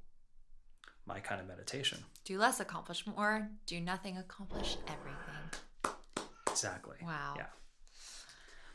My 1.06 1.20
kind 1.20 1.40
of 1.40 1.46
meditation. 1.46 1.98
Do 2.24 2.36
less, 2.38 2.58
accomplish 2.58 3.06
more. 3.06 3.48
Do 3.66 3.80
nothing, 3.80 4.18
accomplish 4.18 4.76
everything. 4.88 5.96
Exactly. 6.48 6.96
Wow. 7.00 7.34
Yeah. 7.36 7.46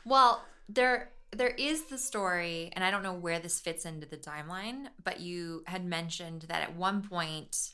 Well, 0.06 0.42
there 0.68 1.10
there 1.32 1.48
is 1.48 1.84
the 1.84 1.98
story, 1.98 2.70
and 2.72 2.84
I 2.84 2.90
don't 2.90 3.02
know 3.02 3.14
where 3.14 3.38
this 3.38 3.60
fits 3.60 3.84
into 3.84 4.06
the 4.06 4.16
timeline, 4.16 4.86
but 5.02 5.20
you 5.20 5.62
had 5.66 5.84
mentioned 5.84 6.42
that 6.48 6.62
at 6.62 6.76
one 6.76 7.02
point 7.02 7.70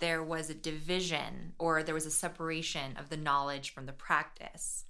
there 0.00 0.22
was 0.22 0.50
a 0.50 0.54
division 0.54 1.52
or 1.58 1.82
there 1.82 1.94
was 1.94 2.06
a 2.06 2.10
separation 2.10 2.96
of 2.96 3.08
the 3.08 3.16
knowledge 3.16 3.72
from 3.72 3.86
the 3.86 3.92
practice. 3.92 4.84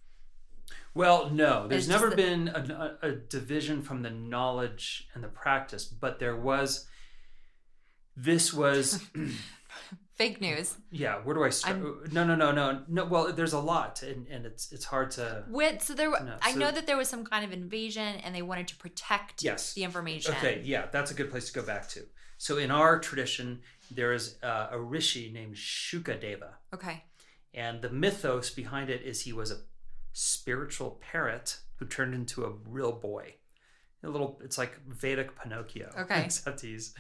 Well, 0.95 1.31
no, 1.31 1.69
there's 1.69 1.89
never 1.89 2.09
that- 2.11 2.17
been 2.17 2.49
a, 2.49 2.97
a, 3.03 3.11
division 3.13 3.83
from 3.83 4.03
the 4.03 4.11
knowledge 4.11 5.09
and 5.15 5.23
the 5.23 5.29
practice, 5.29 5.85
but 5.85 6.19
there 6.19 6.37
was. 6.37 6.87
This 8.17 8.53
was, 8.53 9.01
Fake 10.15 10.41
news. 10.41 10.77
yeah. 10.91 11.17
Where 11.23 11.35
do 11.35 11.45
I 11.45 11.51
start? 11.51 12.13
No, 12.13 12.25
no, 12.25 12.35
no, 12.35 12.51
no, 12.53 12.83
no. 12.89 13.05
Well, 13.07 13.33
there's 13.33 13.53
a 13.53 13.61
lot, 13.61 14.03
and, 14.03 14.27
and 14.27 14.45
it's 14.45 14.71
it's 14.73 14.85
hard 14.85 15.13
to. 15.13 15.45
With 15.49 15.81
so 15.83 15.95
there, 15.95 16.11
No, 16.11 16.37
I 16.43 16.53
so- 16.53 16.59
know 16.59 16.71
that 16.73 16.87
there 16.87 16.97
was 16.97 17.09
some 17.09 17.25
kind 17.25 17.45
of 17.45 17.53
invasion, 17.53 18.17
and 18.17 18.35
they 18.35 18.43
wanted 18.43 18.69
to 18.69 18.77
protect 18.77 19.43
Yes. 19.43 19.73
the 19.75 19.85
information. 19.85 20.35
Okay, 20.35 20.61
yeah, 20.65 20.87
that's 20.93 21.11
a 21.11 21.15
good 21.15 21.31
place 21.31 21.47
to 21.51 21.53
go 21.59 21.65
back 21.65 21.89
to. 21.91 22.01
So 22.37 22.59
in 22.59 22.71
our 22.71 22.99
tradition, 22.99 23.61
there 23.91 24.13
is 24.13 24.37
uh, 24.43 24.69
a 24.71 24.81
rishi 24.81 25.31
named 25.33 25.57
Shukadeva, 25.57 26.55
Okay. 26.75 27.05
and 27.55 27.83
the 27.83 27.91
mythos 27.91 28.51
behind 28.51 28.91
it 28.91 29.03
is 29.03 29.23
he 29.23 29.33
was 29.33 29.51
a 29.51 29.59
spiritual 30.13 31.01
parrot 31.01 31.59
who 31.77 31.87
turned 31.87 32.15
into 32.15 32.45
a 32.45 32.51
real 32.51 32.93
boy. 32.93 33.35
A 34.03 34.09
little, 34.09 34.41
it's 34.43 34.57
like 34.59 34.81
Vedic 34.87 35.39
Pinocchio, 35.41 35.91
Okay. 35.99 36.23
except 36.25 36.61
he's 36.63 36.95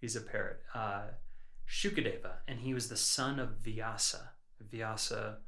he's 0.00 0.16
a 0.16 0.20
parrot. 0.20 0.60
Uh, 0.74 1.02
Shukadeva, 1.68 2.32
and 2.48 2.60
he 2.60 2.72
was 2.74 2.88
the 2.88 2.96
son 2.96 3.38
of 3.38 3.56
Vyasa. 3.64 4.30
Vyasa 4.60 5.38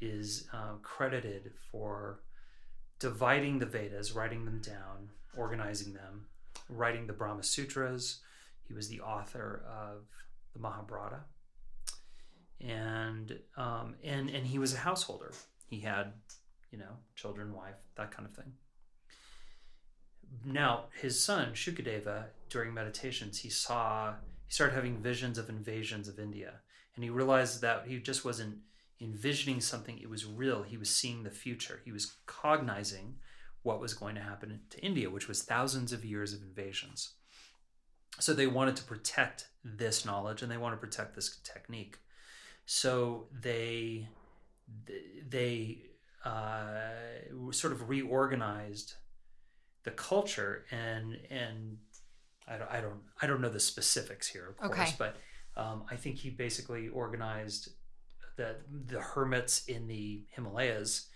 is 0.00 0.46
uh, 0.52 0.74
credited 0.82 1.52
for 1.72 2.20
dividing 2.98 3.58
the 3.58 3.66
Vedas, 3.66 4.12
writing 4.12 4.44
them 4.44 4.60
down, 4.60 5.10
organizing 5.36 5.94
them, 5.94 6.26
writing 6.68 7.06
the 7.06 7.12
Brahma 7.12 7.42
Sutras. 7.42 8.20
He 8.68 8.74
was 8.74 8.88
the 8.88 9.00
author 9.00 9.64
of 9.68 10.04
the 10.54 10.60
Mahabharata, 10.60 11.20
and 12.60 13.38
um, 13.56 13.96
and 14.02 14.30
and 14.30 14.46
he 14.46 14.58
was 14.58 14.72
a 14.72 14.78
householder. 14.78 15.32
He 15.68 15.80
had, 15.80 16.12
you 16.70 16.78
know, 16.78 16.96
children, 17.14 17.52
wife, 17.52 17.74
that 17.96 18.10
kind 18.10 18.26
of 18.26 18.34
thing. 18.34 18.52
Now, 20.44 20.84
his 21.00 21.22
son 21.22 21.52
Shukadeva, 21.52 22.26
during 22.48 22.72
meditations, 22.72 23.38
he 23.38 23.50
saw 23.50 24.14
he 24.46 24.52
started 24.52 24.74
having 24.74 25.02
visions 25.02 25.38
of 25.38 25.48
invasions 25.48 26.08
of 26.08 26.18
India, 26.18 26.54
and 26.94 27.04
he 27.04 27.10
realized 27.10 27.60
that 27.60 27.86
he 27.86 27.98
just 27.98 28.24
wasn't 28.24 28.58
envisioning 29.00 29.60
something; 29.60 29.98
it 29.98 30.08
was 30.08 30.24
real. 30.24 30.62
He 30.62 30.78
was 30.78 30.90
seeing 30.90 31.22
the 31.22 31.30
future. 31.30 31.80
He 31.84 31.92
was 31.92 32.16
cognizing 32.26 33.16
what 33.62 33.80
was 33.80 33.94
going 33.94 34.14
to 34.14 34.20
happen 34.20 34.60
to 34.70 34.80
India, 34.80 35.10
which 35.10 35.26
was 35.26 35.42
thousands 35.42 35.92
of 35.92 36.04
years 36.04 36.32
of 36.32 36.42
invasions. 36.42 37.14
So 38.20 38.32
they 38.32 38.46
wanted 38.46 38.76
to 38.76 38.84
protect 38.84 39.48
this 39.64 40.04
knowledge 40.04 40.42
and 40.42 40.50
they 40.50 40.56
want 40.56 40.74
to 40.74 40.76
protect 40.78 41.14
this 41.14 41.38
technique. 41.42 41.98
So 42.66 43.26
they 43.32 44.08
they 45.28 45.78
uh, 46.24 47.50
sort 47.50 47.72
of 47.72 47.88
reorganized 47.88 48.94
the 49.82 49.90
culture 49.90 50.64
and 50.70 51.18
and 51.30 51.78
I 52.48 52.56
don't 52.56 52.70
I 52.70 52.80
don't 52.80 53.00
I 53.22 53.26
don't 53.26 53.40
know 53.40 53.48
the 53.50 53.60
specifics 53.60 54.26
here, 54.28 54.48
of 54.58 54.66
Okay. 54.66 54.74
course, 54.76 54.92
but 54.92 55.16
um, 55.56 55.84
I 55.90 55.96
think 55.96 56.16
he 56.16 56.30
basically 56.30 56.88
organized 56.88 57.70
the 58.36 58.56
the 58.86 59.00
hermits 59.00 59.66
in 59.66 59.86
the 59.86 60.24
Himalayas 60.30 61.08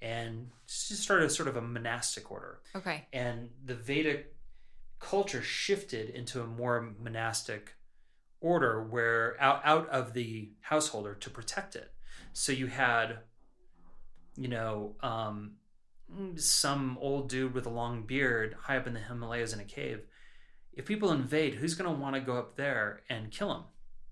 and 0.00 0.50
started 0.66 1.30
sort 1.30 1.48
of 1.48 1.56
a 1.56 1.60
monastic 1.60 2.30
order 2.30 2.60
Okay. 2.74 3.06
and 3.12 3.50
the 3.64 3.74
Vedic 3.74 4.31
culture 5.02 5.42
shifted 5.42 6.08
into 6.10 6.40
a 6.40 6.46
more 6.46 6.94
monastic 7.02 7.74
order 8.40 8.82
where 8.82 9.36
out, 9.40 9.60
out 9.64 9.88
of 9.88 10.14
the 10.14 10.52
householder 10.60 11.14
to 11.14 11.28
protect 11.30 11.76
it. 11.76 11.92
So 12.32 12.52
you 12.52 12.68
had, 12.68 13.18
you 14.36 14.48
know, 14.48 14.96
um, 15.02 15.52
some 16.36 16.98
old 17.00 17.28
dude 17.28 17.54
with 17.54 17.66
a 17.66 17.70
long 17.70 18.02
beard 18.02 18.56
high 18.62 18.76
up 18.76 18.86
in 18.86 18.94
the 18.94 19.00
Himalayas 19.00 19.52
in 19.52 19.60
a 19.60 19.64
cave. 19.64 20.02
If 20.72 20.86
people 20.86 21.12
invade, 21.12 21.54
who's 21.54 21.74
going 21.74 21.92
to 21.92 22.00
want 22.00 22.14
to 22.14 22.20
go 22.20 22.36
up 22.36 22.56
there 22.56 23.02
and 23.10 23.30
kill 23.30 23.52
him? 23.54 23.62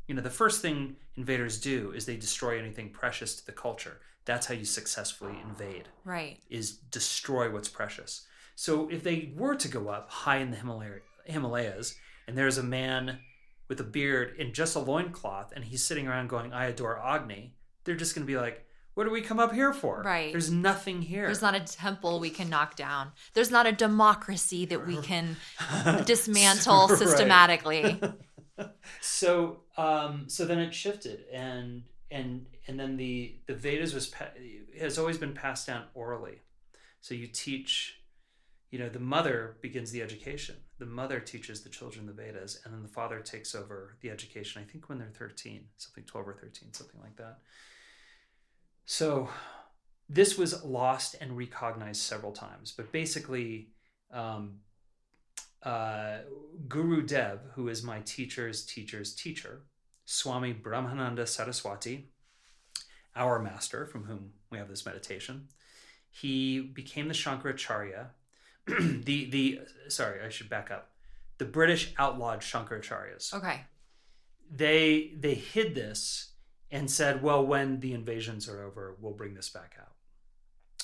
You 0.07 0.15
know, 0.15 0.23
the 0.23 0.31
first 0.31 0.61
thing 0.61 0.97
invaders 1.17 1.61
do 1.61 1.93
is 1.93 2.05
they 2.05 2.17
destroy 2.17 2.59
anything 2.59 2.91
precious 2.91 3.37
to 3.37 3.47
the 3.47 3.53
culture. 3.53 4.01
That's 4.25 4.47
how 4.47 4.55
you 4.55 4.65
successfully 4.65 5.37
invade 5.45 5.89
Right. 6.05 6.41
is 6.51 6.73
destroy 6.73 7.51
what's 7.51 7.69
precious. 7.69 8.27
So 8.61 8.91
if 8.91 9.03
they 9.03 9.33
were 9.35 9.55
to 9.55 9.69
go 9.69 9.89
up 9.89 10.11
high 10.11 10.37
in 10.37 10.51
the 10.51 10.57
Himalaya, 10.59 10.97
Himalayas 11.25 11.95
and 12.29 12.37
there's 12.37 12.59
a 12.59 12.63
man 12.63 13.21
with 13.69 13.81
a 13.81 13.85
beard 13.85 14.37
and 14.39 14.53
just 14.53 14.77
a 14.77 14.81
loincloth 14.81 15.55
and 15.57 15.65
he's 15.65 15.83
sitting 15.83 16.07
around 16.07 16.29
going, 16.29 16.53
I 16.53 16.67
adore 16.67 17.03
Agni, 17.03 17.55
they're 17.85 17.95
just 17.95 18.15
going 18.15 18.27
to 18.27 18.31
be 18.31 18.37
like, 18.37 18.67
what 18.93 19.05
do 19.05 19.11
we 19.13 19.23
come 19.23 19.41
up 19.41 19.55
here 19.55 19.73
for? 19.73 20.03
Right. 20.05 20.31
There's 20.31 20.51
nothing 20.51 21.01
here. 21.01 21.25
There's 21.25 21.41
not 21.41 21.55
a 21.55 21.61
temple 21.61 22.21
we 22.21 22.29
can 22.29 22.51
knock 22.51 22.77
down. 22.77 23.13
There's 23.33 23.51
not 23.51 23.65
a 23.65 23.73
democracy 23.73 24.67
that 24.67 24.87
we 24.87 24.99
can 24.99 25.37
dismantle 26.05 26.89
systematically. 26.89 27.99
so 29.01 29.61
um 29.79 30.25
so 30.27 30.45
then 30.45 30.59
it 30.59 30.75
shifted 30.75 31.25
and 31.33 31.85
and 32.11 32.45
and 32.69 32.79
then 32.79 32.99
the 32.99 33.37
the 33.47 33.55
vedas 33.55 33.95
was 33.95 34.09
pa- 34.09 34.35
has 34.79 34.99
always 34.99 35.17
been 35.17 35.33
passed 35.33 35.67
down 35.67 35.85
orally 35.95 36.43
so 37.01 37.15
you 37.15 37.27
teach 37.27 38.00
you 38.71 38.79
know 38.79 38.89
the 38.89 38.99
mother 38.99 39.57
begins 39.61 39.91
the 39.91 40.03
education 40.03 40.57
the 40.79 40.87
mother 40.87 41.21
teaches 41.21 41.63
the 41.63 41.69
children 41.69 42.07
the 42.07 42.13
vedas 42.13 42.61
and 42.65 42.73
then 42.73 42.83
the 42.83 42.89
father 42.89 43.21
takes 43.21 43.55
over 43.55 43.97
the 44.01 44.11
education 44.11 44.63
i 44.63 44.71
think 44.71 44.89
when 44.89 44.99
they're 44.99 45.09
13 45.09 45.65
something 45.77 46.05
12 46.05 46.29
or 46.29 46.35
13 46.35 46.73
something 46.73 47.01
like 47.01 47.17
that 47.17 47.39
so 48.85 49.29
this 50.09 50.37
was 50.37 50.65
lost 50.65 51.17
and 51.21 51.37
recognized 51.37 52.03
several 52.03 52.33
times 52.33 52.73
but 52.77 52.91
basically 52.93 53.69
um, 54.13 54.59
uh, 55.63 56.19
Guru 56.69 57.03
Dev, 57.03 57.41
who 57.55 57.69
is 57.69 57.83
my 57.83 58.01
teacher's 58.01 58.65
teacher's 58.65 59.15
teacher, 59.15 59.63
Swami 60.05 60.55
Brahmananda 60.55 61.29
Saraswati, 61.29 62.11
our 63.15 63.39
master 63.41 63.87
from 63.87 64.05
whom 64.05 64.33
we 64.51 64.59
have 64.59 64.69
this 64.69 64.87
meditation, 64.87 65.49
he 66.11 66.61
became 66.61 67.09
the 67.09 67.15
Shankaracharya. 67.15 68.09
the 69.05 69.31
the 69.31 69.61
sorry, 69.89 70.21
I 70.25 70.29
should 70.29 70.49
back 70.49 70.71
up. 70.71 70.91
The 71.39 71.45
British 71.47 71.95
outlawed 71.99 72.41
Shankaracharyas. 72.41 73.33
Okay. 73.35 73.63
They 74.51 75.13
they 75.17 75.35
hid 75.35 75.75
this 75.75 76.33
and 76.71 76.91
said, 76.91 77.23
well, 77.23 77.45
when 77.45 77.81
the 77.81 77.93
invasions 77.95 78.49
are 78.49 78.63
over, 78.63 78.97
we'll 79.01 79.13
bring 79.15 79.35
this 79.35 79.49
back 79.49 79.75
out. 79.81 79.93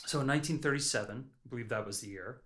So 0.06 0.20
in 0.20 0.26
1937, 0.26 1.24
I 1.44 1.48
believe 1.48 1.68
that 1.68 1.86
was 1.86 2.00
the 2.00 2.08
year, 2.08 2.42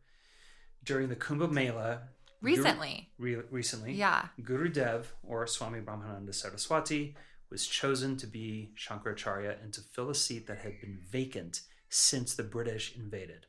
during 0.85 1.09
the 1.09 1.17
Kumbh 1.17 1.51
Mela, 1.51 2.03
Recently. 2.43 3.11
re- 3.19 3.43
recently, 3.51 3.93
Yeah. 3.95 4.29
Guru 4.43 4.69
Dev 4.69 5.15
or 5.23 5.47
Swami 5.47 5.81
Brahmananda 5.81 6.35
Saraswati 6.35 7.17
was 7.51 7.67
chosen 7.67 8.17
to 8.19 8.27
be 8.27 8.73
Shankaracharya 8.79 9.63
and 9.63 9.73
to 9.75 9.81
fill 9.81 10.11
a 10.11 10.15
seat 10.15 10.47
that 10.47 10.59
had 10.59 10.81
been 10.81 10.99
vacant 11.11 11.63
since 11.89 12.35
the 12.35 12.45
British 12.45 12.95
invaded 12.97 13.47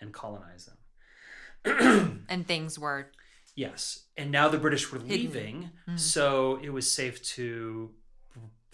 and 0.00 0.12
colonized 0.12 0.68
them. 0.68 0.76
And 2.28 2.46
things 2.46 2.78
were 2.78 3.10
yes, 3.54 4.04
and 4.16 4.30
now 4.30 4.48
the 4.48 4.58
British 4.58 4.90
were 4.90 4.98
leaving, 4.98 5.70
so 5.96 6.58
it 6.62 6.70
was 6.70 6.90
safe 6.90 7.22
to 7.34 7.90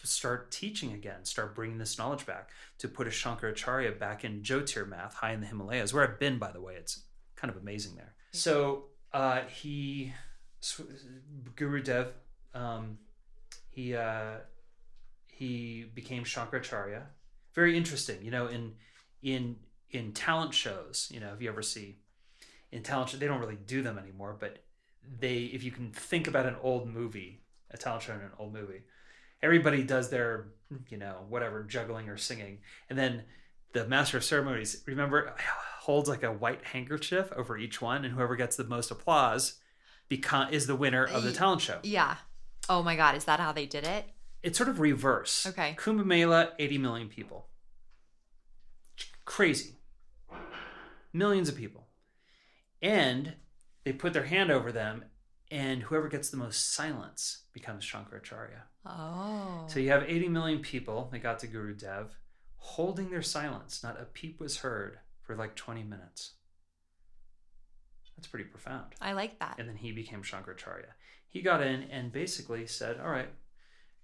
start 0.05 0.51
teaching 0.51 0.93
again, 0.93 1.25
start 1.25 1.55
bringing 1.55 1.79
this 1.79 1.99
knowledge 1.99 2.25
back, 2.25 2.51
to 2.79 2.89
put 2.89 3.07
a 3.07 3.11
Shankaracharya 3.11 3.99
back 3.99 4.25
in 4.25 4.43
Jyotir 4.43 4.89
math, 4.89 5.15
high 5.15 5.33
in 5.33 5.41
the 5.41 5.47
Himalayas, 5.47 5.93
where 5.93 6.05
I've 6.05 6.19
been, 6.19 6.39
by 6.39 6.53
the 6.53 6.61
way. 6.61 6.75
It's 6.75 7.03
kind 7.37 7.51
of 7.51 7.61
amazing 7.61 7.97
there. 7.97 8.15
So 8.33 8.85
uh, 9.13 9.43
he, 9.43 10.13
Guru 11.57 11.83
Dev, 11.83 12.13
um, 12.55 12.99
he 13.71 13.95
uh, 13.95 14.39
he 15.27 15.87
became 15.95 16.25
Shankaracharya. 16.25 17.03
Very 17.55 17.77
interesting, 17.77 18.25
you 18.25 18.31
know, 18.31 18.47
in 18.47 18.75
in 19.23 19.57
in 19.91 20.13
talent 20.13 20.55
shows. 20.55 21.09
You 21.13 21.21
know, 21.21 21.33
if 21.35 21.43
you 21.43 21.49
ever 21.49 21.63
see 21.63 21.99
in 22.73 22.83
talent 22.83 23.11
shows, 23.11 23.21
they 23.21 23.27
don't 23.27 23.41
really 23.41 23.59
do 23.67 23.83
them 23.83 23.99
anymore, 23.99 24.37
but 24.39 24.59
they, 25.21 25.39
if 25.39 25.63
you 25.63 25.71
can 25.71 25.91
think 25.93 26.27
about 26.27 26.47
an 26.47 26.57
old 26.63 26.89
movie, 26.89 27.43
a 27.71 27.77
talent 27.77 28.03
show 28.03 28.13
in 28.15 28.21
an 28.21 28.31
old 28.39 28.53
movie, 28.53 28.83
everybody 29.43 29.83
does 29.83 30.11
their, 30.11 30.49
you 30.89 30.97
know, 30.97 31.25
whatever 31.29 31.63
juggling 31.63 32.09
or 32.09 32.17
singing, 32.17 32.59
and 32.91 32.99
then 32.99 33.25
the 33.73 33.87
master 33.87 34.17
of 34.17 34.25
ceremonies, 34.25 34.83
remember, 34.87 35.35
holds 35.81 36.09
like 36.09 36.23
a 36.23 36.33
white 36.33 36.65
handkerchief 36.65 37.33
over 37.33 37.57
each 37.57 37.81
one, 37.81 38.05
and 38.05 38.15
whoever 38.15 38.37
gets 38.37 38.57
the 38.57 38.65
most 38.65 38.91
applause 38.91 39.59
become 40.09 40.53
is 40.53 40.67
the 40.67 40.77
winner 40.77 41.05
of 41.05 41.23
the 41.23 41.33
talent 41.33 41.61
show. 41.61 41.79
Yeah. 41.83 42.17
Oh 42.69 42.83
my 42.83 42.97
God. 42.97 43.15
Is 43.15 43.25
that 43.25 43.41
how 43.41 43.53
they 43.53 43.67
did 43.67 43.85
it? 43.85 44.05
It's 44.43 44.57
sort 44.57 44.69
of 44.69 44.81
reverse. 44.81 45.47
Okay. 45.47 45.75
Kumbh 45.79 46.05
Mela, 46.05 46.53
80 46.59 46.79
million 46.79 47.09
people. 47.09 47.49
Crazy. 49.25 49.77
Millions 51.13 51.49
of 51.49 51.57
people. 51.57 51.88
And 52.81 53.35
they 53.85 53.93
put 53.93 54.13
their 54.13 54.25
hand 54.25 54.51
over 54.51 54.71
them, 54.71 55.05
and 55.51 55.83
whoever 55.83 56.09
gets 56.09 56.31
the 56.31 56.37
most 56.37 56.73
silence 56.75 57.45
becomes 57.53 57.85
Shankaracharya. 57.85 58.63
Oh. 58.85 59.65
So 59.67 59.81
you 59.81 59.91
have 59.91 60.03
80 60.03 60.29
million 60.29 60.61
people, 60.61 61.09
they 61.11 61.19
got 61.19 61.39
to 61.41 61.47
Guru 61.47 61.75
Dev, 61.75 62.17
holding 62.57 63.11
their 63.11 63.23
silence. 63.23 63.83
Not 63.83 64.01
a 64.01 64.05
peep 64.05 64.41
was 64.41 64.59
heard 64.59 64.99
for 65.23 65.37
like 65.37 65.55
20 65.55 65.83
minutes. 65.83 66.35
That's 68.17 68.27
pretty 68.27 68.47
profound. 68.47 68.95
I 69.01 69.13
like 69.13 69.39
that. 69.39 69.57
And 69.59 69.69
then 69.69 69.77
he 69.77 69.93
became 69.93 70.23
Shankaracharya. 70.23 70.93
He 71.29 71.41
got 71.41 71.63
in 71.63 71.85
and 71.85 72.11
basically 72.11 72.67
said, 72.67 72.99
All 73.01 73.11
right, 73.11 73.29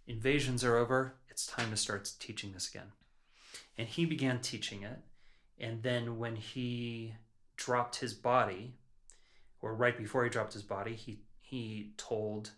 invasions 0.07 0.63
are 0.63 0.77
over. 0.77 1.17
It's 1.29 1.47
time 1.47 1.71
to 1.71 1.77
start 1.77 2.13
teaching 2.21 2.53
this 2.53 2.69
again. 2.69 2.93
And 3.77 3.89
he 3.89 4.05
began 4.05 4.41
teaching 4.41 4.83
it. 4.83 5.01
And 5.59 5.83
then 5.83 6.19
when 6.19 6.37
he 6.37 7.15
dropped 7.57 7.97
his 7.97 8.15
body, 8.15 8.75
or 9.61 9.75
right 9.75 9.97
before 9.97 10.25
he 10.25 10.31
dropped 10.31 10.53
his 10.53 10.63
body, 10.63 10.95
he 10.95 11.21
he 11.41 11.93
told 11.97 12.51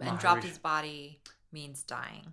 And 0.00 0.18
dropped 0.18 0.44
his 0.44 0.58
body 0.58 1.20
means 1.52 1.82
dying. 1.82 2.32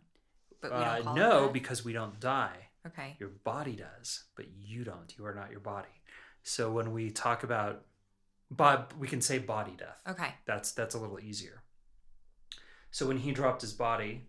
But 0.62 0.72
we 0.72 0.78
uh, 0.78 1.14
no, 1.14 1.50
because 1.50 1.84
we 1.84 1.94
don't 1.94 2.20
die. 2.20 2.68
Okay. 2.88 3.16
Your 3.20 3.30
body 3.30 3.76
does, 3.76 4.24
but 4.36 4.46
you 4.58 4.84
don't. 4.84 5.14
You 5.18 5.26
are 5.26 5.34
not 5.34 5.52
your 5.52 5.60
body. 5.60 5.90
So 6.44 6.72
when 6.72 6.92
we 6.92 7.12
talk 7.12 7.44
about, 7.44 7.86
but 8.50 8.98
we 8.98 9.08
can 9.08 9.22
say 9.22 9.38
body 9.38 9.76
death. 9.78 10.02
Okay. 10.08 10.34
That's 10.46 10.72
that's 10.72 10.96
a 10.96 11.00
little 11.00 11.20
easier. 11.20 11.62
So 12.90 13.08
when 13.08 13.18
he 13.18 13.32
dropped 13.32 13.62
his 13.62 13.74
body, 13.74 14.28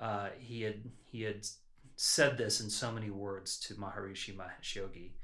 uh, 0.00 0.28
he 0.38 0.62
had 0.62 0.82
he 1.04 1.22
had 1.22 1.46
said 1.96 2.38
this 2.38 2.60
in 2.60 2.70
so 2.70 2.90
many 2.90 3.10
words 3.10 3.58
to 3.60 3.74
Maharishi 3.74 4.34
Mahesh 4.36 4.74
Yogi. 4.74 5.14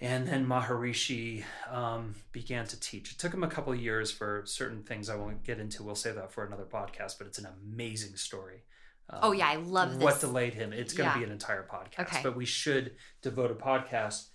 And 0.00 0.26
then 0.28 0.46
Maharishi 0.46 1.44
um, 1.70 2.14
began 2.32 2.66
to 2.66 2.78
teach. 2.78 3.12
It 3.12 3.18
took 3.18 3.32
him 3.32 3.42
a 3.42 3.48
couple 3.48 3.72
of 3.72 3.80
years 3.80 4.10
for 4.10 4.42
certain 4.44 4.82
things 4.82 5.08
I 5.08 5.16
won't 5.16 5.42
get 5.42 5.58
into. 5.58 5.82
We'll 5.82 5.94
save 5.94 6.16
that 6.16 6.30
for 6.32 6.44
another 6.44 6.64
podcast, 6.66 7.16
but 7.16 7.26
it's 7.26 7.38
an 7.38 7.46
amazing 7.46 8.16
story. 8.16 8.64
Um, 9.08 9.20
Oh 9.22 9.32
yeah, 9.32 9.48
I 9.48 9.56
love 9.56 10.02
what 10.02 10.20
delayed 10.20 10.52
him. 10.52 10.72
It's 10.74 10.92
going 10.92 11.08
to 11.10 11.14
Yeah. 11.14 11.20
be 11.20 11.24
an 11.24 11.32
entire 11.32 11.62
podcast, 11.66 12.00
Okay. 12.08 12.20
but 12.22 12.36
we 12.36 12.44
should 12.44 12.96
devote 13.22 13.50
a 13.50 13.54
podcast 13.54 14.28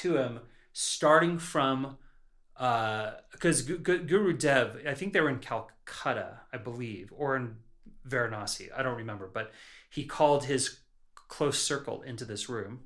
to 0.00 0.16
him, 0.18 0.40
starting 0.72 1.38
from 1.38 1.96
because 2.58 3.62
Guru 3.62 4.32
Dev, 4.36 4.82
I 4.88 4.94
think 4.94 5.12
they 5.12 5.20
were 5.20 5.28
in 5.30 5.38
Calcutta, 5.40 6.40
I 6.52 6.56
believe, 6.58 7.12
or 7.14 7.36
in 7.36 7.56
Varanasi. 8.08 8.68
I 8.76 8.82
don't 8.82 8.96
remember, 8.96 9.30
but 9.32 9.52
he 9.90 10.04
called 10.04 10.44
his 10.44 10.80
close 11.28 11.58
circle 11.62 12.02
into 12.02 12.24
this 12.24 12.48
room. 12.48 12.80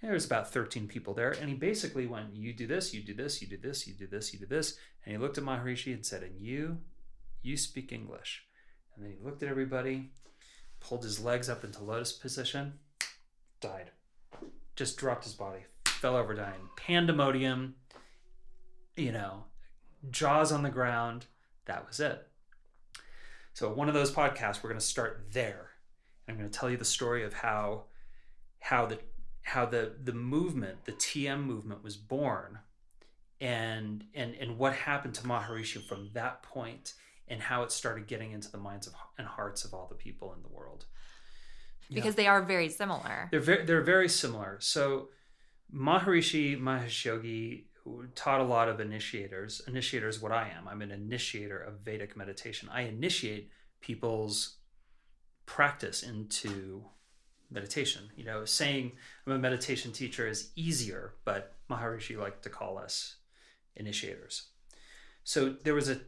And 0.00 0.08
there 0.08 0.14
was 0.14 0.26
about 0.26 0.52
13 0.52 0.88
people 0.88 1.14
there, 1.14 1.30
and 1.30 1.48
he 1.48 1.54
basically 1.54 2.06
went, 2.06 2.34
"You 2.34 2.52
do 2.52 2.66
this, 2.66 2.92
you 2.92 3.02
do 3.02 3.14
this, 3.14 3.40
you 3.40 3.48
do 3.48 3.56
this, 3.56 3.86
you 3.86 3.94
do 3.94 4.06
this, 4.06 4.32
you 4.32 4.38
do 4.38 4.46
this," 4.46 4.78
and 5.04 5.12
he 5.12 5.18
looked 5.18 5.38
at 5.38 5.44
Maharishi 5.44 5.94
and 5.94 6.04
said, 6.04 6.22
"And 6.22 6.40
you, 6.40 6.82
you 7.42 7.56
speak 7.56 7.92
English." 7.92 8.46
And 8.94 9.04
then 9.04 9.12
he 9.12 9.24
looked 9.24 9.42
at 9.42 9.48
everybody, 9.48 10.10
pulled 10.80 11.04
his 11.04 11.20
legs 11.20 11.48
up 11.48 11.64
into 11.64 11.82
lotus 11.82 12.12
position, 12.12 12.78
died. 13.60 13.90
Just 14.74 14.98
dropped 14.98 15.24
his 15.24 15.34
body, 15.34 15.64
fell 15.86 16.16
over 16.16 16.34
dying. 16.34 16.68
Pandemonium, 16.76 17.76
you 18.96 19.12
know, 19.12 19.44
jaws 20.10 20.52
on 20.52 20.62
the 20.62 20.70
ground. 20.70 21.26
That 21.64 21.86
was 21.86 22.00
it. 22.00 22.28
So 23.54 23.72
one 23.72 23.88
of 23.88 23.94
those 23.94 24.12
podcasts, 24.12 24.62
we're 24.62 24.68
going 24.68 24.80
to 24.80 24.86
start 24.86 25.28
there. 25.32 25.70
I'm 26.28 26.36
going 26.36 26.50
to 26.50 26.58
tell 26.58 26.68
you 26.70 26.76
the 26.76 26.84
story 26.84 27.24
of 27.24 27.32
how 27.32 27.84
how 28.60 28.86
the 28.86 28.98
how 29.46 29.64
the 29.64 29.92
the 30.02 30.12
movement, 30.12 30.84
the 30.86 30.92
TM 30.92 31.44
movement, 31.44 31.84
was 31.84 31.96
born, 31.96 32.58
and 33.40 34.04
and 34.12 34.34
and 34.34 34.58
what 34.58 34.72
happened 34.74 35.14
to 35.14 35.22
Maharishi 35.22 35.86
from 35.86 36.10
that 36.14 36.42
point, 36.42 36.94
and 37.28 37.40
how 37.40 37.62
it 37.62 37.70
started 37.70 38.08
getting 38.08 38.32
into 38.32 38.50
the 38.50 38.58
minds 38.58 38.88
of 38.88 38.94
and 39.18 39.26
hearts 39.26 39.64
of 39.64 39.72
all 39.72 39.86
the 39.88 39.94
people 39.94 40.34
in 40.34 40.42
the 40.42 40.48
world. 40.48 40.86
Because 41.92 42.16
they 42.16 42.26
are 42.26 42.42
very 42.42 42.68
similar. 42.68 43.28
They're 43.30 43.38
very, 43.38 43.64
they're 43.64 43.82
very 43.82 44.08
similar. 44.08 44.58
So 44.60 45.10
Maharishi 45.72 46.60
Mahesh 46.60 47.04
Yogi 47.04 47.68
taught 48.16 48.40
a 48.40 48.44
lot 48.44 48.68
of 48.68 48.80
initiators. 48.80 49.62
Initiators, 49.68 50.20
what 50.20 50.32
I 50.32 50.50
am. 50.58 50.66
I'm 50.66 50.82
an 50.82 50.90
initiator 50.90 51.56
of 51.56 51.84
Vedic 51.84 52.16
meditation. 52.16 52.68
I 52.72 52.82
initiate 52.82 53.52
people's 53.80 54.56
practice 55.46 56.02
into 56.02 56.86
meditation. 57.50 58.10
You 58.16 58.24
know, 58.24 58.44
saying 58.44 58.92
I'm 59.26 59.32
a 59.32 59.38
meditation 59.38 59.92
teacher 59.92 60.26
is 60.26 60.50
easier, 60.56 61.14
but 61.24 61.54
Maharishi 61.70 62.18
liked 62.18 62.42
to 62.44 62.50
call 62.50 62.78
us 62.78 63.16
initiators. 63.76 64.48
So 65.24 65.56
there 65.62 65.74
was 65.74 65.88
a 65.88 66.00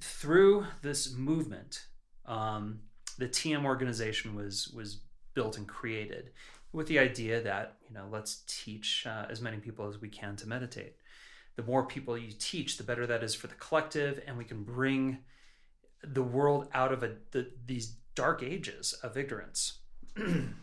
through 0.00 0.66
this 0.82 1.14
movement, 1.14 1.86
um, 2.26 2.80
the 3.18 3.28
TM 3.28 3.64
organization 3.64 4.34
was 4.34 4.68
was 4.68 5.00
built 5.34 5.56
and 5.56 5.66
created 5.66 6.30
with 6.72 6.86
the 6.86 6.98
idea 6.98 7.40
that 7.42 7.76
you 7.88 7.94
know 7.94 8.06
let's 8.10 8.42
teach 8.46 9.06
uh, 9.06 9.26
as 9.30 9.40
many 9.40 9.58
people 9.58 9.86
as 9.88 10.00
we 10.00 10.08
can 10.08 10.36
to 10.36 10.48
meditate. 10.48 10.96
The 11.56 11.62
more 11.62 11.84
people 11.84 12.16
you 12.16 12.32
teach, 12.38 12.78
the 12.78 12.84
better 12.84 13.06
that 13.06 13.22
is 13.22 13.34
for 13.34 13.46
the 13.46 13.54
collective, 13.54 14.22
and 14.26 14.38
we 14.38 14.44
can 14.44 14.62
bring 14.64 15.18
the 16.02 16.22
world 16.22 16.68
out 16.72 16.92
of 16.92 17.02
a, 17.02 17.12
the, 17.30 17.50
these 17.66 17.96
dark 18.14 18.42
ages 18.42 18.94
of 19.02 19.16
ignorance. 19.16 19.78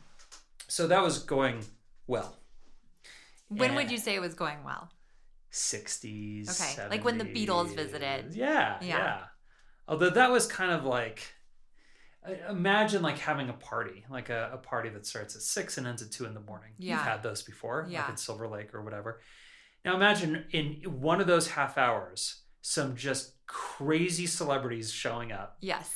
so 0.70 0.88
that 0.88 1.04
was 1.04 1.20
going 1.20 1.66
well. 2.08 2.38
When 3.50 3.76
would 3.76 3.90
you 3.92 3.98
say 3.98 4.16
it 4.16 4.22
was 4.22 4.36
going 4.36 4.64
well? 4.64 4.90
60s. 5.52 6.50
Okay, 6.50 6.88
like 6.90 7.04
when 7.04 7.18
the 7.18 7.26
Beatles 7.26 7.76
visited. 7.76 8.36
Yeah, 8.36 8.78
Yeah. 8.82 8.98
yeah, 8.98 9.20
Although 9.88 10.12
that 10.12 10.32
was 10.32 10.46
kind 10.46 10.72
of 10.72 10.86
like 10.86 11.34
imagine 12.48 13.02
like 13.02 13.18
having 13.18 13.50
a 13.50 13.54
party, 13.54 14.06
like 14.10 14.30
a, 14.30 14.52
a 14.54 14.58
party 14.58 14.90
that 14.90 15.06
starts 15.06 15.36
at 15.36 15.42
six 15.42 15.78
and 15.78 15.88
ends 15.88 16.02
at 16.04 16.12
two 16.12 16.26
in 16.26 16.34
the 16.34 16.40
morning. 16.42 16.72
Yeah. 16.78 16.96
You've 16.96 17.04
had 17.04 17.24
those 17.24 17.42
before, 17.42 17.88
Yeah. 17.90 18.02
like 18.02 18.10
at 18.12 18.20
Silver 18.20 18.48
Lake 18.48 18.74
or 18.76 18.84
whatever. 18.84 19.22
Now 19.84 19.96
imagine 19.96 20.46
in 20.52 20.82
one 20.86 21.22
of 21.22 21.28
those 21.28 21.50
half 21.50 21.78
hours, 21.78 22.42
some 22.62 22.96
just 22.96 23.34
crazy 23.48 24.28
celebrities 24.28 24.92
showing 24.92 25.32
up. 25.32 25.58
Yes. 25.62 25.92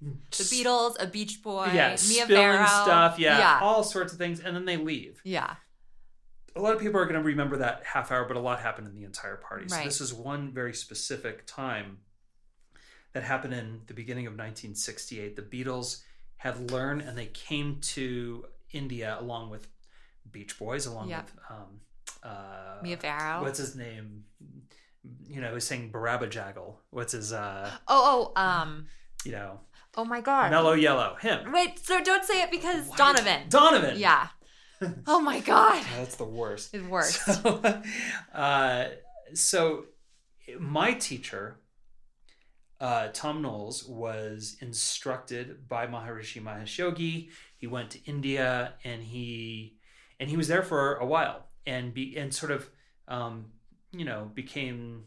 The 0.00 0.44
Beatles, 0.44 0.96
a 1.00 1.06
Beach 1.06 1.42
Boy, 1.42 1.70
yeah, 1.74 1.88
Mia 1.88 1.98
spilling 1.98 2.28
Farrow. 2.28 2.66
stuff, 2.66 3.18
yeah, 3.18 3.38
Yeah. 3.38 3.58
all 3.62 3.82
sorts 3.82 4.12
of 4.12 4.18
things, 4.18 4.38
and 4.40 4.54
then 4.54 4.64
they 4.64 4.76
leave. 4.76 5.20
yeah. 5.24 5.56
a 6.56 6.60
lot 6.60 6.74
of 6.74 6.80
people 6.80 7.00
are 7.00 7.04
going 7.04 7.14
to 7.14 7.22
remember 7.22 7.56
that 7.58 7.84
half 7.84 8.10
hour, 8.10 8.24
but 8.24 8.36
a 8.36 8.40
lot 8.40 8.58
happened 8.58 8.88
in 8.88 8.94
the 8.96 9.04
entire 9.04 9.36
party. 9.36 9.68
So 9.68 9.76
Right. 9.76 9.84
this 9.84 10.00
is 10.00 10.12
one 10.12 10.52
very 10.52 10.74
specific 10.74 11.46
time 11.46 11.98
that 13.12 13.22
happened 13.22 13.54
in 13.54 13.82
the 13.86 13.94
beginning 13.94 14.26
of 14.26 14.32
1968. 14.32 15.36
The 15.36 15.42
Beatles 15.42 16.02
had 16.38 16.70
learned, 16.72 17.02
and 17.02 17.16
they 17.16 17.26
came 17.26 17.80
to 17.80 18.46
India 18.72 19.16
along 19.20 19.50
with 19.50 19.68
Beach 20.32 20.58
Boys, 20.58 20.84
along 20.86 21.10
Yeah. 21.10 21.22
with 21.22 21.32
um, 21.48 21.80
uh, 22.24 22.78
Mia 22.82 22.96
Farrow. 22.96 23.42
What's 23.42 23.58
his 23.58 23.76
name? 23.76 24.24
You 25.28 25.40
know, 25.40 25.54
he's 25.54 25.64
saying 25.64 25.92
Barabba 25.92 26.26
Jaggle. 26.28 26.80
What's 26.90 27.12
his? 27.12 27.32
uh 27.32 27.70
oh, 27.86 28.32
oh, 28.36 28.40
um, 28.40 28.86
You 29.28 29.34
know, 29.34 29.60
oh 29.94 30.06
my 30.06 30.22
God. 30.22 30.50
Mellow 30.50 30.72
Yellow. 30.72 31.14
Him. 31.20 31.52
Wait, 31.52 31.78
so 31.84 32.02
don't 32.02 32.24
say 32.24 32.40
it 32.40 32.50
because 32.50 32.86
Why- 32.86 32.96
Donovan. 32.96 33.42
Donovan. 33.50 33.98
Yeah. 33.98 34.28
Oh 35.06 35.20
my 35.20 35.40
God. 35.40 35.84
That's 35.96 36.14
the 36.14 36.24
worst. 36.24 36.72
It's 36.72 36.86
worse. 36.86 37.16
So, 37.16 37.60
uh, 38.32 38.84
so 39.34 39.86
my 40.58 40.92
teacher, 40.92 41.58
uh, 42.80 43.08
Thom 43.12 43.42
Knoles, 43.42 43.88
was 43.88 44.56
instructed 44.60 45.68
by 45.68 45.88
Maharishi 45.88 46.40
Mahesh 46.40 46.78
Yogi. 46.78 47.28
He 47.56 47.66
went 47.66 47.90
to 47.90 48.04
India 48.04 48.74
and 48.84 49.02
he 49.02 49.74
and 50.20 50.30
he 50.30 50.36
was 50.36 50.46
there 50.46 50.62
for 50.62 50.94
a 50.94 51.04
while 51.04 51.48
and 51.66 51.92
be 51.92 52.16
and 52.16 52.32
sort 52.32 52.52
of 52.52 52.70
um, 53.08 53.46
you 53.90 54.04
know 54.04 54.30
became 54.32 55.06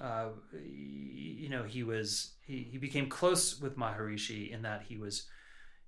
uh, 0.00 0.28
you 0.52 1.48
know 1.48 1.62
he 1.62 1.82
was 1.82 2.32
he, 2.46 2.68
he 2.70 2.78
became 2.78 3.08
close 3.08 3.60
with 3.60 3.76
Maharishi 3.76 4.50
in 4.50 4.62
that 4.62 4.82
he 4.88 4.96
was 4.96 5.26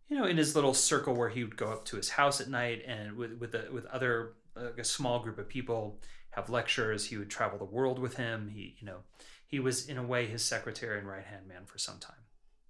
you 0.09 0.19
know 0.19 0.25
in 0.25 0.37
his 0.37 0.55
little 0.55 0.75
circle 0.75 1.15
where 1.15 1.29
he 1.29 1.45
would 1.45 1.57
go 1.57 1.67
up 1.67 1.85
to 1.87 1.97
his 1.97 2.11
house 2.11 2.41
at 2.41 2.49
night 2.49 2.83
and 2.87 3.17
with 3.17 3.33
with 3.39 3.55
a, 3.55 3.69
with 3.73 3.87
other 3.87 4.35
like 4.57 4.79
a 4.79 4.85
small 4.85 5.21
group 5.21 5.39
of 5.39 5.49
people 5.49 6.01
have 6.31 6.51
lectures. 6.51 7.07
He 7.07 7.17
would 7.17 7.31
travel 7.31 7.59
the 7.59 7.65
world 7.65 7.99
with 7.99 8.17
him. 8.17 8.51
He 8.53 8.77
you 8.79 8.87
know 8.87 8.99
he 9.47 9.61
was 9.61 9.89
in 9.89 9.99
a 9.99 10.03
way 10.03 10.27
his 10.27 10.45
secretary 10.45 10.99
and 10.99 11.09
right 11.09 11.25
hand 11.25 11.47
man 11.47 11.67
for 11.67 11.79
some 11.79 11.99
time. 11.99 12.17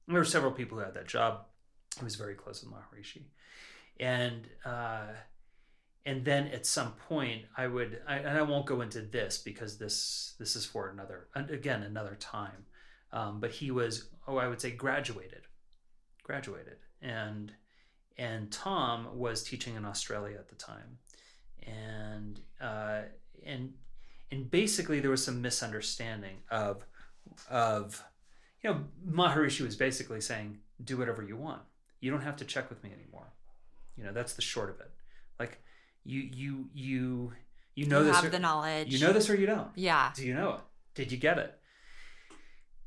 And 0.06 0.14
there 0.14 0.20
were 0.20 0.26
several 0.26 0.52
people 0.52 0.78
who 0.78 0.84
had 0.84 0.94
that 0.94 1.08
job. 1.08 1.44
He 1.98 2.04
was 2.04 2.16
very 2.16 2.34
close 2.34 2.62
with 2.62 2.72
Maharishi. 2.72 3.22
And 3.98 4.48
uh 4.64 5.08
and 6.06 6.24
then 6.24 6.48
at 6.48 6.66
some 6.66 6.92
point 6.92 7.42
i 7.56 7.66
would 7.66 8.00
I, 8.06 8.16
and 8.16 8.38
i 8.38 8.42
won't 8.42 8.66
go 8.66 8.80
into 8.80 9.02
this 9.02 9.38
because 9.38 9.78
this 9.78 10.34
this 10.38 10.56
is 10.56 10.64
for 10.64 10.88
another 10.88 11.28
again 11.34 11.82
another 11.82 12.16
time. 12.18 12.66
Um, 13.12 13.40
but 13.40 13.50
he 13.50 13.70
was 13.70 14.08
oh 14.28 14.36
i 14.36 14.46
would 14.46 14.60
say 14.60 14.70
graduated 14.70 15.42
graduated. 16.30 16.76
And 17.02 17.52
and 18.16 18.52
thom 18.52 19.18
was 19.18 19.42
teaching 19.42 19.74
in 19.74 19.84
australia 19.84 20.36
at 20.38 20.48
the 20.48 20.54
time. 20.54 20.98
And 21.66 22.40
uh, 22.60 23.02
and 23.44 23.72
and 24.30 24.50
basically 24.50 25.00
there 25.00 25.10
was 25.10 25.24
some 25.24 25.42
misunderstanding 25.42 26.36
of 26.50 26.84
of 27.50 28.02
you 28.62 28.70
know 28.70 28.84
maharishi 29.08 29.62
was 29.62 29.76
basically 29.76 30.20
saying 30.20 30.58
do 30.84 30.96
whatever 30.96 31.22
you 31.22 31.36
want. 31.36 31.62
You 32.00 32.10
don't 32.10 32.22
have 32.22 32.36
to 32.36 32.44
check 32.44 32.70
with 32.70 32.82
me 32.84 32.90
anymore. 32.92 33.32
You 33.96 34.04
know 34.04 34.12
that's 34.12 34.34
the 34.34 34.42
short 34.42 34.70
of 34.70 34.80
it. 34.80 34.90
Like 35.38 35.62
you 36.04 36.20
you 36.32 36.68
you 36.74 37.32
you 37.74 37.86
know 37.86 37.98
you 38.00 38.06
this 38.06 38.16
have 38.16 38.24
or, 38.24 38.28
the 38.30 38.38
knowledge. 38.38 38.92
you 38.92 39.04
know 39.06 39.12
this 39.12 39.28
or 39.30 39.36
you 39.36 39.46
don't 39.46 39.68
Yeah. 39.74 40.12
do 40.14 40.24
you 40.26 40.34
know 40.34 40.54
it 40.54 40.60
did 40.94 41.12
you 41.12 41.18
get 41.18 41.38
it 41.38 41.58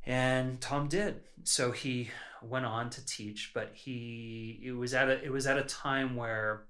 and 0.05 0.59
thom 0.59 0.88
did 0.88 1.22
so 1.43 1.72
he 1.72 2.09
went 2.41 2.66
on 2.66 2.89
to 2.89 3.05
teach 3.05 3.51
but 3.53 3.72
he 3.74 4.61
it 4.64 4.74
was 4.74 4.93
at 4.93 5.07
a 5.09 5.24
it 5.24 5.32
was 5.32 5.47
at 5.47 5.57
a 5.57 5.64
time 5.64 6.16
where 6.16 6.66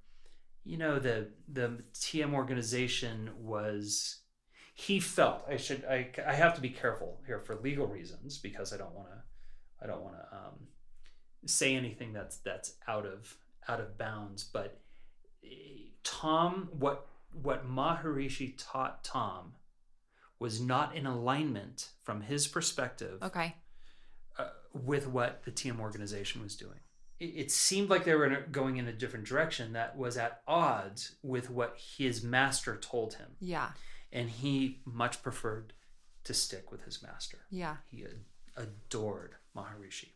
you 0.64 0.78
know 0.78 1.00
the 1.00 1.30
the 1.52 1.80
tm 1.94 2.34
organization 2.34 3.32
was 3.40 4.20
he 4.76 5.00
felt 5.00 5.44
i 5.50 5.58
should 5.58 5.84
i, 5.86 6.10
I 6.26 6.34
have 6.34 6.54
to 6.56 6.62
be 6.62 6.70
careful 6.70 7.20
here 7.26 7.40
for 7.40 7.56
legal 7.56 7.88
reasons 7.88 8.38
because 8.38 8.72
i 8.72 8.78
don't 8.78 8.94
want 8.94 9.10
to 9.10 9.84
i 9.84 9.88
don't 9.88 10.04
want 10.04 10.16
to 10.16 10.36
um, 10.38 10.68
say 11.46 11.76
anything 11.76 12.14
that's 12.14 12.38
that's 12.38 12.76
out 12.88 13.06
of 13.06 13.36
out 13.68 13.80
of 13.80 13.98
bounds 13.98 14.44
but 14.44 14.80
thom 16.04 16.70
what 16.72 17.08
what 17.42 17.68
maharishi 17.68 18.54
taught 18.58 19.04
thom 19.04 19.54
was 20.40 20.60
not 20.62 20.96
in 20.96 21.06
alignment 21.06 21.90
from 22.04 22.22
his 22.22 22.48
perspective 22.48 23.22
Okay. 23.24 23.56
uh, 24.38 24.50
with 24.74 25.08
what 25.08 25.44
the 25.44 25.52
TM 25.52 25.80
organization 25.80 26.42
was 26.42 26.56
doing. 26.56 26.80
It, 27.20 27.26
it 27.26 27.52
seemed 27.52 27.90
like 27.90 28.04
they 28.04 28.14
were 28.14 28.26
in 28.26 28.34
a- 28.34 28.42
going 28.42 28.76
in 28.78 28.88
a 28.88 28.92
different 28.92 29.26
direction 29.26 29.74
that 29.74 29.98
was 29.98 30.18
at 30.18 30.42
odds 30.48 31.16
with 31.24 31.50
what 31.50 31.78
his 31.98 32.24
master 32.24 32.76
told 32.78 33.14
him. 33.14 33.32
Yeah. 33.40 33.70
And 34.12 34.30
he 34.30 34.82
much 34.86 35.24
preferred 35.24 35.72
to 36.26 36.34
stick 36.34 36.72
with 36.72 36.84
his 36.84 37.02
master. 37.02 37.40
Yeah. 37.50 37.78
He 37.90 38.04
ad- 38.04 38.26
adored 38.58 39.36
Maharishi. 39.56 40.10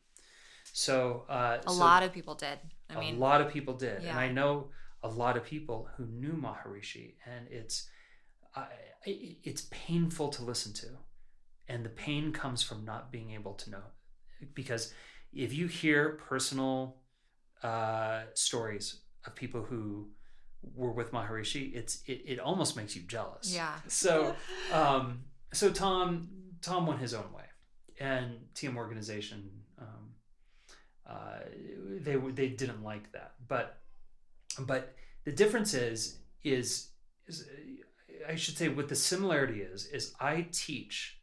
So, 0.74 1.24
uh, 1.30 1.60
A 1.66 1.70
so 1.70 1.80
lot 1.80 2.04
of 2.04 2.12
people 2.12 2.36
did. 2.36 2.60
I 2.90 2.96
a 2.96 3.00
mean, 3.00 3.16
a 3.16 3.20
lot 3.20 3.40
of 3.42 3.52
people 3.52 3.76
did, 3.76 4.04
Yeah. 4.04 4.10
and 4.12 4.20
I 4.20 4.28
know 4.30 4.70
a 5.08 5.14
lot 5.24 5.38
of 5.38 5.44
people 5.44 5.90
who 5.96 6.06
knew 6.06 6.34
Maharishi, 6.34 7.16
and 7.26 7.48
it's 7.50 7.90
I- 8.56 8.70
it's 9.50 9.64
painful 9.72 10.30
to 10.30 10.42
listen 10.44 10.74
to, 10.74 10.90
and 11.68 11.86
the 11.86 11.90
pain 12.06 12.32
comes 12.34 12.62
from 12.64 12.84
not 12.92 13.12
being 13.12 13.32
able 13.32 13.54
to 13.56 13.70
know, 13.70 13.84
because 14.54 14.94
if 15.32 15.54
you 15.54 15.68
hear 15.68 16.02
personal 16.32 17.02
uh, 17.64 18.24
stories 18.34 19.02
of 19.26 19.36
people 19.36 19.64
who 19.64 20.10
were 20.76 20.92
with 20.92 21.12
Maharishi, 21.12 21.74
it's 21.76 22.02
it, 22.08 22.20
it 22.26 22.40
almost 22.40 22.76
makes 22.76 22.96
you 22.96 23.04
jealous. 23.04 23.54
yeah. 23.54 23.76
So, 23.88 24.36
um, 24.74 25.24
so 25.54 25.72
Thom 25.72 26.30
Thom 26.62 26.88
went 26.88 27.00
his 27.00 27.14
own 27.14 27.32
way, 27.34 27.46
and 28.00 28.28
TM 28.56 28.76
organization 28.76 29.40
um, 29.80 30.04
uh, 31.08 31.40
they 32.06 32.16
they 32.40 32.50
didn't 32.50 32.84
like 32.84 33.12
that, 33.14 33.34
but 33.48 33.80
but 34.66 34.96
the 35.26 35.32
difference 35.32 35.74
is 35.74 36.20
is 36.44 36.90
is 37.28 37.48
I 38.28 38.36
should 38.36 38.58
say 38.58 38.70
what 38.70 38.88
the 38.90 38.96
similarity 38.96 39.62
is 39.62 39.86
is 39.86 40.14
I 40.20 40.48
teach 40.52 41.20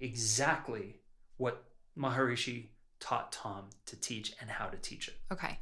exactly 0.00 1.00
what 1.36 1.64
Maharishi 1.96 2.66
taught 3.00 3.32
Thom 3.32 3.70
to 3.86 3.96
teach 3.96 4.34
and 4.40 4.50
how 4.50 4.66
to 4.66 4.76
teach 4.78 5.08
it 5.08 5.14
Okay. 5.32 5.58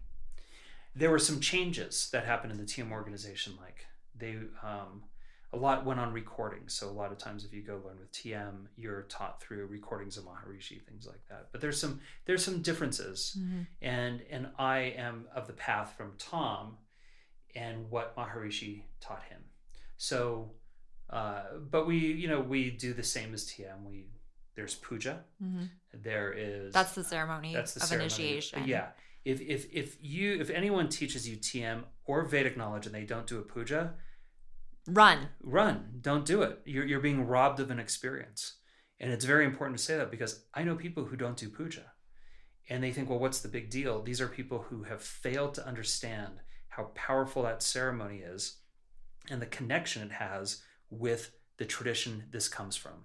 there 0.95 1.11
were 1.11 1.19
some 1.19 1.41
changes 1.41 2.09
that 2.13 2.25
happened 2.25 2.53
in 2.53 2.59
the 2.59 2.65
TM 2.65 2.91
organization. 2.93 3.55
Like 3.61 3.87
they, 4.17 4.37
um, 4.63 5.03
a 5.53 5.57
lot 5.57 5.85
went 5.85 5.99
on 6.01 6.13
recordings. 6.13 6.75
So 6.75 6.89
a 6.89 6.93
lot 6.93 7.11
of 7.13 7.19
times, 7.19 7.45
if 7.45 7.53
you 7.53 7.63
go 7.63 7.81
learn 7.85 7.99
with 8.01 8.11
TM, 8.13 8.67
you're 8.77 9.03
taught 9.03 9.41
through 9.41 9.67
recordings 9.67 10.17
of 10.17 10.25
Maharishi, 10.25 10.83
things 10.85 11.07
like 11.07 11.25
that. 11.29 11.49
But 11.53 11.61
there's 11.61 11.81
some 11.81 12.01
there's 12.25 12.45
some 12.45 12.61
differences, 12.63 13.37
Mhm. 13.39 13.67
and 13.83 14.21
and 14.31 14.49
I 14.59 14.79
am 14.97 15.27
of 15.35 15.47
the 15.47 15.53
path 15.53 15.97
from 15.97 16.13
Thom, 16.19 16.79
and 17.55 17.91
what 17.91 18.17
Maharishi 18.17 18.83
taught 19.01 19.23
him. 19.31 19.41
So, 19.97 20.53
uh, 21.11 21.43
but 21.71 21.87
we 21.87 21.99
you 21.99 22.29
know 22.29 22.41
we 22.41 22.71
do 22.71 22.93
the 22.95 23.03
same 23.03 23.35
as 23.35 23.45
TM. 23.47 23.85
We 23.85 24.07
there's 24.57 24.75
puja. 24.75 25.25
Mhm. 25.43 25.69
There 25.93 26.33
is 26.33 26.73
That's 26.73 26.95
the 26.95 27.05
ceremony 27.05 27.55
that's 27.55 27.75
the 27.75 27.81
of 27.81 27.87
ceremony. 27.87 28.05
initiation. 28.07 28.65
Yeah. 28.67 28.89
If, 29.25 29.41
if 29.41 29.73
if 29.73 29.97
you 30.01 30.41
if 30.41 30.51
anyone 30.51 30.89
teaches 30.89 31.29
you 31.29 31.37
TM 31.37 31.85
or 32.05 32.25
Vedic 32.27 32.57
knowledge 32.57 32.87
and 32.87 32.95
they 32.95 33.05
don't 33.05 33.27
do 33.27 33.39
a 33.39 33.43
puja, 33.43 33.95
Run. 34.87 35.29
run. 35.43 35.99
Don't 36.03 36.27
do 36.27 36.43
it. 36.43 36.61
You're 36.67 36.85
you're 36.85 37.01
being 37.01 37.27
robbed 37.27 37.59
of 37.61 37.71
an 37.71 37.79
experience. 37.79 38.55
And 39.01 39.13
it's 39.13 39.25
very 39.25 39.45
important 39.45 39.79
to 39.79 39.85
say 39.85 39.97
that 39.97 40.11
because 40.11 40.45
I 40.55 40.63
know 40.63 40.77
people 40.77 41.05
who 41.05 41.17
don't 41.17 41.37
do 41.37 41.49
puja 41.49 41.91
and 42.69 42.83
they 42.83 42.93
think, 42.93 43.09
well, 43.11 43.19
what's 43.19 43.41
the 43.41 43.49
big 43.49 43.69
deal? 43.71 44.03
These 44.03 44.21
are 44.21 44.29
people 44.29 44.61
who 44.69 44.85
have 44.85 45.03
failed 45.03 45.55
to 45.55 45.67
understand 45.67 46.41
how 46.77 46.85
powerful 46.95 47.43
that 47.45 47.63
ceremony 47.63 48.19
is 48.19 48.57
and 49.31 49.41
the 49.41 49.47
connection 49.47 50.03
it 50.03 50.11
has 50.13 50.63
with 50.91 51.31
the 51.57 51.65
tradition 51.65 52.25
this 52.33 52.49
comes 52.49 52.75
from. 52.77 53.05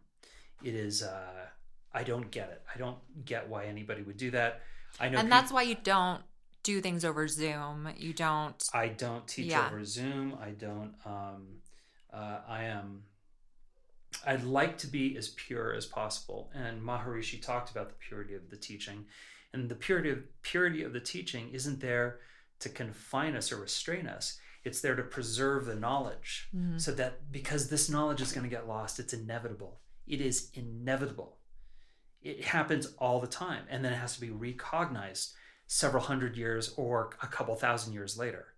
It 0.64 0.74
is, 0.74 1.04
uh, 1.04 1.46
I 1.94 2.04
don't 2.04 2.32
get 2.32 2.50
it. 2.50 2.64
I 2.74 2.78
don't 2.80 2.98
get 3.26 3.48
why 3.48 3.66
anybody 3.66 4.02
would 4.02 4.18
do 4.18 4.32
that. 4.32 4.62
I 5.00 5.10
know, 5.10 5.20
and 5.20 5.32
that's 5.32 5.52
why 5.52 5.62
you 5.62 5.76
don't 5.84 6.24
do 6.64 6.82
things 6.82 7.06
over 7.06 7.28
Zoom. 7.28 7.90
You 7.96 8.12
don't. 8.12 8.62
I 8.74 8.88
don't 8.88 9.28
teach 9.28 9.52
Yeah. 9.52 9.68
over 9.68 9.86
Zoom. 9.86 10.36
I 10.42 10.50
don't. 10.50 10.96
Um, 11.06 11.62
uh, 12.12 12.42
I 12.48 12.64
am. 12.64 13.04
I'd 14.26 14.44
like 14.44 14.80
to 14.80 14.88
be 14.88 15.16
as 15.16 15.30
pure 15.30 15.74
as 15.74 15.86
possible, 15.86 16.52
and 16.56 16.82
Maharishi 16.82 17.40
talked 17.40 17.70
about 17.70 17.90
the 17.90 17.96
purity 17.96 18.34
of 18.34 18.50
the 18.50 18.58
teaching, 18.58 19.06
and 19.54 19.70
the 19.70 19.76
purity 19.76 20.10
of 20.10 20.42
purity 20.42 20.82
of 20.84 20.92
the 20.92 21.00
teaching 21.00 21.52
isn't 21.54 21.80
there 21.80 22.20
to 22.60 22.70
confine 22.70 23.36
us 23.36 23.52
or 23.52 23.58
restrain 23.58 24.08
us. 24.08 24.40
It's 24.64 24.82
there 24.82 24.96
to 24.96 25.04
preserve 25.04 25.66
the 25.66 25.76
knowledge, 25.76 26.50
Mhm. 26.54 26.80
so 26.82 26.92
that 26.94 27.32
because 27.32 27.70
this 27.70 27.90
knowledge 27.90 28.22
is 28.22 28.32
going 28.34 28.44
to 28.44 28.50
get 28.50 28.68
lost, 28.68 29.00
it's 29.00 29.14
inevitable. 29.14 29.82
It 30.06 30.20
is 30.22 30.50
inevitable. 30.54 31.40
It 32.22 32.44
happens 32.46 32.88
all 32.98 33.22
the 33.22 33.28
time, 33.28 33.66
and 33.70 33.84
then 33.86 33.94
it 33.94 33.98
has 33.98 34.16
to 34.16 34.22
be 34.22 34.30
recognized 34.30 35.34
several 35.68 36.04
hundred 36.04 36.36
years 36.36 36.74
or 36.76 37.12
a 37.22 37.28
couple 37.28 37.56
thousand 37.56 37.94
years 37.94 38.18
later. 38.18 38.56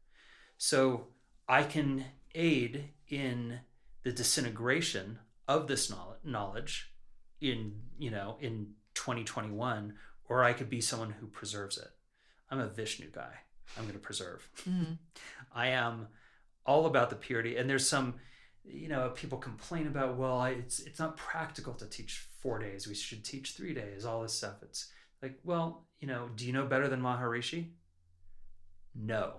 So 0.58 1.14
I 1.48 1.64
can 1.64 2.06
aid 2.34 2.94
in 3.08 3.60
the 4.04 4.12
disintegration 4.12 5.20
of 5.48 5.68
this 5.68 5.92
knowledge 6.24 6.96
in, 7.40 7.90
you 8.00 8.10
know, 8.10 8.38
in 8.40 8.76
2021, 8.96 9.98
or 10.26 10.44
I 10.44 10.54
could 10.54 10.70
be 10.70 10.82
someone 10.82 11.12
who 11.12 11.28
preserves 11.28 11.78
it. 11.78 11.92
I'm 12.50 12.60
a 12.60 12.68
Vishnu 12.68 13.12
guy. 13.12 13.42
I'm 13.78 13.84
going 13.84 13.94
to 13.94 14.00
preserve. 14.00 14.48
Mhm. 14.68 14.98
I 15.54 15.68
am 15.70 16.08
all 16.66 16.86
about 16.86 17.10
the 17.10 17.16
purity. 17.16 17.58
And 17.58 17.70
there's 17.70 17.88
some, 17.88 18.16
you 18.64 18.88
know, 18.88 19.10
people 19.10 19.38
complain 19.38 19.88
about, 19.88 20.18
well, 20.18 20.38
I, 20.40 20.52
it's 20.52 20.80
it's 20.80 21.00
not 21.00 21.18
practical 21.18 21.74
to 21.76 21.86
teach 21.88 22.26
four 22.42 22.60
days. 22.60 22.88
We 22.88 22.94
should 22.96 23.24
teach 23.26 23.54
three 23.54 23.74
days. 23.74 24.06
All 24.06 24.22
this 24.22 24.34
stuff. 24.34 24.62
It's 24.62 24.92
like, 25.22 25.40
well, 25.44 25.88
you 26.00 26.08
know, 26.08 26.30
do 26.36 26.46
you 26.46 26.54
know 26.54 26.66
better 26.66 26.88
than 26.88 27.02
Maharishi? 27.02 27.70
No, 28.96 29.36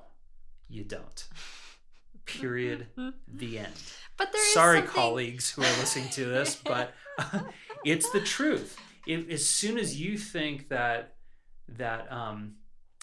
you 0.68 0.84
don't. 0.84 1.28
Period. 2.24 2.86
the 3.28 3.58
end. 3.58 3.74
But 4.16 4.32
there 4.32 4.44
Sorry, 4.52 4.78
something- 4.78 4.94
colleagues 4.94 5.50
who 5.50 5.62
are 5.62 5.78
listening 5.80 6.08
to 6.10 6.24
this, 6.24 6.54
but 6.64 6.94
it's 7.84 8.10
the 8.10 8.20
truth. 8.20 8.78
If, 9.06 9.28
as 9.30 9.46
soon 9.48 9.78
as 9.78 10.00
you 10.00 10.16
think 10.16 10.68
that 10.68 11.16
that 11.68 12.10
um, 12.12 12.54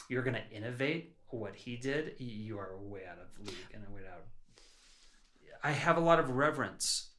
you're 0.07 0.23
going 0.23 0.35
to 0.35 0.49
innovate 0.51 1.15
what 1.29 1.55
he 1.55 1.77
did, 1.77 2.15
you 2.19 2.57
are 2.57 2.77
way 2.79 3.01
out 3.09 3.17
of 3.19 3.45
league 3.45 3.55
and 3.73 3.83
way 3.93 4.01
out. 4.11 4.25
I 5.63 5.71
have 5.71 5.97
a 5.97 6.01
lot 6.01 6.19
of 6.19 6.29
reverence 6.29 7.11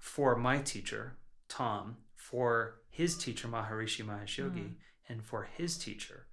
for 0.00 0.36
my 0.36 0.58
teacher 0.58 1.18
Thom, 1.48 1.98
for 2.16 2.80
his 2.88 3.16
teacher 3.16 3.48
Maharishi 3.48 4.04
Mahesh 4.04 4.38
Yogi, 4.38 4.60
Mm. 4.60 4.74
and 5.08 5.24
for 5.24 5.44
his 5.44 5.76
teacher 5.76 6.26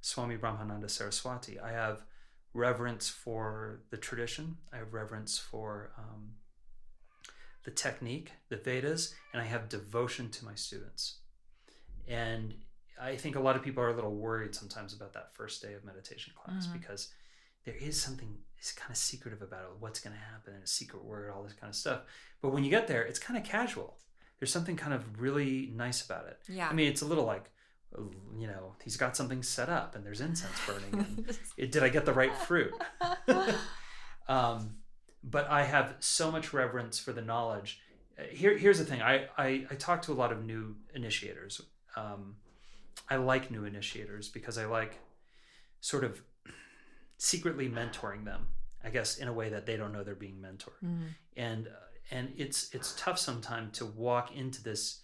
Swami 0.00 0.36
Brahmananda 0.36 0.90
Saraswati. 0.90 1.60
I 1.60 1.72
have 1.72 2.04
reverence 2.54 3.08
for 3.08 3.82
the 3.90 3.96
tradition. 3.96 4.56
I 4.72 4.78
have 4.78 4.92
reverence 4.92 5.38
for 5.38 5.92
um, 5.96 6.34
the 7.64 7.70
technique, 7.70 8.32
the 8.48 8.56
Vedas, 8.56 9.14
and 9.32 9.40
I 9.40 9.44
have 9.44 9.68
devotion 9.68 10.30
to 10.30 10.44
my 10.44 10.54
students. 10.54 11.20
And 12.08 12.54
I 13.02 13.16
think 13.16 13.36
a 13.36 13.40
lot 13.40 13.56
of 13.56 13.62
people 13.62 13.82
are 13.82 13.88
a 13.90 13.94
little 13.94 14.14
worried 14.14 14.54
sometimes 14.54 14.94
about 14.94 15.12
that 15.14 15.34
first 15.34 15.60
day 15.62 15.74
of 15.74 15.84
meditation 15.84 16.32
class 16.36 16.66
Mhm. 16.66 16.72
because 16.74 17.12
there 17.64 17.74
is 17.74 18.00
something 18.00 18.38
is 18.60 18.72
kind 18.72 18.90
of 18.90 18.96
secretive 18.96 19.42
about 19.42 19.64
it. 19.64 19.70
What's 19.80 20.00
going 20.00 20.14
to 20.14 20.22
happen? 20.22 20.54
A 20.62 20.66
secret 20.66 21.02
word, 21.04 21.30
all 21.30 21.42
this 21.42 21.52
kind 21.54 21.68
of 21.68 21.74
stuff. 21.76 22.02
But 22.40 22.50
when 22.50 22.62
you 22.64 22.70
get 22.70 22.86
there, 22.86 23.02
it's 23.02 23.18
kind 23.18 23.36
of 23.38 23.44
casual. 23.44 23.98
There's 24.38 24.52
something 24.52 24.76
kind 24.76 24.92
of 24.94 25.20
really 25.20 25.72
nice 25.74 26.04
about 26.04 26.26
it. 26.28 26.38
Yeah. 26.48 26.68
I 26.68 26.72
mean, 26.72 26.88
it's 26.88 27.02
a 27.02 27.06
little 27.06 27.24
like, 27.24 27.50
you 28.38 28.46
know, 28.46 28.74
he's 28.82 28.96
got 28.96 29.16
something 29.16 29.42
set 29.42 29.68
up 29.68 29.94
and 29.96 30.04
there's 30.06 30.20
incense 30.20 30.54
burning. 30.66 30.94
And 30.94 31.38
it, 31.56 31.72
did 31.72 31.82
I 31.82 31.88
get 31.88 32.04
the 32.06 32.12
right 32.12 32.34
fruit? 32.36 32.72
um, 34.28 34.76
but 35.24 35.48
I 35.48 35.64
have 35.64 35.96
so 36.00 36.30
much 36.30 36.52
reverence 36.52 36.98
for 36.98 37.12
the 37.12 37.22
knowledge. 37.22 37.80
Here, 38.30 38.56
here's 38.56 38.78
the 38.78 38.84
thing. 38.84 39.02
I, 39.02 39.26
I, 39.36 39.66
I 39.70 39.74
talk 39.74 40.02
to 40.02 40.12
a 40.12 40.14
lot 40.14 40.32
of 40.32 40.44
new 40.44 40.76
initiators. 40.94 41.60
Um, 41.96 42.36
I 43.08 43.16
like 43.16 43.50
new 43.50 43.64
initiators 43.64 44.28
because 44.28 44.58
I 44.58 44.66
like 44.66 44.98
sort 45.80 46.04
of 46.04 46.22
secretly 47.18 47.68
mentoring 47.68 48.24
them. 48.24 48.48
I 48.84 48.90
guess 48.90 49.18
in 49.18 49.28
a 49.28 49.32
way 49.32 49.48
that 49.50 49.64
they 49.64 49.76
don't 49.76 49.92
know 49.92 50.02
they're 50.02 50.16
being 50.16 50.40
mentored 50.40 50.80
Mhm. 50.84 51.14
and 51.36 51.68
and 52.10 52.32
it's 52.36 52.74
it's 52.74 52.94
tough 52.98 53.16
sometimes 53.18 53.78
to 53.78 53.86
walk 53.86 54.34
into 54.34 54.60
this 54.60 55.02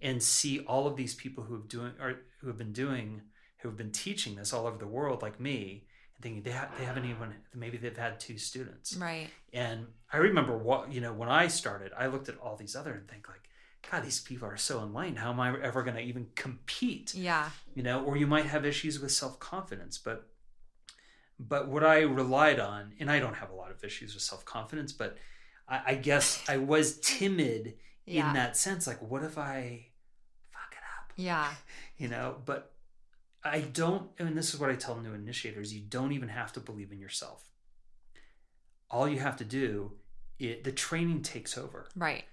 and 0.00 0.22
see 0.22 0.60
all 0.60 0.86
of 0.86 0.96
these 0.96 1.14
people 1.14 1.44
who 1.44 1.54
have 1.54 1.68
doing 1.68 1.92
or 2.00 2.20
who 2.40 2.46
have 2.46 2.56
been 2.56 2.72
doing 2.72 3.20
who 3.58 3.68
have 3.68 3.76
been 3.76 3.92
teaching 3.92 4.36
this 4.36 4.54
all 4.54 4.66
over 4.66 4.78
the 4.78 4.86
world 4.86 5.20
like 5.20 5.38
me 5.38 5.86
and 6.16 6.22
thinking 6.22 6.42
they, 6.42 6.50
ha- 6.52 6.70
they 6.78 6.84
haven't 6.86 7.04
even 7.04 7.34
maybe 7.54 7.76
they've 7.76 7.94
had 7.94 8.18
two 8.18 8.38
students 8.38 8.96
Right. 8.96 9.28
and 9.52 9.86
i 10.10 10.16
remember 10.16 10.56
what 10.56 10.90
you 10.90 11.02
know 11.02 11.12
when 11.12 11.28
i 11.28 11.46
started 11.46 11.92
i 11.98 12.06
looked 12.06 12.30
at 12.30 12.38
all 12.38 12.56
these 12.56 12.74
other 12.74 12.94
and 12.94 13.06
think 13.06 13.28
like 13.28 13.49
god 13.90 14.04
these 14.04 14.20
people 14.20 14.48
are 14.48 14.56
so 14.56 14.80
enlightened 14.82 15.18
how 15.18 15.30
am 15.30 15.40
i 15.40 15.48
ever 15.60 15.82
going 15.82 15.96
to 15.96 16.02
even 16.02 16.26
compete 16.34 17.14
Yeah. 17.14 17.50
you 17.74 17.82
know 17.82 18.04
or 18.04 18.16
you 18.16 18.26
might 18.26 18.46
have 18.46 18.64
issues 18.64 18.98
with 19.00 19.12
self-confidence 19.12 19.98
but 19.98 20.26
but 21.38 21.68
what 21.68 21.84
i 21.84 22.00
relied 22.00 22.60
on 22.60 22.92
and 23.00 23.10
i 23.10 23.18
don't 23.18 23.36
have 23.36 23.50
a 23.50 23.54
lot 23.54 23.70
of 23.70 23.82
issues 23.84 24.14
with 24.14 24.22
self-confidence 24.22 24.92
but 24.92 25.16
i, 25.68 25.80
I 25.88 25.94
guess 25.94 26.42
i 26.48 26.56
was 26.56 26.98
timid 27.00 27.74
Yeah. 28.06 28.28
in 28.28 28.34
that 28.34 28.56
sense 28.56 28.86
like 28.86 29.00
what 29.00 29.22
if 29.22 29.38
i 29.38 29.86
fuck 30.52 30.72
it 30.72 30.84
up 30.98 31.12
Yeah. 31.16 31.50
you 31.96 32.08
know 32.08 32.36
but 32.44 32.72
i 33.42 33.60
don't 33.60 34.10
and 34.18 34.36
this 34.36 34.52
is 34.52 34.60
what 34.60 34.68
i 34.70 34.74
tell 34.74 34.96
new 35.00 35.14
initiators 35.14 35.72
you 35.72 35.80
don't 35.80 36.12
even 36.12 36.28
have 36.28 36.52
to 36.54 36.60
believe 36.60 36.92
in 36.92 36.98
yourself 36.98 37.48
all 38.90 39.08
you 39.08 39.20
have 39.20 39.36
to 39.36 39.44
do 39.44 39.92
it, 40.38 40.64
the 40.64 40.72
training 40.72 41.22
takes 41.22 41.56
over 41.56 41.88
Right. 41.94 42.24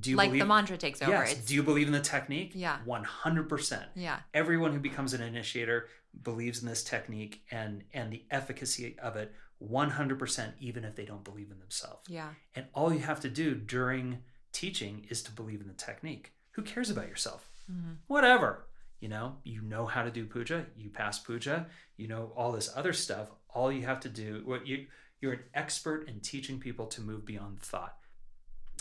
Do 0.00 0.10
you 0.10 0.16
like 0.16 0.30
believe 0.30 0.40
the 0.42 0.46
mantra 0.46 0.76
takes 0.76 1.00
over. 1.02 1.10
yes 1.12 1.32
It's, 1.32 1.46
do 1.46 1.54
you 1.54 1.62
believe 1.62 1.86
in 1.86 1.92
the 1.92 2.00
technique 2.00 2.52
Yeah. 2.54 2.78
100% 2.86 3.84
yeah. 3.94 4.20
everyone 4.32 4.72
who 4.72 4.78
becomes 4.80 5.14
an 5.14 5.22
initiator 5.22 5.88
believes 6.22 6.62
in 6.62 6.68
this 6.68 6.82
technique 6.84 7.42
and 7.50 7.84
and 7.92 8.12
the 8.12 8.24
efficacy 8.30 8.96
of 8.98 9.16
it 9.16 9.32
100% 9.62 10.52
even 10.60 10.84
if 10.84 10.94
they 10.94 11.04
don't 11.04 11.24
believe 11.24 11.50
in 11.50 11.58
themselves 11.58 12.08
Yeah. 12.08 12.30
and 12.54 12.66
all 12.74 12.92
you 12.92 13.00
have 13.00 13.20
to 13.20 13.28
do 13.30 13.54
during 13.54 14.18
teaching 14.52 15.06
is 15.10 15.22
to 15.24 15.32
believe 15.32 15.60
in 15.60 15.66
the 15.68 15.74
technique 15.74 16.32
who 16.52 16.62
cares 16.62 16.90
about 16.90 17.08
yourself 17.08 17.48
Mhm. 17.70 17.96
whatever 18.06 18.66
you 19.00 19.08
know 19.08 19.38
you 19.42 19.60
know 19.62 19.86
how 19.86 20.02
to 20.02 20.10
do 20.10 20.26
puja 20.26 20.66
you 20.76 20.90
pass 20.90 21.18
puja 21.18 21.66
you 21.96 22.06
know 22.08 22.32
all 22.36 22.52
this 22.52 22.70
other 22.76 22.92
stuff 22.92 23.28
all 23.48 23.72
you 23.72 23.84
have 23.86 24.00
to 24.00 24.08
do 24.08 24.42
what 24.44 24.66
you 24.66 24.86
you're 25.20 25.32
an 25.32 25.44
expert 25.54 26.06
in 26.08 26.20
teaching 26.20 26.60
people 26.60 26.86
to 26.86 27.00
move 27.00 27.24
beyond 27.24 27.60
thought 27.60 27.96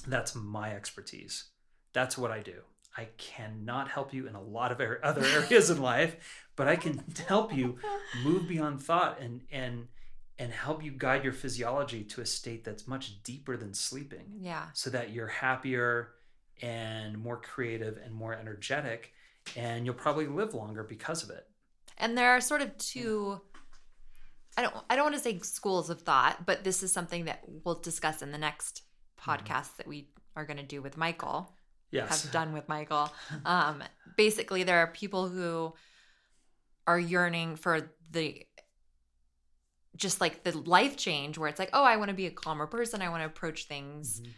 that's 0.07 0.35
my 0.35 0.73
expertise. 0.73 1.45
That's 1.93 2.17
what 2.17 2.31
i 2.31 2.39
do. 2.39 2.61
I 2.95 3.09
cannot 3.17 3.89
help 3.89 4.13
you 4.13 4.27
in 4.27 4.35
a 4.35 4.41
lot 4.41 4.71
of 4.71 4.81
other 5.03 5.25
areas 5.25 5.69
in 5.69 5.81
life 5.81 6.43
but 6.55 6.67
i 6.67 6.75
can 6.75 7.03
help 7.27 7.53
you 7.53 7.77
move 8.23 8.47
beyond 8.47 8.81
thought 8.81 9.19
and 9.19 9.41
and 9.51 9.87
and 10.39 10.51
help 10.51 10.83
you 10.83 10.91
guide 10.91 11.23
your 11.23 11.33
physiology 11.33 12.03
to 12.03 12.21
a 12.21 12.25
state 12.25 12.63
that's 12.63 12.87
much 12.87 13.21
deeper 13.23 13.55
than 13.55 13.73
sleeping. 13.73 14.25
Yeah. 14.41 14.65
so 14.73 14.89
that 14.89 15.11
you're 15.11 15.27
happier 15.27 16.13
and 16.61 17.17
more 17.17 17.37
creative 17.37 17.97
and 18.03 18.13
more 18.13 18.33
energetic 18.33 19.13
and 19.55 19.85
you'll 19.85 19.95
probably 19.95 20.27
live 20.27 20.53
longer 20.53 20.83
because 20.83 21.23
of 21.23 21.29
it. 21.29 21.47
And 21.97 22.17
there 22.17 22.31
are 22.31 22.41
sort 22.41 22.61
of 22.61 22.77
two 22.77 23.41
I 24.57 24.61
don't 24.61 24.75
I 24.89 24.95
don't 24.95 25.05
want 25.05 25.15
to 25.15 25.21
say 25.21 25.39
schools 25.39 25.89
of 25.89 26.01
thought, 26.01 26.45
but 26.45 26.63
this 26.63 26.83
is 26.83 26.91
something 26.91 27.25
that 27.25 27.41
we'll 27.47 27.79
discuss 27.79 28.21
in 28.21 28.31
the 28.31 28.37
next 28.37 28.83
podcast 29.23 29.75
that 29.77 29.87
we 29.87 30.07
are 30.35 30.45
going 30.45 30.57
to 30.57 30.63
do 30.63 30.81
with 30.81 30.97
Michael. 30.97 31.53
yes 31.91 32.23
have 32.23 32.31
done 32.31 32.53
with 32.53 32.67
Michael. 32.67 33.11
Um, 33.45 33.83
basically, 34.17 34.63
there 34.63 34.79
are 34.79 34.87
people 34.87 35.27
who 35.29 35.73
are 36.87 36.99
yearning 36.99 37.55
for 37.55 37.89
the 38.11 38.45
just 39.95 40.19
like 40.19 40.43
the 40.43 40.57
life 40.57 40.97
change 40.97 41.37
where 41.37 41.47
it's 41.49 41.59
like, 41.59 41.69
oh, 41.73 41.83
I 41.83 41.97
want 41.97 42.09
to 42.09 42.15
be 42.15 42.25
a 42.25 42.31
calmer 42.31 42.65
person. 42.65 43.01
I 43.01 43.09
want 43.09 43.21
to 43.21 43.27
approach 43.27 43.65
things 43.67 44.21
Mhm. 44.21 44.33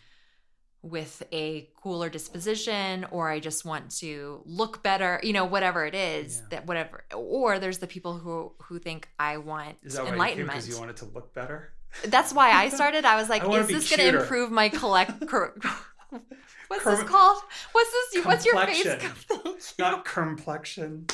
with 0.82 1.24
a 1.32 1.70
cooler 1.82 2.10
disposition, 2.10 3.06
or 3.06 3.30
I 3.30 3.40
just 3.40 3.64
want 3.66 3.90
to 4.00 4.44
look 4.46 4.84
better, 4.84 5.20
you 5.24 5.32
know, 5.34 5.46
whatever 5.46 5.86
it 5.86 5.96
is 5.96 6.38
Yeah. 6.38 6.48
that 6.52 6.66
whatever. 6.68 7.06
Or 7.16 7.58
there's 7.58 7.80
the 7.80 7.88
people 7.88 8.18
who 8.20 8.54
who 8.64 8.80
think 8.80 9.08
I 9.18 9.38
want 9.38 9.78
is 9.82 9.94
that 9.94 10.00
why 10.02 10.04
you 10.04 10.06
came 10.08 10.14
enlightenment. 10.16 10.50
because 10.52 10.70
you 10.70 10.78
want 10.78 10.92
it 10.92 10.98
to 10.98 11.06
look 11.06 11.34
better 11.34 11.74
That's 12.04 12.34
why 12.34 12.52
I 12.52 12.70
started. 12.70 13.06
I 13.06 13.16
was 13.16 13.30
like, 13.34 13.44
I 13.44 13.60
is 13.60 13.68
this 13.68 13.90
going 13.96 14.12
to 14.14 14.20
improve 14.22 14.52
my 14.52 14.70
collect? 14.70 15.26
Cor- 15.28 15.56
What's 16.68 16.84
this 16.84 17.04
called? 17.04 17.42
What's 17.72 17.92
this? 18.14 18.26
what's 18.26 18.46
your 18.46 18.58
face? 18.66 18.84
Complexion. 18.84 19.76
not 19.80 20.06
complexion. 20.06 21.06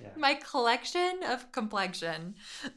Yeah. 0.00 0.10
my 0.16 0.34
collection 0.34 1.20
of 1.28 1.50
complexion 1.50 2.34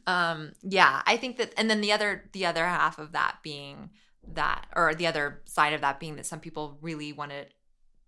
um 0.08 0.54
yeah 0.64 1.02
i 1.06 1.16
think 1.18 1.38
that 1.38 1.54
and 1.58 1.70
then 1.70 1.82
the 1.82 1.92
other 1.92 2.28
the 2.34 2.46
other 2.46 2.66
half 2.66 2.98
of 3.00 3.12
that 3.12 3.38
being 3.44 3.90
that 4.34 4.66
or 4.76 4.96
the 4.96 5.06
other 5.08 5.42
side 5.46 5.74
of 5.74 5.82
that 5.82 6.00
being 6.00 6.16
that 6.16 6.26
some 6.26 6.40
people 6.40 6.78
really 6.82 7.14
want 7.14 7.32
to 7.32 7.46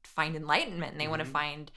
find 0.04 0.36
enlightenment 0.36 0.92
and 0.94 1.02
they 1.02 1.08
want 1.08 1.20
to 1.24 1.28
find 1.28 1.72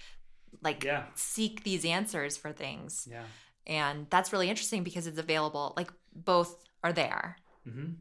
like 0.62 0.84
Yeah. 0.84 1.04
seek 1.14 1.64
these 1.64 1.84
answers 1.84 2.36
for 2.38 2.50
things 2.52 3.06
Yeah. 3.10 3.24
And 3.66 4.06
that's 4.10 4.32
really 4.32 4.50
interesting 4.50 4.82
because 4.82 5.06
it's 5.06 5.18
available 5.18 5.74
like 5.76 5.92
both 6.14 6.64
are 6.82 6.92
there 6.92 7.36
hmm 7.64 7.92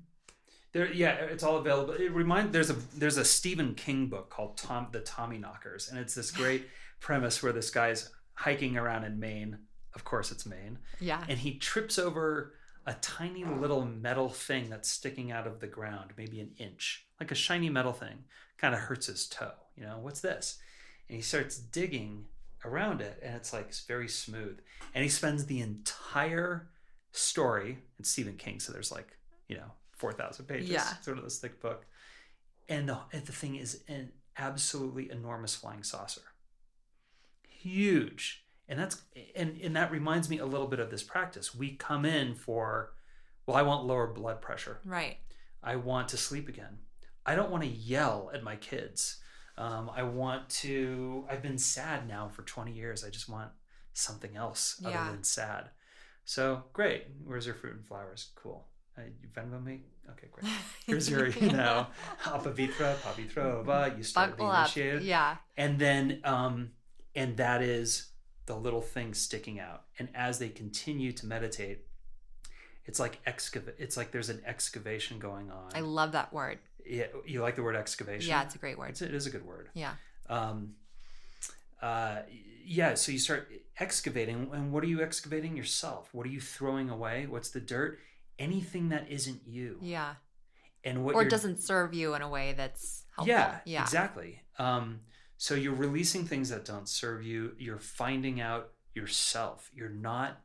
There, 0.73 0.91
yeah, 0.91 1.11
it's 1.11 1.43
all 1.43 1.57
available. 1.57 1.93
It 1.93 2.11
remind 2.13 2.53
there's 2.53 2.69
a 2.69 2.75
there's 2.97 3.17
a 3.17 3.25
Stephen 3.25 3.75
King 3.75 4.07
book 4.07 4.29
called 4.29 4.57
Tom 4.57 4.87
the 4.91 5.01
Tommyknockers, 5.01 5.89
and 5.89 5.99
it's 5.99 6.15
this 6.15 6.31
great 6.41 6.67
premise 6.99 7.43
where 7.43 7.53
this 7.53 7.69
guy's 7.69 8.09
hiking 8.33 8.77
around 8.77 9.03
in 9.03 9.19
Maine. 9.19 9.59
Of 9.93 10.05
course, 10.05 10.31
it's 10.31 10.45
Maine, 10.45 10.79
yeah 10.99 11.23
and 11.27 11.39
he 11.39 11.57
trips 11.57 11.99
over 11.99 12.53
a 12.85 12.93
tiny 12.95 13.43
little 13.45 13.85
metal 13.85 14.29
thing 14.29 14.69
that's 14.69 14.89
sticking 14.89 15.31
out 15.31 15.45
of 15.47 15.59
the 15.59 15.67
ground, 15.67 16.11
maybe 16.17 16.39
an 16.39 16.51
inch, 16.57 17.05
like 17.19 17.31
a 17.31 17.35
shiny 17.35 17.69
metal 17.69 17.93
thing. 17.93 18.23
Kind 18.57 18.73
of 18.73 18.81
hurts 18.81 19.07
his 19.07 19.27
toe. 19.27 19.51
You 19.75 19.83
know, 19.83 19.99
what's 20.01 20.21
this? 20.21 20.59
And 21.09 21.15
he 21.17 21.21
starts 21.21 21.57
digging 21.57 22.25
around 22.65 23.01
it, 23.01 23.19
and 23.23 23.35
it's 23.35 23.53
like 23.53 23.67
it's 23.67 23.85
very 23.85 24.07
smooth. 24.07 24.59
And 24.93 25.03
he 25.03 25.09
spends 25.09 25.45
the 25.45 25.61
entire 25.61 26.69
story. 27.11 27.79
and 27.97 28.05
Stephen 28.05 28.35
King, 28.37 28.59
so 28.59 28.71
there's 28.71 28.91
like 28.91 29.17
you 29.47 29.57
know 29.57 29.71
four 29.91 30.13
thousand 30.13 30.45
pages. 30.45 30.69
Yeah. 30.69 30.83
sort 31.01 31.17
of 31.17 31.23
this 31.23 31.39
thick 31.39 31.61
book. 31.61 31.85
And 32.69 32.87
the 32.89 32.97
and 33.11 33.25
the 33.25 33.31
thing 33.31 33.55
is 33.55 33.83
an 33.87 34.11
absolutely 34.37 35.11
enormous 35.11 35.55
flying 35.55 35.83
saucer, 35.83 36.21
huge. 37.47 38.45
And 38.67 38.79
that's 38.79 39.01
and 39.35 39.59
and 39.61 39.75
that 39.75 39.91
reminds 39.91 40.29
me 40.29 40.39
a 40.39 40.45
little 40.45 40.67
bit 40.67 40.79
of 40.79 40.89
this 40.89 41.03
practice. 41.03 41.53
We 41.53 41.71
come 41.75 42.05
in 42.05 42.35
for, 42.35 42.93
well, 43.45 43.57
I 43.57 43.63
want 43.63 43.85
lower 43.85 44.07
blood 44.07 44.41
pressure. 44.41 44.79
right 44.85 45.17
I 45.63 45.75
want 45.75 46.07
to 46.09 46.17
sleep 46.17 46.47
again. 46.47 46.79
I 47.25 47.35
don't 47.35 47.51
want 47.51 47.63
to 47.63 47.69
yell 47.69 48.31
at 48.33 48.43
my 48.43 48.55
kids. 48.55 49.17
Um, 49.61 49.91
I 49.95 50.03
want 50.03 50.49
to. 50.61 51.25
I've 51.29 51.41
been 51.43 51.57
sad 51.57 52.07
now 52.07 52.27
for 52.27 52.41
20 52.41 52.71
years. 52.71 53.03
I 53.03 53.09
just 53.09 53.29
want 53.29 53.51
something 53.93 54.35
else 54.35 54.81
other 54.83 54.95
Yeah. 54.95 55.11
than 55.11 55.23
sad. 55.23 55.69
So 56.25 56.63
great. 56.73 57.05
Where's 57.25 57.45
your 57.45 57.55
fruit 57.55 57.75
and 57.75 57.85
flowers? 57.85 58.29
Cool. 58.35 58.65
Uh, 58.97 59.01
you 59.21 59.27
Venmo 59.29 59.63
me? 59.63 59.83
Okay, 60.09 60.27
great. 60.31 60.51
Here's 60.87 61.09
your, 61.09 61.27
you 61.45 61.51
know, 61.51 61.87
apavitra, 62.23 62.95
pavitrova. 62.97 63.95
You 63.97 64.03
start 64.03 64.31
the 64.31 64.37
buckle 64.37 64.51
up 64.51 64.65
initiated 64.75 65.03
yeah 65.03 65.37
and 65.57 65.77
then 65.79 66.21
um 66.23 66.71
and 67.15 67.37
that 67.37 67.61
is 67.61 68.07
the 68.47 68.55
little 68.55 68.81
thing 68.81 69.13
sticking 69.13 69.59
out 69.59 69.83
and 69.99 70.09
as 70.15 70.39
they 70.39 70.49
continue 70.49 71.11
to 71.13 71.25
meditate 71.25 71.85
it's 72.85 72.99
like 72.99 73.19
excavate 73.25 73.75
it's 73.77 73.95
like 73.95 74.11
there's 74.11 74.29
an 74.29 74.41
excavation 74.45 75.19
going 75.19 75.51
on 75.51 75.69
i 75.75 75.79
love 75.81 76.11
that 76.13 76.33
word 76.33 76.57
yeah, 76.85 77.07
you 77.25 77.41
like 77.41 77.55
the 77.55 77.63
word 77.63 77.75
excavation 77.75 78.29
yeah 78.29 78.43
it's 78.43 78.55
a 78.55 78.57
great 78.57 78.77
word 78.77 78.89
it's, 78.89 79.01
it 79.01 79.13
is 79.13 79.25
a 79.25 79.29
good 79.29 79.45
word 79.45 79.69
yeah 79.73 79.93
um 80.29 80.73
uh 81.81 82.17
yeah 82.65 82.93
so 82.93 83.11
you 83.11 83.19
start 83.19 83.51
excavating 83.79 84.49
and 84.53 84.71
what 84.71 84.83
are 84.83 84.87
you 84.87 85.01
excavating 85.01 85.57
yourself 85.57 86.09
what 86.13 86.25
are 86.25 86.29
you 86.29 86.41
throwing 86.41 86.89
away 86.89 87.25
what's 87.27 87.49
the 87.49 87.59
dirt 87.59 87.99
anything 88.37 88.89
that 88.89 89.09
isn't 89.09 89.41
you 89.47 89.77
yeah 89.81 90.15
and 90.83 91.03
what 91.03 91.15
or 91.15 91.25
doesn't 91.25 91.59
serve 91.59 91.93
you 91.93 92.13
in 92.15 92.21
a 92.21 92.29
way 92.29 92.53
that's 92.53 93.03
helpful 93.15 93.33
yeah, 93.33 93.59
yeah 93.65 93.81
exactly. 93.81 94.41
Um, 94.57 95.01
so 95.37 95.55
you're 95.55 95.73
releasing 95.73 96.25
things 96.25 96.49
that 96.49 96.65
don't 96.65 96.87
serve 96.87 97.23
you. 97.23 97.53
You're 97.57 97.79
finding 97.79 98.41
out 98.41 98.69
yourself. 98.93 99.69
You're 99.73 99.89
not. 99.89 100.39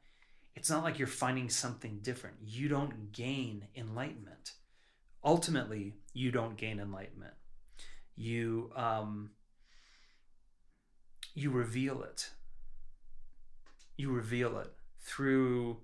It's 0.54 0.70
not 0.70 0.82
like 0.82 0.98
you're 0.98 1.08
finding 1.08 1.50
something 1.50 1.98
different. 2.02 2.36
You 2.42 2.68
don't 2.68 3.12
gain 3.12 3.66
enlightenment. 3.76 4.52
Ultimately, 5.24 5.94
you 6.12 6.30
don't 6.30 6.56
gain 6.56 6.78
enlightenment. 6.78 7.34
You 8.14 8.72
um, 8.76 9.30
you 11.34 11.50
reveal 11.50 12.02
it. 12.02 12.30
You 13.96 14.10
reveal 14.10 14.58
it 14.58 14.72
through 15.00 15.78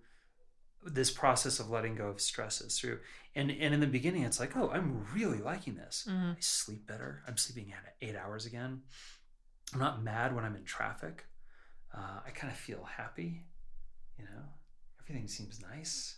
this 0.85 1.11
process 1.11 1.61
of 1.61 1.71
letting 1.71 1.95
go 1.95 2.09
of 2.09 2.21
stresses 2.21 2.77
through 2.79 2.99
and 3.37 3.53
and 3.53 3.73
in 3.73 3.79
the 3.79 3.87
beginning 3.87 4.25
it's 4.25 4.41
like 4.41 4.57
oh 4.57 4.69
i'm 4.71 5.07
really 5.15 5.39
liking 5.39 5.77
this 5.77 6.09
Mhm. 6.11 6.33
i 6.33 6.37
sleep 6.41 6.89
better 6.89 7.23
i'm 7.29 7.37
sleeping 7.37 7.73
at 7.73 7.95
eight 8.03 8.17
hours 8.17 8.47
again 8.47 8.83
i'm 9.73 9.79
not 9.79 10.03
mad 10.03 10.35
when 10.35 10.45
i'm 10.45 10.57
in 10.57 10.65
traffic 10.65 11.25
uh, 11.97 12.19
i 12.27 12.31
kind 12.31 12.53
of 12.53 12.59
feel 12.59 12.83
happy 12.83 13.45
you 14.19 14.25
know 14.25 14.43
everything 15.01 15.29
seems 15.29 15.61
nice 15.63 16.17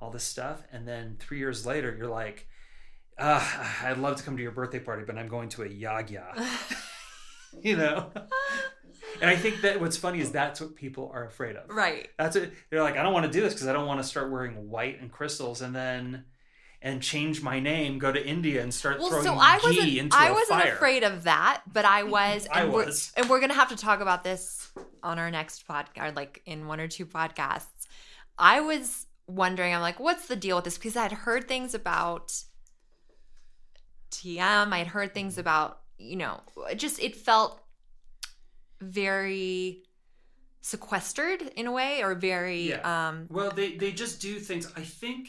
all 0.00 0.10
this 0.10 0.24
stuff 0.24 0.62
and 0.72 0.86
then 0.86 1.16
three 1.18 1.38
years 1.38 1.64
later 1.66 1.94
you're 1.96 2.08
like 2.08 2.46
uh, 3.18 3.42
i'd 3.84 3.98
love 3.98 4.16
to 4.16 4.22
come 4.22 4.36
to 4.36 4.42
your 4.42 4.52
birthday 4.52 4.78
party 4.78 5.04
but 5.06 5.16
i'm 5.16 5.28
going 5.28 5.48
to 5.48 5.62
a 5.62 5.68
yagya 5.68 6.24
you 7.62 7.76
know 7.76 8.10
and 9.20 9.30
i 9.30 9.36
think 9.36 9.60
that 9.62 9.80
what's 9.80 9.96
funny 9.96 10.20
is 10.20 10.30
that's 10.30 10.60
what 10.60 10.74
people 10.74 11.10
are 11.14 11.24
afraid 11.24 11.56
of 11.56 11.68
right 11.70 12.08
that's 12.18 12.36
it. 12.36 12.52
They're 12.70 12.82
like, 12.82 12.96
I 12.96 13.02
don't 13.02 13.12
want 13.12 13.26
to 13.26 13.32
do 13.32 13.40
this 13.40 13.54
because 13.54 13.66
I 13.66 13.72
don't 13.72 13.86
want 13.86 14.00
to 14.00 14.06
start 14.06 14.30
wearing 14.30 14.68
white 14.68 15.00
and 15.00 15.10
crystals 15.10 15.62
and 15.62 15.74
then 15.74 16.24
and 16.82 17.02
change 17.02 17.42
my 17.42 17.58
name, 17.58 17.98
go 17.98 18.12
to 18.12 18.24
India 18.24 18.62
and 18.62 18.72
start 18.72 18.98
well 18.98 19.08
throwing 19.08 19.24
so 19.24 19.34
i 19.34 19.58
wasn't 19.62 19.88
into 19.88 20.16
i 20.16 20.30
wasn't 20.30 20.60
fire. 20.60 20.74
afraid 20.74 21.02
of 21.02 21.24
that 21.24 21.62
but 21.72 21.84
i 21.84 22.02
was 22.16 22.46
I 22.52 22.62
and 22.62 22.72
we're, 22.72 22.86
was. 22.86 23.12
and 23.16 23.28
we're 23.28 23.40
gonna 23.40 23.54
have 23.54 23.70
to 23.70 23.76
talk 23.76 24.00
about 24.00 24.24
this 24.24 24.70
on 25.02 25.18
our 25.18 25.30
next 25.30 25.66
podcast 25.66 26.10
or 26.10 26.12
like 26.12 26.42
in 26.46 26.66
one 26.66 26.80
or 26.80 26.88
two 26.88 27.06
podcasts 27.06 27.86
i 28.38 28.60
was 28.60 29.05
wondering 29.28 29.74
i'm 29.74 29.80
like 29.80 29.98
what's 30.00 30.26
the 30.28 30.36
deal 30.36 30.56
with 30.56 30.64
this 30.64 30.76
because 30.78 30.96
i'd 30.96 31.12
heard 31.12 31.48
things 31.48 31.74
about 31.74 32.32
tm 34.10 34.72
i'd 34.72 34.86
heard 34.88 35.08
Mm-hmm. 35.08 35.14
things 35.14 35.38
about 35.38 35.80
you 35.98 36.16
know 36.16 36.40
just 36.76 37.00
it 37.00 37.16
felt 37.16 37.60
very 38.80 39.82
sequestered 40.60 41.42
in 41.56 41.66
a 41.66 41.72
way 41.72 42.02
or 42.02 42.14
very 42.14 42.70
Yeah. 42.70 43.08
um 43.08 43.26
Well, 43.30 43.50
they 43.50 43.76
they 43.76 43.92
just 43.92 44.20
do 44.20 44.38
things. 44.40 44.70
I 44.76 44.82
think 44.82 45.28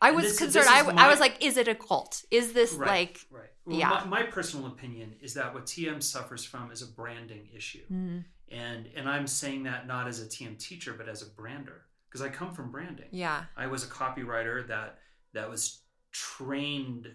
i 0.00 0.10
was 0.10 0.24
this- 0.24 0.38
concerned 0.38 0.64
this 0.66 0.72
I, 0.72 0.82
my- 0.82 1.04
I 1.04 1.08
was 1.10 1.20
like 1.20 1.42
is 1.44 1.56
it 1.56 1.68
a 1.68 1.74
cult 1.74 2.24
is 2.30 2.52
this 2.52 2.72
right, 2.72 2.88
like 2.88 3.20
right. 3.30 3.50
Well, 3.64 3.76
yeah. 3.78 3.90
My, 3.90 4.04
my 4.04 4.22
personal 4.22 4.66
opinion 4.68 5.14
is 5.20 5.34
that 5.34 5.52
what 5.52 5.66
TM 5.66 6.02
suffers 6.02 6.42
from 6.42 6.70
is 6.72 6.80
a 6.80 6.86
branding 6.86 7.48
issue, 7.54 7.82
mm, 7.92 8.24
and 8.50 8.88
and 8.96 9.06
I'm 9.06 9.26
saying 9.26 9.64
that 9.64 9.86
not 9.86 10.08
as 10.08 10.22
a 10.22 10.24
TM 10.26 10.58
teacher, 10.58 10.94
but 10.94 11.06
as 11.06 11.20
a 11.20 11.26
brander 11.26 11.82
because 12.08 12.22
I 12.22 12.28
come 12.28 12.52
from 12.52 12.70
branding. 12.70 13.08
yeah 13.10 13.44
I 13.56 13.66
was 13.66 13.84
a 13.84 13.86
copywriter 13.88 14.66
that 14.68 14.98
that 15.34 15.48
was 15.50 15.82
trained 16.12 17.08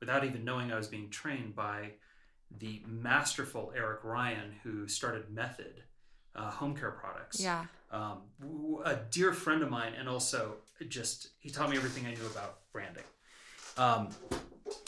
without 0.00 0.24
even 0.24 0.44
knowing 0.44 0.72
I 0.72 0.76
was 0.76 0.88
being 0.88 1.10
trained 1.10 1.54
by 1.54 1.92
the 2.58 2.82
masterful 2.86 3.72
Eric 3.74 4.00
Ryan, 4.04 4.52
who 4.62 4.86
started 4.88 5.30
Method 5.30 5.84
uh, 6.34 6.50
home 6.50 6.76
care 6.76 6.90
products. 6.90 7.40
yeah 7.40 7.66
Um, 7.90 8.22
a 8.84 8.96
dear 9.10 9.32
friend 9.32 9.62
of 9.62 9.70
mine, 9.70 9.92
and 9.98 10.08
also 10.08 10.56
just 10.88 11.28
he 11.40 11.50
taught 11.50 11.70
me 11.70 11.76
everything 11.76 12.06
I 12.06 12.14
knew 12.14 12.26
about 12.26 12.60
branding. 12.72 13.04
Um, 13.76 14.08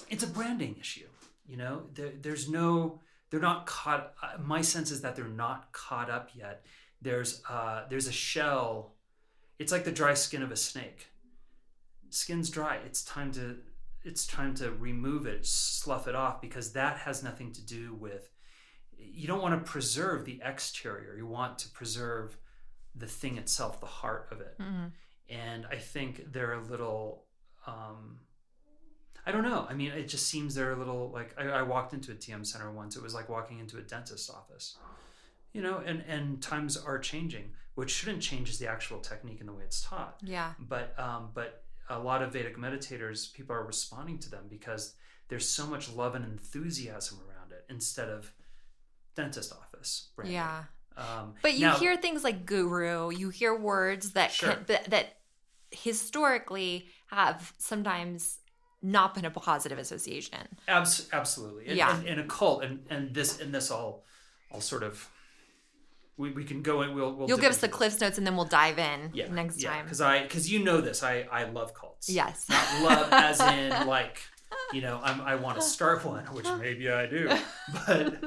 it's 0.08 0.22
a 0.24 0.26
branding 0.26 0.76
issue. 0.80 1.06
You 1.46 1.56
know, 1.58 1.82
there, 1.94 2.12
there's 2.20 2.48
no, 2.48 3.00
they're 3.30 3.40
not 3.40 3.66
caught. 3.66 4.14
Uh, 4.22 4.38
my 4.42 4.62
sense 4.62 4.90
is 4.90 5.02
that 5.02 5.14
they're 5.16 5.26
not 5.28 5.72
caught 5.72 6.08
up 6.10 6.30
yet. 6.34 6.64
There's, 7.02 7.42
uh, 7.48 7.84
there's 7.90 8.06
a 8.08 8.12
shell. 8.12 8.93
It's 9.58 9.72
like 9.72 9.84
the 9.84 9.92
dry 9.92 10.14
skin 10.14 10.42
of 10.42 10.50
a 10.50 10.56
snake. 10.56 11.08
Skin's 12.10 12.50
dry. 12.50 12.76
It's 12.84 13.04
time 13.04 13.32
to, 13.32 13.56
it's 14.04 14.26
time 14.26 14.54
to 14.56 14.70
remove 14.72 15.26
it, 15.26 15.46
slough 15.46 16.06
it 16.08 16.14
off, 16.14 16.40
because 16.40 16.72
that 16.72 16.98
has 16.98 17.22
nothing 17.22 17.52
to 17.52 17.64
do 17.64 17.94
with. 17.94 18.30
You 18.96 19.26
don't 19.26 19.42
want 19.42 19.58
to 19.64 19.70
preserve 19.70 20.24
the 20.24 20.40
exterior. 20.44 21.16
You 21.16 21.26
want 21.26 21.58
to 21.60 21.68
preserve 21.70 22.36
the 22.94 23.06
thing 23.06 23.38
itself, 23.38 23.80
the 23.80 23.86
heart 23.86 24.28
of 24.30 24.40
it 24.40 24.56
Mhm. 24.60 24.92
and 25.28 25.66
I 25.66 25.76
think 25.78 26.32
they're 26.32 26.52
a 26.54 26.62
little. 26.62 27.26
Um, 27.66 28.20
I 29.26 29.32
don't 29.32 29.42
know. 29.42 29.66
I 29.68 29.74
mean, 29.74 29.90
it 29.90 30.06
just 30.06 30.28
seems 30.28 30.54
they're 30.54 30.72
a 30.72 30.76
little 30.76 31.10
like 31.10 31.34
I, 31.36 31.44
I 31.48 31.62
walked 31.62 31.92
into 31.92 32.12
a 32.12 32.14
TM 32.14 32.44
center 32.46 32.70
once. 32.70 32.94
It 32.94 33.02
was 33.02 33.12
like 33.14 33.28
walking 33.28 33.58
into 33.58 33.78
a 33.78 33.82
dentist's 33.82 34.30
office, 34.30 34.76
you 35.54 35.62
know. 35.62 35.78
And 35.84 36.02
and 36.06 36.42
times 36.42 36.76
are 36.76 36.98
changing. 36.98 37.52
What 37.76 37.88
shouldn't 37.90 38.22
change 38.22 38.50
is 38.50 38.58
the 38.58 38.68
actual 38.68 39.00
technique 39.00 39.40
and 39.40 39.48
the 39.48 39.52
way 39.54 39.64
it's 39.64 39.82
taught. 39.82 40.18
yeah 40.22 40.52
But 40.60 40.94
um, 40.98 41.30
but 41.34 41.64
a 41.88 41.98
lot 41.98 42.22
of 42.22 42.32
Vedic 42.32 42.56
meditators, 42.58 43.32
people 43.32 43.56
are 43.56 43.64
responding 43.64 44.18
to 44.20 44.30
them 44.30 44.44
because 44.48 44.94
there's 45.28 45.48
so 45.48 45.66
much 45.66 45.90
love 45.90 46.14
and 46.14 46.24
enthusiasm 46.24 47.18
around 47.26 47.50
it 47.52 47.64
instead 47.68 48.08
of 48.10 48.30
dentist 49.16 49.52
office. 49.52 50.10
branding. 50.14 50.34
yeah 50.34 50.64
Um, 50.96 51.34
But 51.42 51.54
you 51.54 51.66
now- 51.66 51.76
hear 51.78 51.96
things 51.96 52.22
like 52.22 52.46
guru, 52.46 53.10
you 53.10 53.30
hear 53.30 53.54
words 53.58 54.12
that 54.12 54.30
Sure. 54.32 54.50
can, 54.52 54.64
that, 54.66 54.84
that 54.90 55.16
historically 55.72 56.88
have 57.08 57.52
sometimes 57.58 58.38
not 58.82 59.14
been 59.14 59.24
a 59.24 59.30
positive 59.30 59.78
association. 59.78 60.46
Abs- 60.68 61.08
absolutely. 61.12 61.66
And, 61.68 61.76
Yeah. 61.76 61.96
And, 61.98 62.06
and 62.08 62.20
a 62.20 62.24
cult, 62.24 62.62
and 62.64 62.86
and 62.90 63.14
this 63.14 63.40
and 63.40 63.52
this 63.54 63.70
all, 63.70 64.04
all 64.50 64.60
sort 64.60 64.82
of. 64.82 65.08
We, 66.16 66.30
we 66.30 66.44
can 66.44 66.62
go 66.62 66.82
in. 66.82 66.94
We'll, 66.94 67.12
we'll 67.14 67.28
You'll 67.28 67.38
give 67.38 67.50
us 67.50 67.58
the 67.58 67.68
cliffs 67.68 68.00
notes 68.00 68.18
and 68.18 68.26
then 68.26 68.36
we'll 68.36 68.44
dive 68.44 68.78
in 68.78 69.10
yeah, 69.12 69.28
next 69.32 69.60
yeah, 69.62 69.70
time. 69.70 69.84
because 69.84 70.00
I 70.00 70.22
because 70.22 70.50
you 70.50 70.62
know 70.62 70.80
this. 70.80 71.02
I 71.02 71.26
I 71.30 71.44
love 71.44 71.74
cults. 71.74 72.08
Yes. 72.08 72.46
Not 72.48 72.82
love 72.82 73.08
as 73.12 73.40
in 73.40 73.70
like, 73.86 74.20
you 74.72 74.80
know, 74.80 75.00
I'm 75.02 75.20
I 75.20 75.34
want 75.34 75.56
to 75.56 75.62
start 75.62 76.04
one, 76.04 76.24
which 76.26 76.46
maybe 76.60 76.90
I 76.90 77.06
do, 77.06 77.28
but 77.86 78.22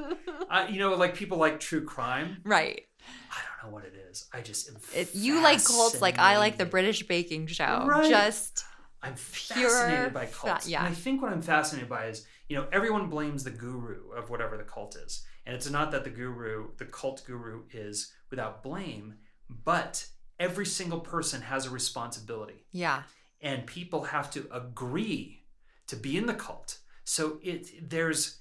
I, 0.50 0.68
you 0.68 0.78
know, 0.78 0.94
like 0.94 1.14
people 1.14 1.38
like 1.38 1.60
true 1.60 1.84
crime. 1.84 2.38
Right. 2.44 2.82
I 3.30 3.36
don't 3.62 3.70
know 3.70 3.74
what 3.74 3.84
it 3.84 3.94
is. 4.10 4.26
I 4.34 4.42
just 4.42 4.68
am. 4.68 4.76
It, 4.94 5.14
you 5.14 5.42
like 5.42 5.64
cults 5.64 6.02
like 6.02 6.18
I 6.18 6.38
like 6.38 6.58
the. 6.58 6.66
British 6.66 7.06
baking 7.06 7.46
show. 7.46 7.84
Right. 7.86 8.10
Just 8.10 8.64
I'm 9.02 9.14
fascinated 9.14 10.12
by 10.12 10.26
fa- 10.26 10.48
cults. 10.48 10.68
yeah. 10.68 10.84
And 10.84 10.88
I 10.88 10.94
think 10.94 11.22
what 11.22 11.32
I'm 11.32 11.42
fascinated 11.42 11.88
by 11.88 12.06
is, 12.06 12.26
you 12.48 12.56
know, 12.56 12.66
everyone 12.72 13.08
blames 13.08 13.44
the 13.44 13.50
guru 13.50 14.10
of 14.10 14.28
whatever 14.28 14.56
the 14.56 14.64
cult 14.64 14.96
is. 14.96 15.24
And 15.48 15.56
it's 15.56 15.70
not 15.70 15.90
that 15.92 16.04
the 16.04 16.10
guru, 16.10 16.68
the 16.76 16.84
cult 16.84 17.24
guru 17.26 17.62
is 17.72 18.12
without 18.30 18.62
blame, 18.62 19.14
but 19.48 20.06
every 20.38 20.66
single 20.66 21.00
person 21.00 21.40
has 21.40 21.64
a 21.64 21.70
responsibility. 21.70 22.66
yeah. 22.70 23.04
And 23.40 23.66
people 23.66 24.02
have 24.04 24.30
to 24.32 24.46
agree 24.52 25.44
to 25.86 25.96
be 25.96 26.18
in 26.18 26.26
the 26.26 26.34
cult. 26.34 26.78
So 27.04 27.38
it 27.42 27.88
there's 27.88 28.40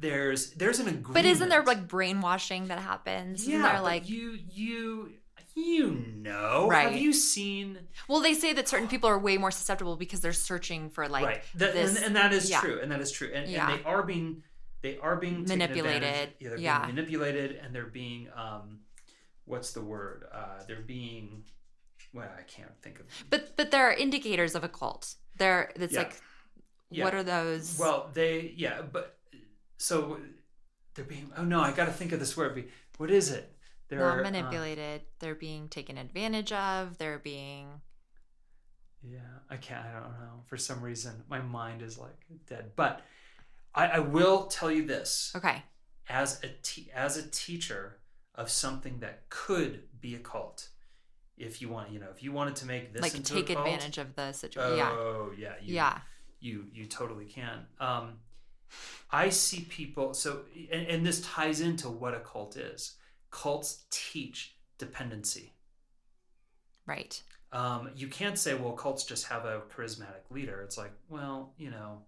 there's 0.00 0.52
there's 0.52 0.78
an 0.78 0.86
agreement. 0.88 1.14
But 1.14 1.24
isn't 1.26 1.48
there 1.48 1.62
like 1.64 1.86
brainwashing 1.88 2.68
that 2.68 2.78
happens? 2.78 3.42
Isn't 3.42 3.52
yeah, 3.54 3.72
there 3.72 3.80
like 3.82 4.08
you 4.08 4.38
you 4.48 5.10
you 5.54 5.90
know. 6.16 6.68
Right. 6.70 6.90
Have 6.92 6.96
you 7.00 7.12
seen 7.12 7.78
well 8.08 8.20
they 8.20 8.34
say 8.34 8.52
that 8.52 8.68
certain 8.68 8.88
people 8.88 9.08
are 9.10 9.18
way 9.18 9.36
more 9.36 9.50
susceptible 9.50 9.96
because 9.96 10.20
they're 10.20 10.32
searching 10.32 10.90
for 10.90 11.08
like 11.08 11.24
right 11.26 11.42
that, 11.56 11.74
this 11.74 11.96
and, 11.96 12.06
and 12.06 12.16
that 12.16 12.32
is 12.32 12.48
yeah. 12.48 12.60
true 12.60 12.78
and 12.80 12.92
that 12.92 13.00
is 13.00 13.10
true 13.10 13.30
and, 13.34 13.50
Yeah. 13.50 13.68
and 13.68 13.80
they 13.80 13.84
are 13.84 14.02
being 14.04 14.42
they 14.86 14.98
are 14.98 15.16
being 15.16 15.44
Manipulated. 15.44 16.26
yeah, 16.40 16.48
they're 16.48 16.58
Yeah. 16.58 16.78
being 16.84 16.94
manipulated 16.94 17.50
and 17.62 17.74
they're 17.74 17.86
being 18.02 18.28
um 18.44 18.80
what's 19.44 19.70
the 19.72 19.80
word 19.82 20.24
uh 20.32 20.58
they're 20.66 20.80
being 20.98 21.44
well 22.12 22.28
i 22.38 22.42
can't 22.42 22.74
think 22.82 22.98
of 23.00 23.06
but 23.30 23.56
but 23.58 23.70
there 23.72 23.84
are 23.88 23.92
indicators 24.06 24.54
of 24.54 24.62
a 24.64 24.68
cult. 24.68 25.14
There 25.38 25.60
it's 25.76 25.92
Yeah. 25.92 26.02
like 26.02 26.14
Yeah. 26.90 27.04
what 27.04 27.14
are 27.14 27.22
those 27.22 27.78
well 27.78 28.10
they 28.18 28.52
yeah 28.64 28.82
but 28.82 29.06
so 29.88 30.18
they're 30.94 31.04
being 31.04 31.30
oh 31.36 31.44
no 31.44 31.60
i 31.60 31.70
gotta 31.72 31.92
think 32.00 32.10
of 32.12 32.18
this 32.20 32.36
word 32.36 32.52
what 32.98 33.10
is 33.10 33.30
it 33.30 33.46
they're 33.88 34.00
not 34.00 34.18
uh, 34.18 34.22
manipulated. 34.30 35.02
they're 35.20 35.36
being 35.48 35.68
taken 35.68 35.96
advantage 35.96 36.50
of. 36.50 36.98
They're 36.98 37.20
being 37.20 37.66
Yeah, 39.02 39.20
I 39.48 39.56
can't. 39.56 39.86
I 39.86 39.92
don't 39.92 40.18
know. 40.18 40.42
For 40.46 40.56
some 40.56 40.80
reason, 40.82 41.22
my 41.28 41.40
mind 41.40 41.82
is 41.82 41.96
like 41.96 42.18
dead. 42.48 42.72
But 42.74 43.02
I, 43.76 43.86
I 43.86 43.98
will 44.00 44.46
tell 44.46 44.70
you 44.70 44.86
this: 44.86 45.32
okay. 45.36 45.62
as 46.08 46.42
a 46.42 46.48
te- 46.62 46.90
as 46.94 47.16
a 47.16 47.28
teacher 47.28 47.98
of 48.34 48.50
something 48.50 48.98
that 49.00 49.28
could 49.28 49.82
be 50.00 50.14
a 50.14 50.18
cult, 50.18 50.68
if 51.36 51.60
you 51.62 51.68
want, 51.68 51.90
you 51.90 51.98
know, 52.00 52.08
if 52.14 52.22
you 52.22 52.32
wanted 52.32 52.56
to 52.56 52.66
make 52.66 52.92
this 52.92 53.02
like 53.02 53.14
into 53.14 53.34
take 53.34 53.50
a 53.50 53.54
cult, 53.54 53.66
advantage 53.66 53.98
of 53.98 54.14
the 54.16 54.32
situation. 54.32 54.86
Oh 54.90 55.30
yeah, 55.38 55.54
you, 55.62 55.74
Yeah. 55.74 55.98
you 56.40 56.64
you 56.72 56.86
totally 56.86 57.26
can. 57.26 57.66
Um, 57.78 58.18
I 59.10 59.28
see 59.28 59.60
people. 59.68 60.12
So, 60.14 60.40
and, 60.72 60.86
and 60.88 61.06
this 61.06 61.20
ties 61.20 61.60
into 61.60 61.88
what 61.88 62.14
a 62.14 62.20
cult 62.20 62.56
is. 62.56 62.96
Cults 63.30 63.84
teach 63.90 64.56
dependency. 64.78 65.52
Right. 66.86 67.20
um, 67.52 67.90
you 67.96 68.06
can't 68.08 68.38
say, 68.38 68.54
well, 68.54 68.72
cults 68.72 69.04
just 69.04 69.26
have 69.26 69.44
a 69.44 69.62
charismatic 69.74 70.30
leader. 70.30 70.62
It's 70.62 70.78
like, 70.78 70.92
well, 71.08 71.52
you 71.58 71.70
know, 71.70 72.02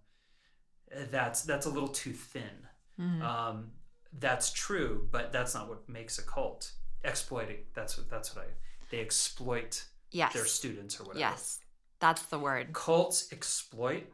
that's 1.11 1.43
that's 1.43 1.65
a 1.65 1.69
little 1.69 1.89
too 1.89 2.13
thin. 2.13 2.67
Mhm. 2.99 3.21
Um, 3.21 3.71
that's 4.19 4.51
true, 4.51 5.07
but 5.11 5.31
that's 5.31 5.53
not 5.53 5.69
what 5.69 5.87
makes 5.87 6.17
a 6.17 6.23
cult. 6.23 6.71
Exploiting. 7.03 7.59
That's 7.73 7.97
what 7.97 8.09
that's 8.09 8.35
what 8.35 8.45
I. 8.45 8.49
They 8.89 8.99
exploit 8.99 9.83
yes. 10.11 10.33
their 10.33 10.45
students 10.45 10.99
or 10.99 11.03
whatever. 11.03 11.19
Yes. 11.19 11.59
That's 11.99 12.23
the 12.23 12.39
word. 12.39 12.73
Cults 12.73 13.31
exploit, 13.31 14.07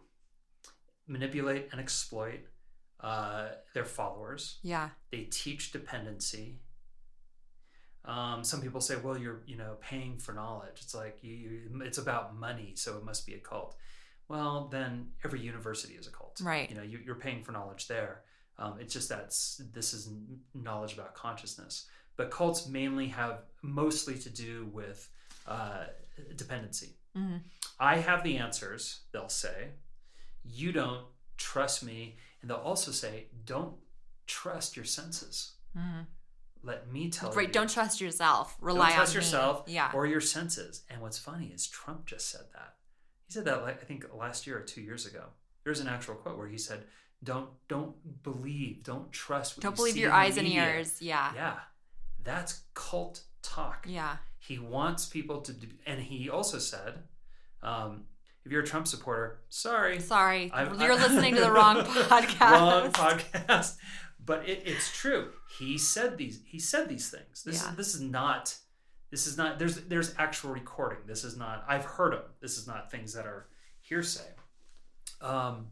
manipulate, 1.08 1.70
and 1.72 1.80
exploit 1.80 2.42
uh, 3.00 3.50
their 3.74 3.86
followers. 3.86 4.58
Yeah. 4.64 4.90
They 5.12 5.24
teach 5.24 5.72
dependency. 5.72 6.60
Um, 8.04 8.44
some 8.44 8.62
people 8.62 8.82
say, 8.82 8.96
"Well, 8.98 9.18
you're 9.18 9.42
you 9.46 9.56
know 9.56 9.78
paying 9.82 10.18
for 10.18 10.34
knowledge." 10.34 10.80
It's 10.82 10.94
like 10.94 11.20
you, 11.24 11.34
you, 11.34 11.82
it's 11.84 11.98
about 11.98 12.36
money, 12.36 12.74
so 12.76 12.98
it 12.98 13.04
must 13.04 13.26
be 13.26 13.34
a 13.34 13.40
cult. 13.40 13.76
Well, 14.28 14.68
then 14.72 15.08
every 15.24 15.40
university 15.40 15.94
is 15.94 16.08
a 16.08 16.12
cult, 16.12 16.40
Right. 16.44 16.70
You 16.70 16.76
know, 16.76 16.82
you, 16.84 17.00
you're 17.06 17.16
paying 17.16 17.44
for 17.44 17.52
knowledge 17.52 17.88
there. 17.88 18.22
Um, 18.58 18.78
it's 18.80 18.94
just 18.94 19.10
that 19.10 19.28
this 19.74 19.94
is 19.94 20.10
knowledge 20.54 20.94
about 20.94 21.14
consciousness, 21.14 21.88
but 22.18 22.32
cults 22.32 22.68
mainly 22.68 23.08
have 23.10 23.44
mostly 23.62 24.18
to 24.20 24.30
do 24.30 24.68
with 24.74 25.10
uh, 25.48 25.86
dependency. 26.38 26.96
Mhm. 27.16 27.42
I 27.80 27.98
have 27.98 28.24
the 28.24 28.38
answers. 28.38 29.02
They'll 29.12 29.30
say, 29.30 29.72
"You 30.44 30.72
don't 30.72 31.06
trust 31.38 31.84
me," 31.84 32.18
and 32.42 32.50
they'll 32.50 32.58
also 32.58 32.92
say, 32.92 33.28
"Don't 33.46 33.76
trust 34.26 34.76
your 34.76 34.86
senses." 34.86 35.52
Mm-hmm. 35.78 36.02
let 36.64 36.92
me 36.92 37.10
tell 37.12 37.30
you. 37.30 37.36
Right. 37.36 37.54
Don't 37.54 37.70
trust 37.70 38.02
yourself. 38.02 38.58
Don't 38.60 38.66
Rely 38.68 38.94
trust 38.94 39.12
on 39.12 39.14
me. 39.14 39.16
yourself 39.24 39.64
Yeah. 39.68 39.92
or 39.94 40.08
your 40.08 40.22
senses. 40.22 40.84
And 40.90 41.00
what's 41.02 41.20
funny 41.20 41.48
is 41.54 41.68
Trump 41.68 42.06
just 42.08 42.30
said 42.32 42.46
that. 42.54 42.76
He 43.28 43.34
said 43.34 43.46
that 43.46 43.64
like 43.64 43.82
I 43.82 43.86
think 43.86 44.06
last 44.14 44.46
year 44.48 44.58
or 44.58 44.62
two 44.62 44.82
years 44.82 45.06
ago. 45.06 45.26
There's 45.64 45.80
an 45.80 45.88
actual 45.88 46.16
quote 46.16 46.38
where 46.38 46.48
he 46.48 46.58
said, 46.58 46.84
"Don't 47.24 47.50
don't 47.68 47.96
believe, 48.24 48.84
don't 48.84 49.12
trust. 49.12 49.58
What 49.58 49.64
Don't 49.64 49.72
you 49.74 49.76
believe 49.78 49.98
your 49.98 50.12
eyes 50.12 50.38
and 50.38 50.48
ears. 50.48 51.02
Yeah. 51.02 51.32
Yeah, 51.36 51.56
that's 52.24 52.62
cult 52.76 53.24
talk. 53.42 53.86
Yeah. 53.90 54.18
He 54.38 54.60
wants 54.60 55.08
people 55.08 55.42
to, 55.42 55.54
do, 55.54 55.68
and 55.88 56.00
he 56.00 56.30
also 56.30 56.60
said, 56.60 57.02
um, 57.64 58.04
"If 58.46 58.52
you're 58.52 58.62
a 58.62 58.66
Trump 58.66 58.86
supporter, 58.88 59.40
sorry, 59.50 60.00
Sorry. 60.00 60.52
I've- 60.54 60.78
You're 60.84 60.94
I- 60.94 60.96
listening 61.08 61.34
to 61.34 61.42
the 61.42 61.52
wrong 61.58 61.78
podcast. 61.78 62.52
wrong 62.52 62.92
podcast." 62.92 63.78
But 64.24 64.48
it, 64.48 64.64
it's 64.66 64.92
true. 64.96 65.30
He 65.58 65.78
said 65.80 66.18
these. 66.18 66.42
He 66.46 66.60
said 66.60 66.90
these 66.90 67.10
things. 67.10 67.44
This 67.44 67.64
Yeah. 67.64 67.72
is 67.72 67.76
this 67.78 67.96
is 67.96 68.02
not. 68.02 68.56
This 69.16 69.28
is 69.28 69.38
not. 69.38 69.60
There's 69.60 69.78
there's 69.78 70.14
actual 70.18 70.52
recording. 70.52 70.98
This 71.08 71.24
is 71.24 71.38
not. 71.38 71.64
I've 71.70 71.86
heard 71.86 72.12
them. 72.12 72.24
This 72.42 72.58
is 72.58 72.68
not 72.68 72.92
things 72.92 73.14
that 73.14 73.26
are 73.26 73.48
hearsay. 73.80 74.28
Um, 75.22 75.68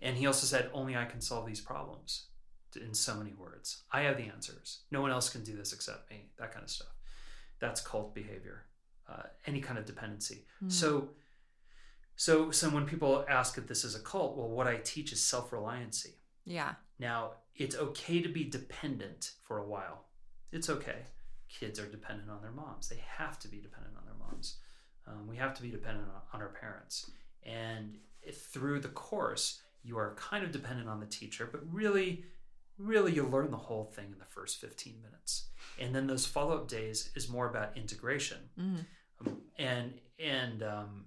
and 0.00 0.16
he 0.16 0.26
also 0.26 0.46
said, 0.46 0.70
"Only 0.72 0.96
I 0.96 1.04
can 1.04 1.20
solve 1.20 1.44
these 1.44 1.60
problems." 1.60 2.28
In 2.74 2.94
so 2.94 3.14
many 3.14 3.34
words, 3.34 3.82
I 3.92 4.00
have 4.04 4.16
the 4.16 4.22
answers. 4.22 4.84
No 4.90 5.02
one 5.02 5.10
else 5.10 5.28
can 5.28 5.44
do 5.44 5.54
this 5.54 5.74
except 5.74 6.10
me. 6.10 6.30
That 6.38 6.52
kind 6.52 6.64
of 6.64 6.70
stuff. 6.70 6.94
That's 7.58 7.82
cult 7.82 8.14
behavior. 8.14 8.64
Uh, 9.06 9.24
any 9.46 9.60
kind 9.60 9.78
of 9.78 9.84
dependency. 9.84 10.46
Mm. 10.64 10.72
So. 10.72 11.10
So, 12.18 12.50
so 12.50 12.70
when 12.70 12.86
people 12.86 13.26
ask 13.28 13.58
if 13.58 13.66
this 13.66 13.84
is 13.84 13.94
a 13.94 14.00
cult, 14.00 14.38
well, 14.38 14.48
what 14.48 14.66
I 14.66 14.76
teach 14.76 15.12
is 15.12 15.20
self-reliancy. 15.20 16.14
Yeah. 16.46 16.72
Now, 16.98 17.32
it's 17.54 17.76
okay 17.76 18.22
to 18.22 18.30
be 18.30 18.44
dependent 18.44 19.32
for 19.42 19.58
a 19.58 19.66
while. 19.66 20.06
It's 20.50 20.70
okay. 20.70 21.00
Kids 21.48 21.78
are 21.78 21.86
dependent 21.86 22.30
on 22.30 22.42
their 22.42 22.50
moms. 22.50 22.88
They 22.88 23.02
have 23.18 23.38
to 23.40 23.48
be 23.48 23.58
dependent 23.58 23.94
on 23.96 24.04
their 24.04 24.14
moms. 24.14 24.56
Um, 25.06 25.26
we 25.28 25.36
have 25.36 25.54
to 25.54 25.62
be 25.62 25.70
dependent 25.70 26.08
on, 26.08 26.20
on 26.34 26.42
our 26.42 26.52
parents. 26.52 27.10
And 27.44 27.98
if, 28.22 28.42
through 28.42 28.80
the 28.80 28.88
course, 28.88 29.60
you 29.84 29.98
are 29.98 30.14
kind 30.16 30.44
of 30.44 30.50
dependent 30.50 30.88
on 30.88 30.98
the 31.00 31.06
teacher, 31.06 31.48
but 31.50 31.60
really, 31.72 32.24
really, 32.76 33.12
you 33.12 33.24
learn 33.24 33.50
the 33.50 33.56
whole 33.56 33.84
thing 33.84 34.06
in 34.12 34.18
the 34.18 34.24
first 34.24 34.60
15 34.60 34.94
minutes. 35.00 35.46
And 35.78 35.94
then 35.94 36.06
those 36.06 36.26
follow 36.26 36.56
up 36.56 36.68
days 36.68 37.10
is 37.14 37.28
more 37.28 37.48
about 37.48 37.76
integration. 37.76 38.38
Mhm. 38.58 38.84
Um, 39.20 39.42
and, 39.58 40.00
and, 40.18 40.62
um, 40.62 41.06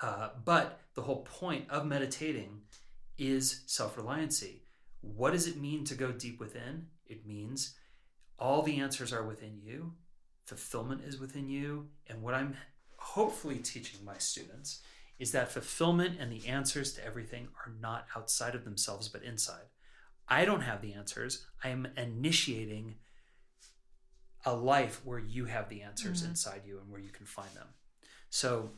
uh, 0.00 0.30
but 0.44 0.80
the 0.94 1.02
whole 1.02 1.22
point 1.24 1.68
of 1.70 1.84
meditating 1.86 2.62
is 3.18 3.62
self 3.66 3.96
reliancy. 3.96 4.60
What 5.00 5.32
does 5.32 5.46
it 5.46 5.56
mean 5.56 5.84
to 5.84 5.94
go 5.94 6.12
deep 6.12 6.38
within? 6.38 6.86
It 7.06 7.26
means 7.26 7.74
all 8.38 8.62
the 8.62 8.78
answers 8.78 9.12
are 9.12 9.24
within 9.26 9.58
you, 9.62 9.94
fulfillment 10.46 11.02
is 11.04 11.18
within 11.18 11.48
you. 11.48 11.88
And 12.08 12.22
what 12.22 12.34
I'm 12.34 12.56
hopefully 12.96 13.58
teaching 13.58 14.04
my 14.04 14.18
students 14.18 14.80
is 15.18 15.32
that 15.32 15.50
fulfillment 15.50 16.18
and 16.20 16.30
the 16.30 16.46
answers 16.46 16.92
to 16.94 17.04
everything 17.04 17.48
are 17.66 17.72
not 17.80 18.06
outside 18.16 18.54
of 18.54 18.64
themselves, 18.64 19.08
but 19.08 19.22
inside. 19.22 19.64
I 20.28 20.44
don't 20.44 20.60
have 20.60 20.80
the 20.82 20.94
answers. 20.94 21.46
I 21.64 21.70
am 21.70 21.88
initiating 21.96 22.96
a 24.44 24.54
life 24.54 25.00
where 25.04 25.18
you 25.18 25.46
have 25.46 25.68
the 25.68 25.82
answers 25.82 26.22
Mhm. 26.22 26.28
inside 26.30 26.62
you 26.64 26.78
and 26.78 26.88
where 26.88 27.00
you 27.00 27.10
can 27.10 27.26
find 27.26 27.52
them. 27.56 27.68
So 28.30 28.70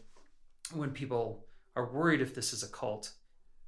when 0.73 0.93
people 0.93 1.47
are 1.77 1.93
worried 1.93 2.21
if 2.21 2.35
this 2.35 2.53
is 2.53 2.63
a 2.63 2.69
cult, 2.69 3.13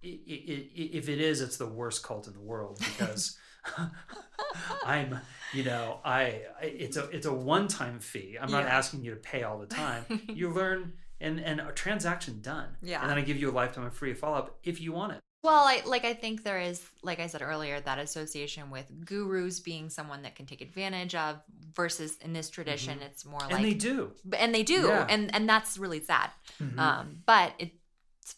if 0.01 1.09
it 1.09 1.21
is, 1.21 1.41
it's 1.41 1.59
the 1.59 1.67
worst 1.67 2.03
cult 2.03 2.27
in 2.27 2.33
the 2.33 2.41
world 2.41 2.79
because 2.99 3.39
I'm, 4.85 5.19
you 5.53 5.65
know, 5.65 6.01
I 6.05 6.43
I- 6.61 6.65
it's 6.65 6.97
a 6.97 7.05
it's 7.11 7.27
a 7.27 7.33
one 7.33 7.69
time 7.69 8.01
fee. 8.01 8.37
I'm 8.41 8.51
not 8.51 8.65
Yeah. 8.65 8.77
asking 8.77 9.05
you 9.05 9.11
to 9.13 9.17
pay 9.21 9.43
all 9.43 9.59
the 9.59 9.67
time. 9.67 10.05
You 10.29 10.51
learn 10.51 10.95
and 11.21 11.41
and 11.41 11.61
a 11.61 11.73
transaction 11.73 12.41
done. 12.41 12.77
Yeah. 12.83 13.01
And 13.01 13.11
then 13.11 13.19
I 13.19 13.23
give 13.23 13.37
you 13.37 13.51
a 13.51 13.53
lifetime 13.53 13.85
of 13.85 13.95
free 13.95 14.15
follow 14.15 14.39
up 14.39 14.59
if 14.65 14.81
you 14.81 14.93
want 14.93 15.13
it. 15.13 15.21
Well, 15.45 15.65
I 15.65 15.83
like 15.87 16.05
I 16.05 16.15
think 16.15 16.45
there 16.45 16.61
is, 16.61 16.81
like 17.03 17.19
I 17.19 17.27
said 17.27 17.43
earlier, 17.43 17.81
that 17.81 17.99
association 17.99 18.71
with 18.71 18.87
gurus 19.05 19.59
being 19.61 19.91
someone 19.91 20.23
that 20.23 20.37
can 20.37 20.47
take 20.47 20.61
advantage 20.61 21.15
of 21.17 21.41
versus 21.75 22.17
in 22.19 22.33
this 22.33 22.49
tradition, 22.49 23.01
it's 23.03 23.25
more 23.25 23.43
and 23.43 23.53
like 23.53 23.63
they 23.63 23.75
do. 23.75 24.13
And 24.37 24.55
they 24.55 24.63
do 24.63 24.87
Yeah. 24.87 25.07
and 25.09 25.35
and 25.35 25.49
that's 25.49 25.79
really 25.79 26.01
sad 26.01 26.31
Mhm. 26.61 26.79
um 26.79 27.23
but 27.27 27.55
it's 27.59 27.73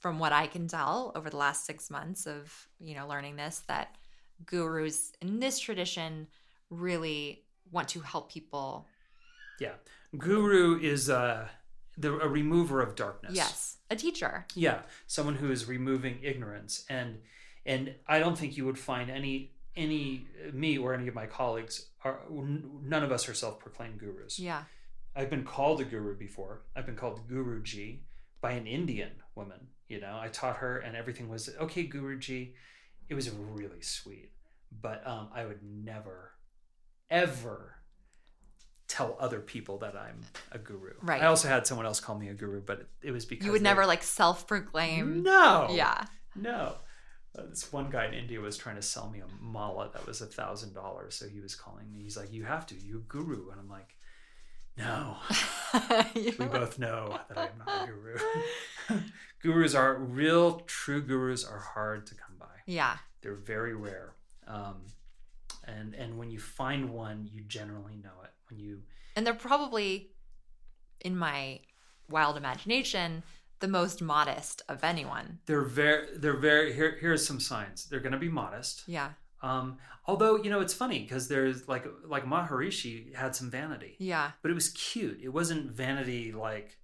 from 0.01 0.19
what 0.19 0.33
i 0.33 0.47
can 0.47 0.67
tell 0.67 1.13
over 1.15 1.29
the 1.29 1.37
last 1.37 1.67
six 1.67 1.91
months 1.91 2.27
of 2.27 2.69
you 2.81 2.95
know 2.95 3.07
learning 3.07 3.37
this 3.37 3.63
that 3.69 3.95
gurus 4.47 5.13
in 5.21 5.41
this 5.41 5.59
tradition 5.59 6.27
really 6.71 7.43
want 7.71 7.89
to 7.89 8.01
help 8.01 8.31
people 8.31 8.87
yeah. 9.61 9.75
Guru 10.19 10.81
is 10.81 11.09
uh, 11.09 11.47
the 11.97 12.19
a 12.19 12.29
remover 12.29 12.83
of 12.83 12.95
darkness. 12.97 13.33
yes 13.35 13.77
a 13.91 13.97
teacher 13.97 14.47
Yeah, 14.55 14.81
someone 15.07 15.37
who 15.37 15.51
is 15.51 15.67
removing 15.67 16.19
ignorance, 16.23 16.85
and 16.89 17.19
and 17.65 17.95
I 18.09 18.19
don't 18.19 18.37
think 18.37 18.57
you 18.57 18.65
would 18.67 18.79
find 18.79 19.11
any 19.11 19.53
any 19.77 20.27
me 20.53 20.77
or 20.79 20.95
any 20.95 21.07
of 21.09 21.15
my 21.15 21.27
colleagues 21.27 21.87
are 22.05 22.21
none 22.31 23.03
of 23.03 23.13
us 23.13 23.29
are 23.29 23.35
self-proclaimed 23.35 23.99
gurus. 23.99 24.39
yeah 24.39 24.65
I've 25.17 25.31
been 25.31 25.45
called 25.45 25.81
a 25.81 25.85
guru 25.85 26.17
before. 26.17 26.63
I've 26.75 26.87
been 26.87 26.97
called 26.97 27.29
Guruji 27.29 28.01
by 28.41 28.53
an 28.53 28.67
Indian 28.67 29.13
woman. 29.37 29.69
You 29.89 30.01
know, 30.01 30.19
I 30.21 30.27
taught 30.29 30.57
her, 30.57 30.79
and 30.79 30.97
everything 30.97 31.29
was 31.29 31.49
okay, 31.61 31.87
Guruji. 31.87 32.55
It 33.09 33.15
was 33.15 33.31
really 33.31 33.81
sweet, 33.83 34.31
but 34.81 35.07
um, 35.07 35.29
I 35.35 35.45
would 35.45 35.61
never, 35.63 36.33
ever 37.11 37.77
tell 38.89 39.17
other 39.19 39.41
people 39.41 39.79
that 39.79 39.97
I'm 39.97 40.21
a 40.53 40.59
guru. 40.59 40.93
Right. 41.03 41.23
I 41.23 41.27
also 41.27 41.49
had 41.49 41.67
someone 41.67 41.87
else 41.87 42.01
call 42.01 42.19
me 42.19 42.29
a 42.29 42.35
guru, 42.35 42.61
but 42.61 42.81
it, 42.81 42.89
it 43.03 43.11
was 43.11 43.25
because 43.25 43.45
you 43.45 43.53
would 43.53 43.61
they- 43.61 43.65
never 43.65 43.87
like 43.87 44.03
self-proclaim 44.03 45.23
No. 45.23 45.69
yeah 45.71 46.05
No. 46.37 46.75
Uh, 47.37 47.43
this 47.51 47.73
one 47.73 47.91
guy 47.91 48.07
in 48.07 48.15
India 48.15 48.41
was 48.41 48.57
trying 48.57 48.77
to 48.77 48.83
sell 48.83 49.11
me 49.11 49.19
a 49.21 49.27
mala 49.43 49.91
that 49.93 50.07
was 50.07 50.21
a 50.21 50.27
thousand 50.27 50.73
dollars. 50.73 51.17
So 51.17 51.27
he 51.27 51.41
was 51.41 51.57
calling 51.57 51.91
me. 51.91 52.01
He's 52.03 52.17
like, 52.17 52.33
"You 52.33 52.45
have 52.45 52.65
to. 52.69 52.77
You 52.77 53.03
guru." 53.09 53.51
And 53.51 53.59
I'm 53.59 53.69
like, 53.69 53.97
"No." 54.79 55.17
we 56.15 56.31
both 56.47 56.79
know 56.79 57.19
that 57.29 57.37
I'm 57.37 57.59
not 57.59 57.89
a 57.89 57.91
guru. 57.91 59.01
gurus 59.43 59.75
are 59.75 59.97
real, 59.97 60.61
true 60.61 61.03
gurus 61.03 61.45
are 61.45 61.59
hard 61.59 62.07
to 62.07 62.15
come. 62.15 62.34
Yeah 62.67 62.97
They're 63.23 63.35
very 63.35 63.75
rare. 63.75 64.15
Um, 64.47 64.87
and 65.67 65.95
and 65.95 66.19
when 66.19 66.31
you 66.31 66.39
find 66.39 66.91
one, 66.91 67.29
you 67.33 67.43
generally 67.43 67.97
know 68.03 68.23
it. 68.25 68.31
When 68.51 68.59
you 68.59 68.83
and 69.17 69.27
they're 69.27 69.35
probably 69.35 70.11
in 71.01 71.17
my 71.17 71.61
wild 72.09 72.37
imagination 72.37 73.23
the 73.61 73.69
most 73.69 74.03
modest 74.03 74.61
of 74.69 74.85
anyone 74.85 75.39
they're 75.47 75.63
very 75.63 76.19
they're 76.19 76.37
very 76.37 76.73
here 76.75 76.97
here's 77.01 77.27
some 77.27 77.41
signs. 77.41 77.87
They're 77.87 78.01
going 78.01 78.13
to 78.13 78.19
be 78.19 78.29
modest. 78.29 78.83
yeah 78.87 79.11
Um, 79.43 79.79
although 80.07 80.37
you 80.37 80.51
know 80.51 80.61
it's 80.61 80.75
funny 80.75 80.99
because 81.01 81.29
there's 81.29 81.67
like 81.69 81.87
like 82.07 82.25
Maharishi 82.27 83.15
had 83.15 83.35
some 83.35 83.51
vanity, 83.51 83.97
yeah 83.99 84.33
but 84.43 84.51
it 84.51 84.55
was 84.55 84.69
cute. 84.71 85.21
It 85.23 85.31
wasn't 85.31 85.71
vanity 85.71 86.33
like 86.33 86.77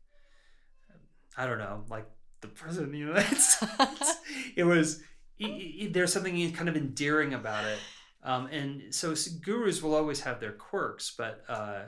I 1.37 1.47
don't 1.47 1.59
know, 1.59 1.85
like 1.89 2.07
the 2.41 2.49
president 2.49 2.87
of 2.89 2.93
the 2.93 2.99
United 2.99 3.39
States. 3.51 4.15
it 4.57 4.65
was 4.65 5.03
i 5.43 5.47
i 5.85 5.89
there's 5.93 6.13
something 6.13 6.53
kind 6.53 6.69
of 6.69 6.77
endearing 6.77 7.35
about 7.35 7.65
it, 7.65 7.79
um, 8.23 8.47
and 8.47 8.95
so 8.95 9.15
gurus 9.43 9.83
will 9.83 9.95
always 9.95 10.21
have 10.21 10.41
their 10.41 10.53
quirks, 10.53 11.15
but 11.17 11.45
uh, 11.49 11.83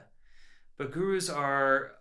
but 0.78 0.90
gurus 0.92 1.28
are 1.30 1.92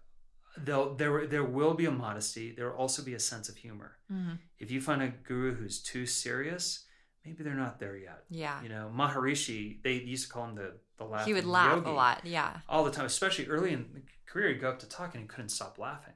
they'll 0.57 0.95
there 0.95 1.27
there 1.27 1.43
will 1.43 1.73
be 1.73 1.85
a 1.85 1.91
modesty. 1.91 2.51
There 2.55 2.69
will 2.69 2.77
also 2.77 3.03
be 3.03 3.13
a 3.13 3.19
sense 3.19 3.49
of 3.49 3.55
humor. 3.57 3.97
Mhm. 4.11 4.37
If 4.59 4.71
you 4.71 4.81
find 4.81 5.01
a 5.01 5.07
guru 5.09 5.55
who's 5.55 5.81
too 5.81 6.05
serious, 6.05 6.85
maybe 7.25 7.43
they're 7.43 7.53
not 7.55 7.79
there 7.79 7.95
yet. 7.97 8.25
yeah 8.29 8.61
You 8.63 8.69
know, 8.69 8.91
Maharishi, 8.93 9.81
they 9.83 9.93
used 9.93 10.27
to 10.27 10.33
call 10.33 10.45
him 10.49 10.55
the 10.55 10.73
the 10.97 11.05
laughing 11.05 11.27
he 11.27 11.33
would 11.33 11.45
laugh 11.45 11.77
yogi 11.77 11.89
a 11.89 11.93
lot 11.93 12.25
yeah 12.25 12.59
all 12.69 12.83
the 12.83 12.91
time, 12.91 13.05
especially 13.05 13.47
early 13.47 13.71
in 13.73 13.89
the 13.93 14.01
career. 14.25 14.49
He'd 14.49 14.61
go 14.61 14.69
up 14.69 14.79
to 14.79 14.87
talk 14.87 15.13
and 15.15 15.21
he 15.23 15.27
couldn't 15.27 15.49
stop 15.49 15.77
laughing. 15.77 16.13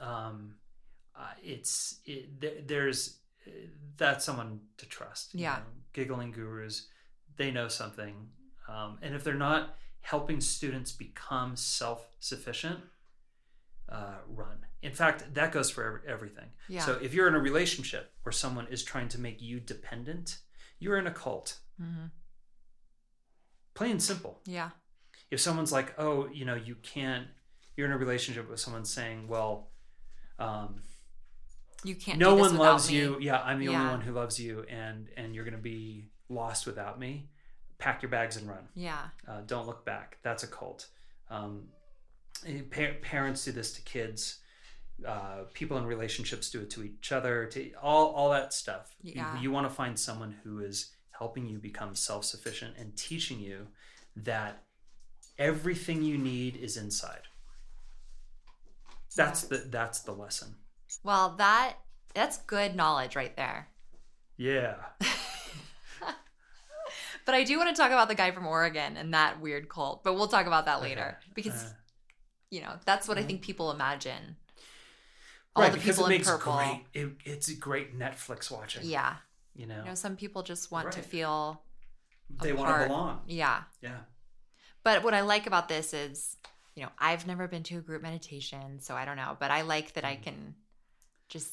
Um, 0.00 0.56
uh, 1.16 1.30
it's 1.42 2.00
it, 2.04 2.40
there, 2.40 2.60
there's 2.66 3.18
that's 3.96 4.24
someone 4.24 4.60
to 4.78 4.86
trust. 4.86 5.34
you 5.34 5.40
Yeah. 5.42 5.56
know. 5.58 5.64
giggling 5.92 6.32
gurus, 6.32 6.88
they 7.36 7.50
know 7.52 7.68
something, 7.68 8.28
um, 8.68 8.98
and 9.02 9.14
if 9.14 9.22
they're 9.22 9.34
not 9.34 9.76
helping 10.00 10.40
students 10.40 10.90
become 10.92 11.54
self 11.56 12.16
sufficient, 12.20 12.80
uh, 13.88 14.18
run. 14.26 14.66
In 14.82 14.92
fact, 14.92 15.32
that 15.34 15.52
goes 15.52 15.70
for 15.70 15.84
every, 15.84 16.08
everything. 16.08 16.50
Yeah. 16.68 16.84
So 16.84 16.94
if 16.94 17.14
you're 17.14 17.28
in 17.28 17.34
a 17.34 17.38
relationship 17.38 18.12
where 18.22 18.32
someone 18.32 18.66
is 18.68 18.82
trying 18.82 19.08
to 19.10 19.20
make 19.20 19.40
you 19.40 19.60
dependent, 19.60 20.38
you're 20.78 20.98
in 20.98 21.06
a 21.06 21.12
cult. 21.12 21.60
Mhm. 21.80 22.10
Plain 23.74 23.92
and 23.92 24.02
simple. 24.02 24.40
yeah 24.46 24.70
If 25.30 25.40
someone's 25.40 25.72
like, 25.72 25.94
oh, 25.98 26.28
you 26.28 26.44
know, 26.44 26.54
you 26.54 26.76
can't, 26.76 27.28
you're 27.76 27.86
in 27.86 27.92
a 27.92 27.98
relationship 27.98 28.48
with 28.48 28.60
someone 28.60 28.84
saying, 28.84 29.26
well, 29.28 29.70
um, 30.38 30.82
you 31.84 31.94
can't 31.94 32.18
no 32.18 32.30
do 32.36 32.42
this 32.42 32.52
one 32.52 32.58
loves 32.60 32.90
me. 32.90 32.96
you. 32.98 33.18
Yeah, 33.20 33.40
I'm 33.40 33.58
the 33.58 33.68
only 33.68 33.80
one 33.90 34.00
who 34.00 34.12
loves 34.12 34.40
you, 34.40 34.64
and 34.68 35.08
and 35.16 35.34
you're 35.34 35.44
gonna 35.44 35.58
be 35.58 36.10
lost 36.28 36.66
without 36.66 36.98
me. 36.98 37.28
Pack 37.78 38.02
your 38.02 38.10
bags 38.10 38.36
and 38.36 38.48
run. 38.48 38.66
yeah 38.74 39.08
Uh, 39.28 39.40
don't 39.46 39.66
look 39.66 39.84
back. 39.84 40.18
That's 40.22 40.42
a 40.42 40.46
cult. 40.46 40.88
Um, 41.28 41.68
eh, 42.46 42.62
pa- 42.70 42.98
parents 43.02 43.44
do 43.44 43.52
this 43.52 43.72
to 43.74 43.82
kids. 43.82 44.38
Uh, 45.06 45.42
people 45.54 45.76
in 45.76 45.84
relationships 45.84 46.50
do 46.50 46.60
it 46.62 46.70
to 46.70 46.82
each 46.84 47.10
other. 47.12 47.46
To 47.46 47.72
all 47.82 48.12
all 48.14 48.30
that 48.30 48.52
stuff. 48.52 48.94
You- 49.02 49.14
Yeah. 49.16 49.40
You, 49.40 49.50
want 49.50 49.68
to 49.68 49.74
find 49.74 49.98
someone 49.98 50.36
who 50.44 50.60
is 50.60 50.92
helping 51.10 51.46
you 51.46 51.58
become 51.58 51.94
self 51.94 52.24
sufficient 52.24 52.76
and 52.78 52.96
teaching 52.96 53.40
you 53.40 53.66
that 54.16 54.62
everything 55.38 56.02
you 56.04 56.16
need 56.16 56.56
is 56.56 56.76
inside. 56.76 57.22
That's 59.16 59.42
the 59.42 59.58
that's 59.58 60.00
the 60.00 60.12
lesson. 60.12 60.56
Well, 61.02 61.34
that 61.38 61.74
that's 62.14 62.38
good 62.38 62.76
knowledge 62.76 63.16
right 63.16 63.36
there. 63.36 63.68
Yeah. 64.36 64.76
But 67.26 67.34
I 67.34 67.42
do 67.44 67.56
want 67.56 67.74
to 67.74 67.80
talk 67.80 67.90
about 67.90 68.08
the 68.08 68.14
guy 68.14 68.32
from 68.32 68.46
Oregon 68.46 68.98
and 68.98 69.14
that 69.14 69.40
weird 69.40 69.70
cult. 69.70 70.04
But 70.04 70.12
we'll 70.14 70.28
talk 70.28 70.46
about 70.46 70.66
that 70.66 70.82
later 70.82 71.16
Okay. 71.22 71.32
because 71.34 71.64
Uh, 71.64 71.68
you 72.50 72.60
know 72.60 72.78
that's 72.84 73.08
what 73.08 73.16
I 73.16 73.22
think 73.22 73.40
people 73.40 73.70
imagine. 73.70 74.36
All 75.56 75.62
right, 75.62 75.72
the 75.72 75.78
because 75.78 75.96
people 75.96 76.10
it 76.10 76.16
in 76.16 76.22
purple. 76.24 76.52
great. 76.56 76.84
It, 76.92 77.12
it's 77.24 77.48
a 77.48 77.54
great 77.54 77.98
Netflix 77.98 78.50
watching. 78.50 78.82
Yeah, 78.84 79.16
You 79.54 79.66
know, 79.66 79.78
you 79.78 79.84
know, 79.86 79.94
some 79.94 80.16
people 80.16 80.42
just 80.42 80.70
want 80.70 80.92
to 80.92 81.00
feel 81.00 81.62
they 82.42 82.52
want 82.52 82.78
to 82.82 82.88
belong. 82.88 83.22
yeah. 83.26 83.62
Yeah. 83.80 84.00
But 84.82 85.02
what 85.02 85.14
I 85.14 85.22
like 85.22 85.46
about 85.46 85.68
this 85.68 85.94
is, 85.94 86.36
you 86.74 86.82
know, 86.82 86.90
I've 86.98 87.26
never 87.26 87.48
been 87.48 87.62
to 87.62 87.78
a 87.78 87.80
group 87.80 88.02
meditation, 88.02 88.80
so 88.80 88.94
I 88.96 89.06
don't 89.06 89.16
know. 89.16 89.34
But 89.40 89.50
I 89.50 89.62
like 89.62 89.94
that 89.94 90.04
Mm. 90.04 90.08
I 90.08 90.16
can 90.16 90.54
just 91.28 91.52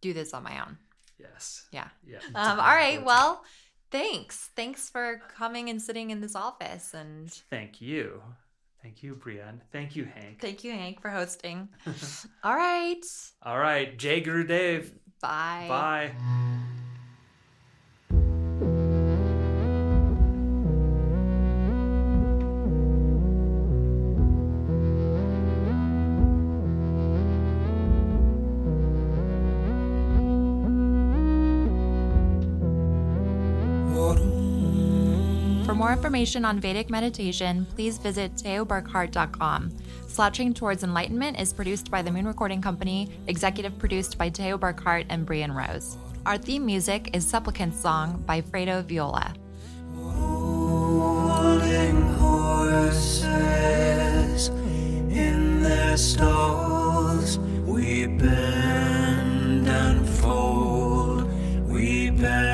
do 0.00 0.12
this 0.12 0.34
on 0.34 0.42
my 0.42 0.60
own. 0.60 0.78
Yes. 1.18 1.66
Yeah. 1.70 1.88
Yeah. 2.06 2.18
Um, 2.34 2.58
all 2.58 2.74
right. 2.74 3.02
Well, 3.04 3.44
thanks. 3.90 4.50
Thanks 4.56 4.90
for 4.90 5.22
coming 5.36 5.68
and 5.70 5.80
sitting 5.80 6.10
in 6.10 6.20
this 6.20 6.34
office. 6.34 6.94
And 6.94 7.30
Thank 7.50 7.80
you. 7.80 8.22
Thank 8.82 9.02
you, 9.04 9.14
Brienne. 9.14 9.62
Thank 9.70 9.94
you, 9.94 10.04
Hank. 10.04 10.40
thank 10.40 10.64
you, 10.64 10.72
Hank, 10.72 11.00
for 11.00 11.08
hosting. 11.08 11.68
all 12.42 12.56
right. 12.56 13.04
All 13.42 13.58
right, 13.58 13.96
Jai 13.96 14.18
Guru 14.18 14.44
Dev. 14.44 14.92
Bye. 15.20 15.66
Bye. 15.68 16.12
Information 36.02 36.44
on 36.44 36.58
Vedic 36.58 36.90
meditation, 36.90 37.64
please 37.76 37.96
visit 37.96 38.34
teoburkhart.com. 38.34 39.70
Slouching 40.08 40.52
Towards 40.52 40.82
Enlightenment 40.82 41.38
is 41.38 41.52
produced 41.52 41.92
by 41.92 42.02
the 42.02 42.10
Moon 42.10 42.26
Recording 42.26 42.60
Company, 42.60 43.08
executive 43.28 43.78
produced 43.78 44.18
by 44.18 44.28
Teo 44.28 44.58
Burkhart 44.58 45.06
and 45.10 45.24
Brian 45.24 45.52
Rose. 45.52 45.96
Our 46.26 46.38
theme 46.38 46.66
music 46.66 47.10
is 47.12 47.24
Supplicant 47.24 47.76
Song 47.76 48.20
by 48.26 48.40
Fredo 48.40 48.84
Viola. 48.84 49.32
Horses 52.18 53.28
in 54.48 55.62
their 55.62 55.96
stalls, 55.96 57.38
we 57.64 58.06
bend 58.06 59.68
and 59.68 60.08
fold, 60.08 61.30
we 61.68 62.10
bend 62.10 62.51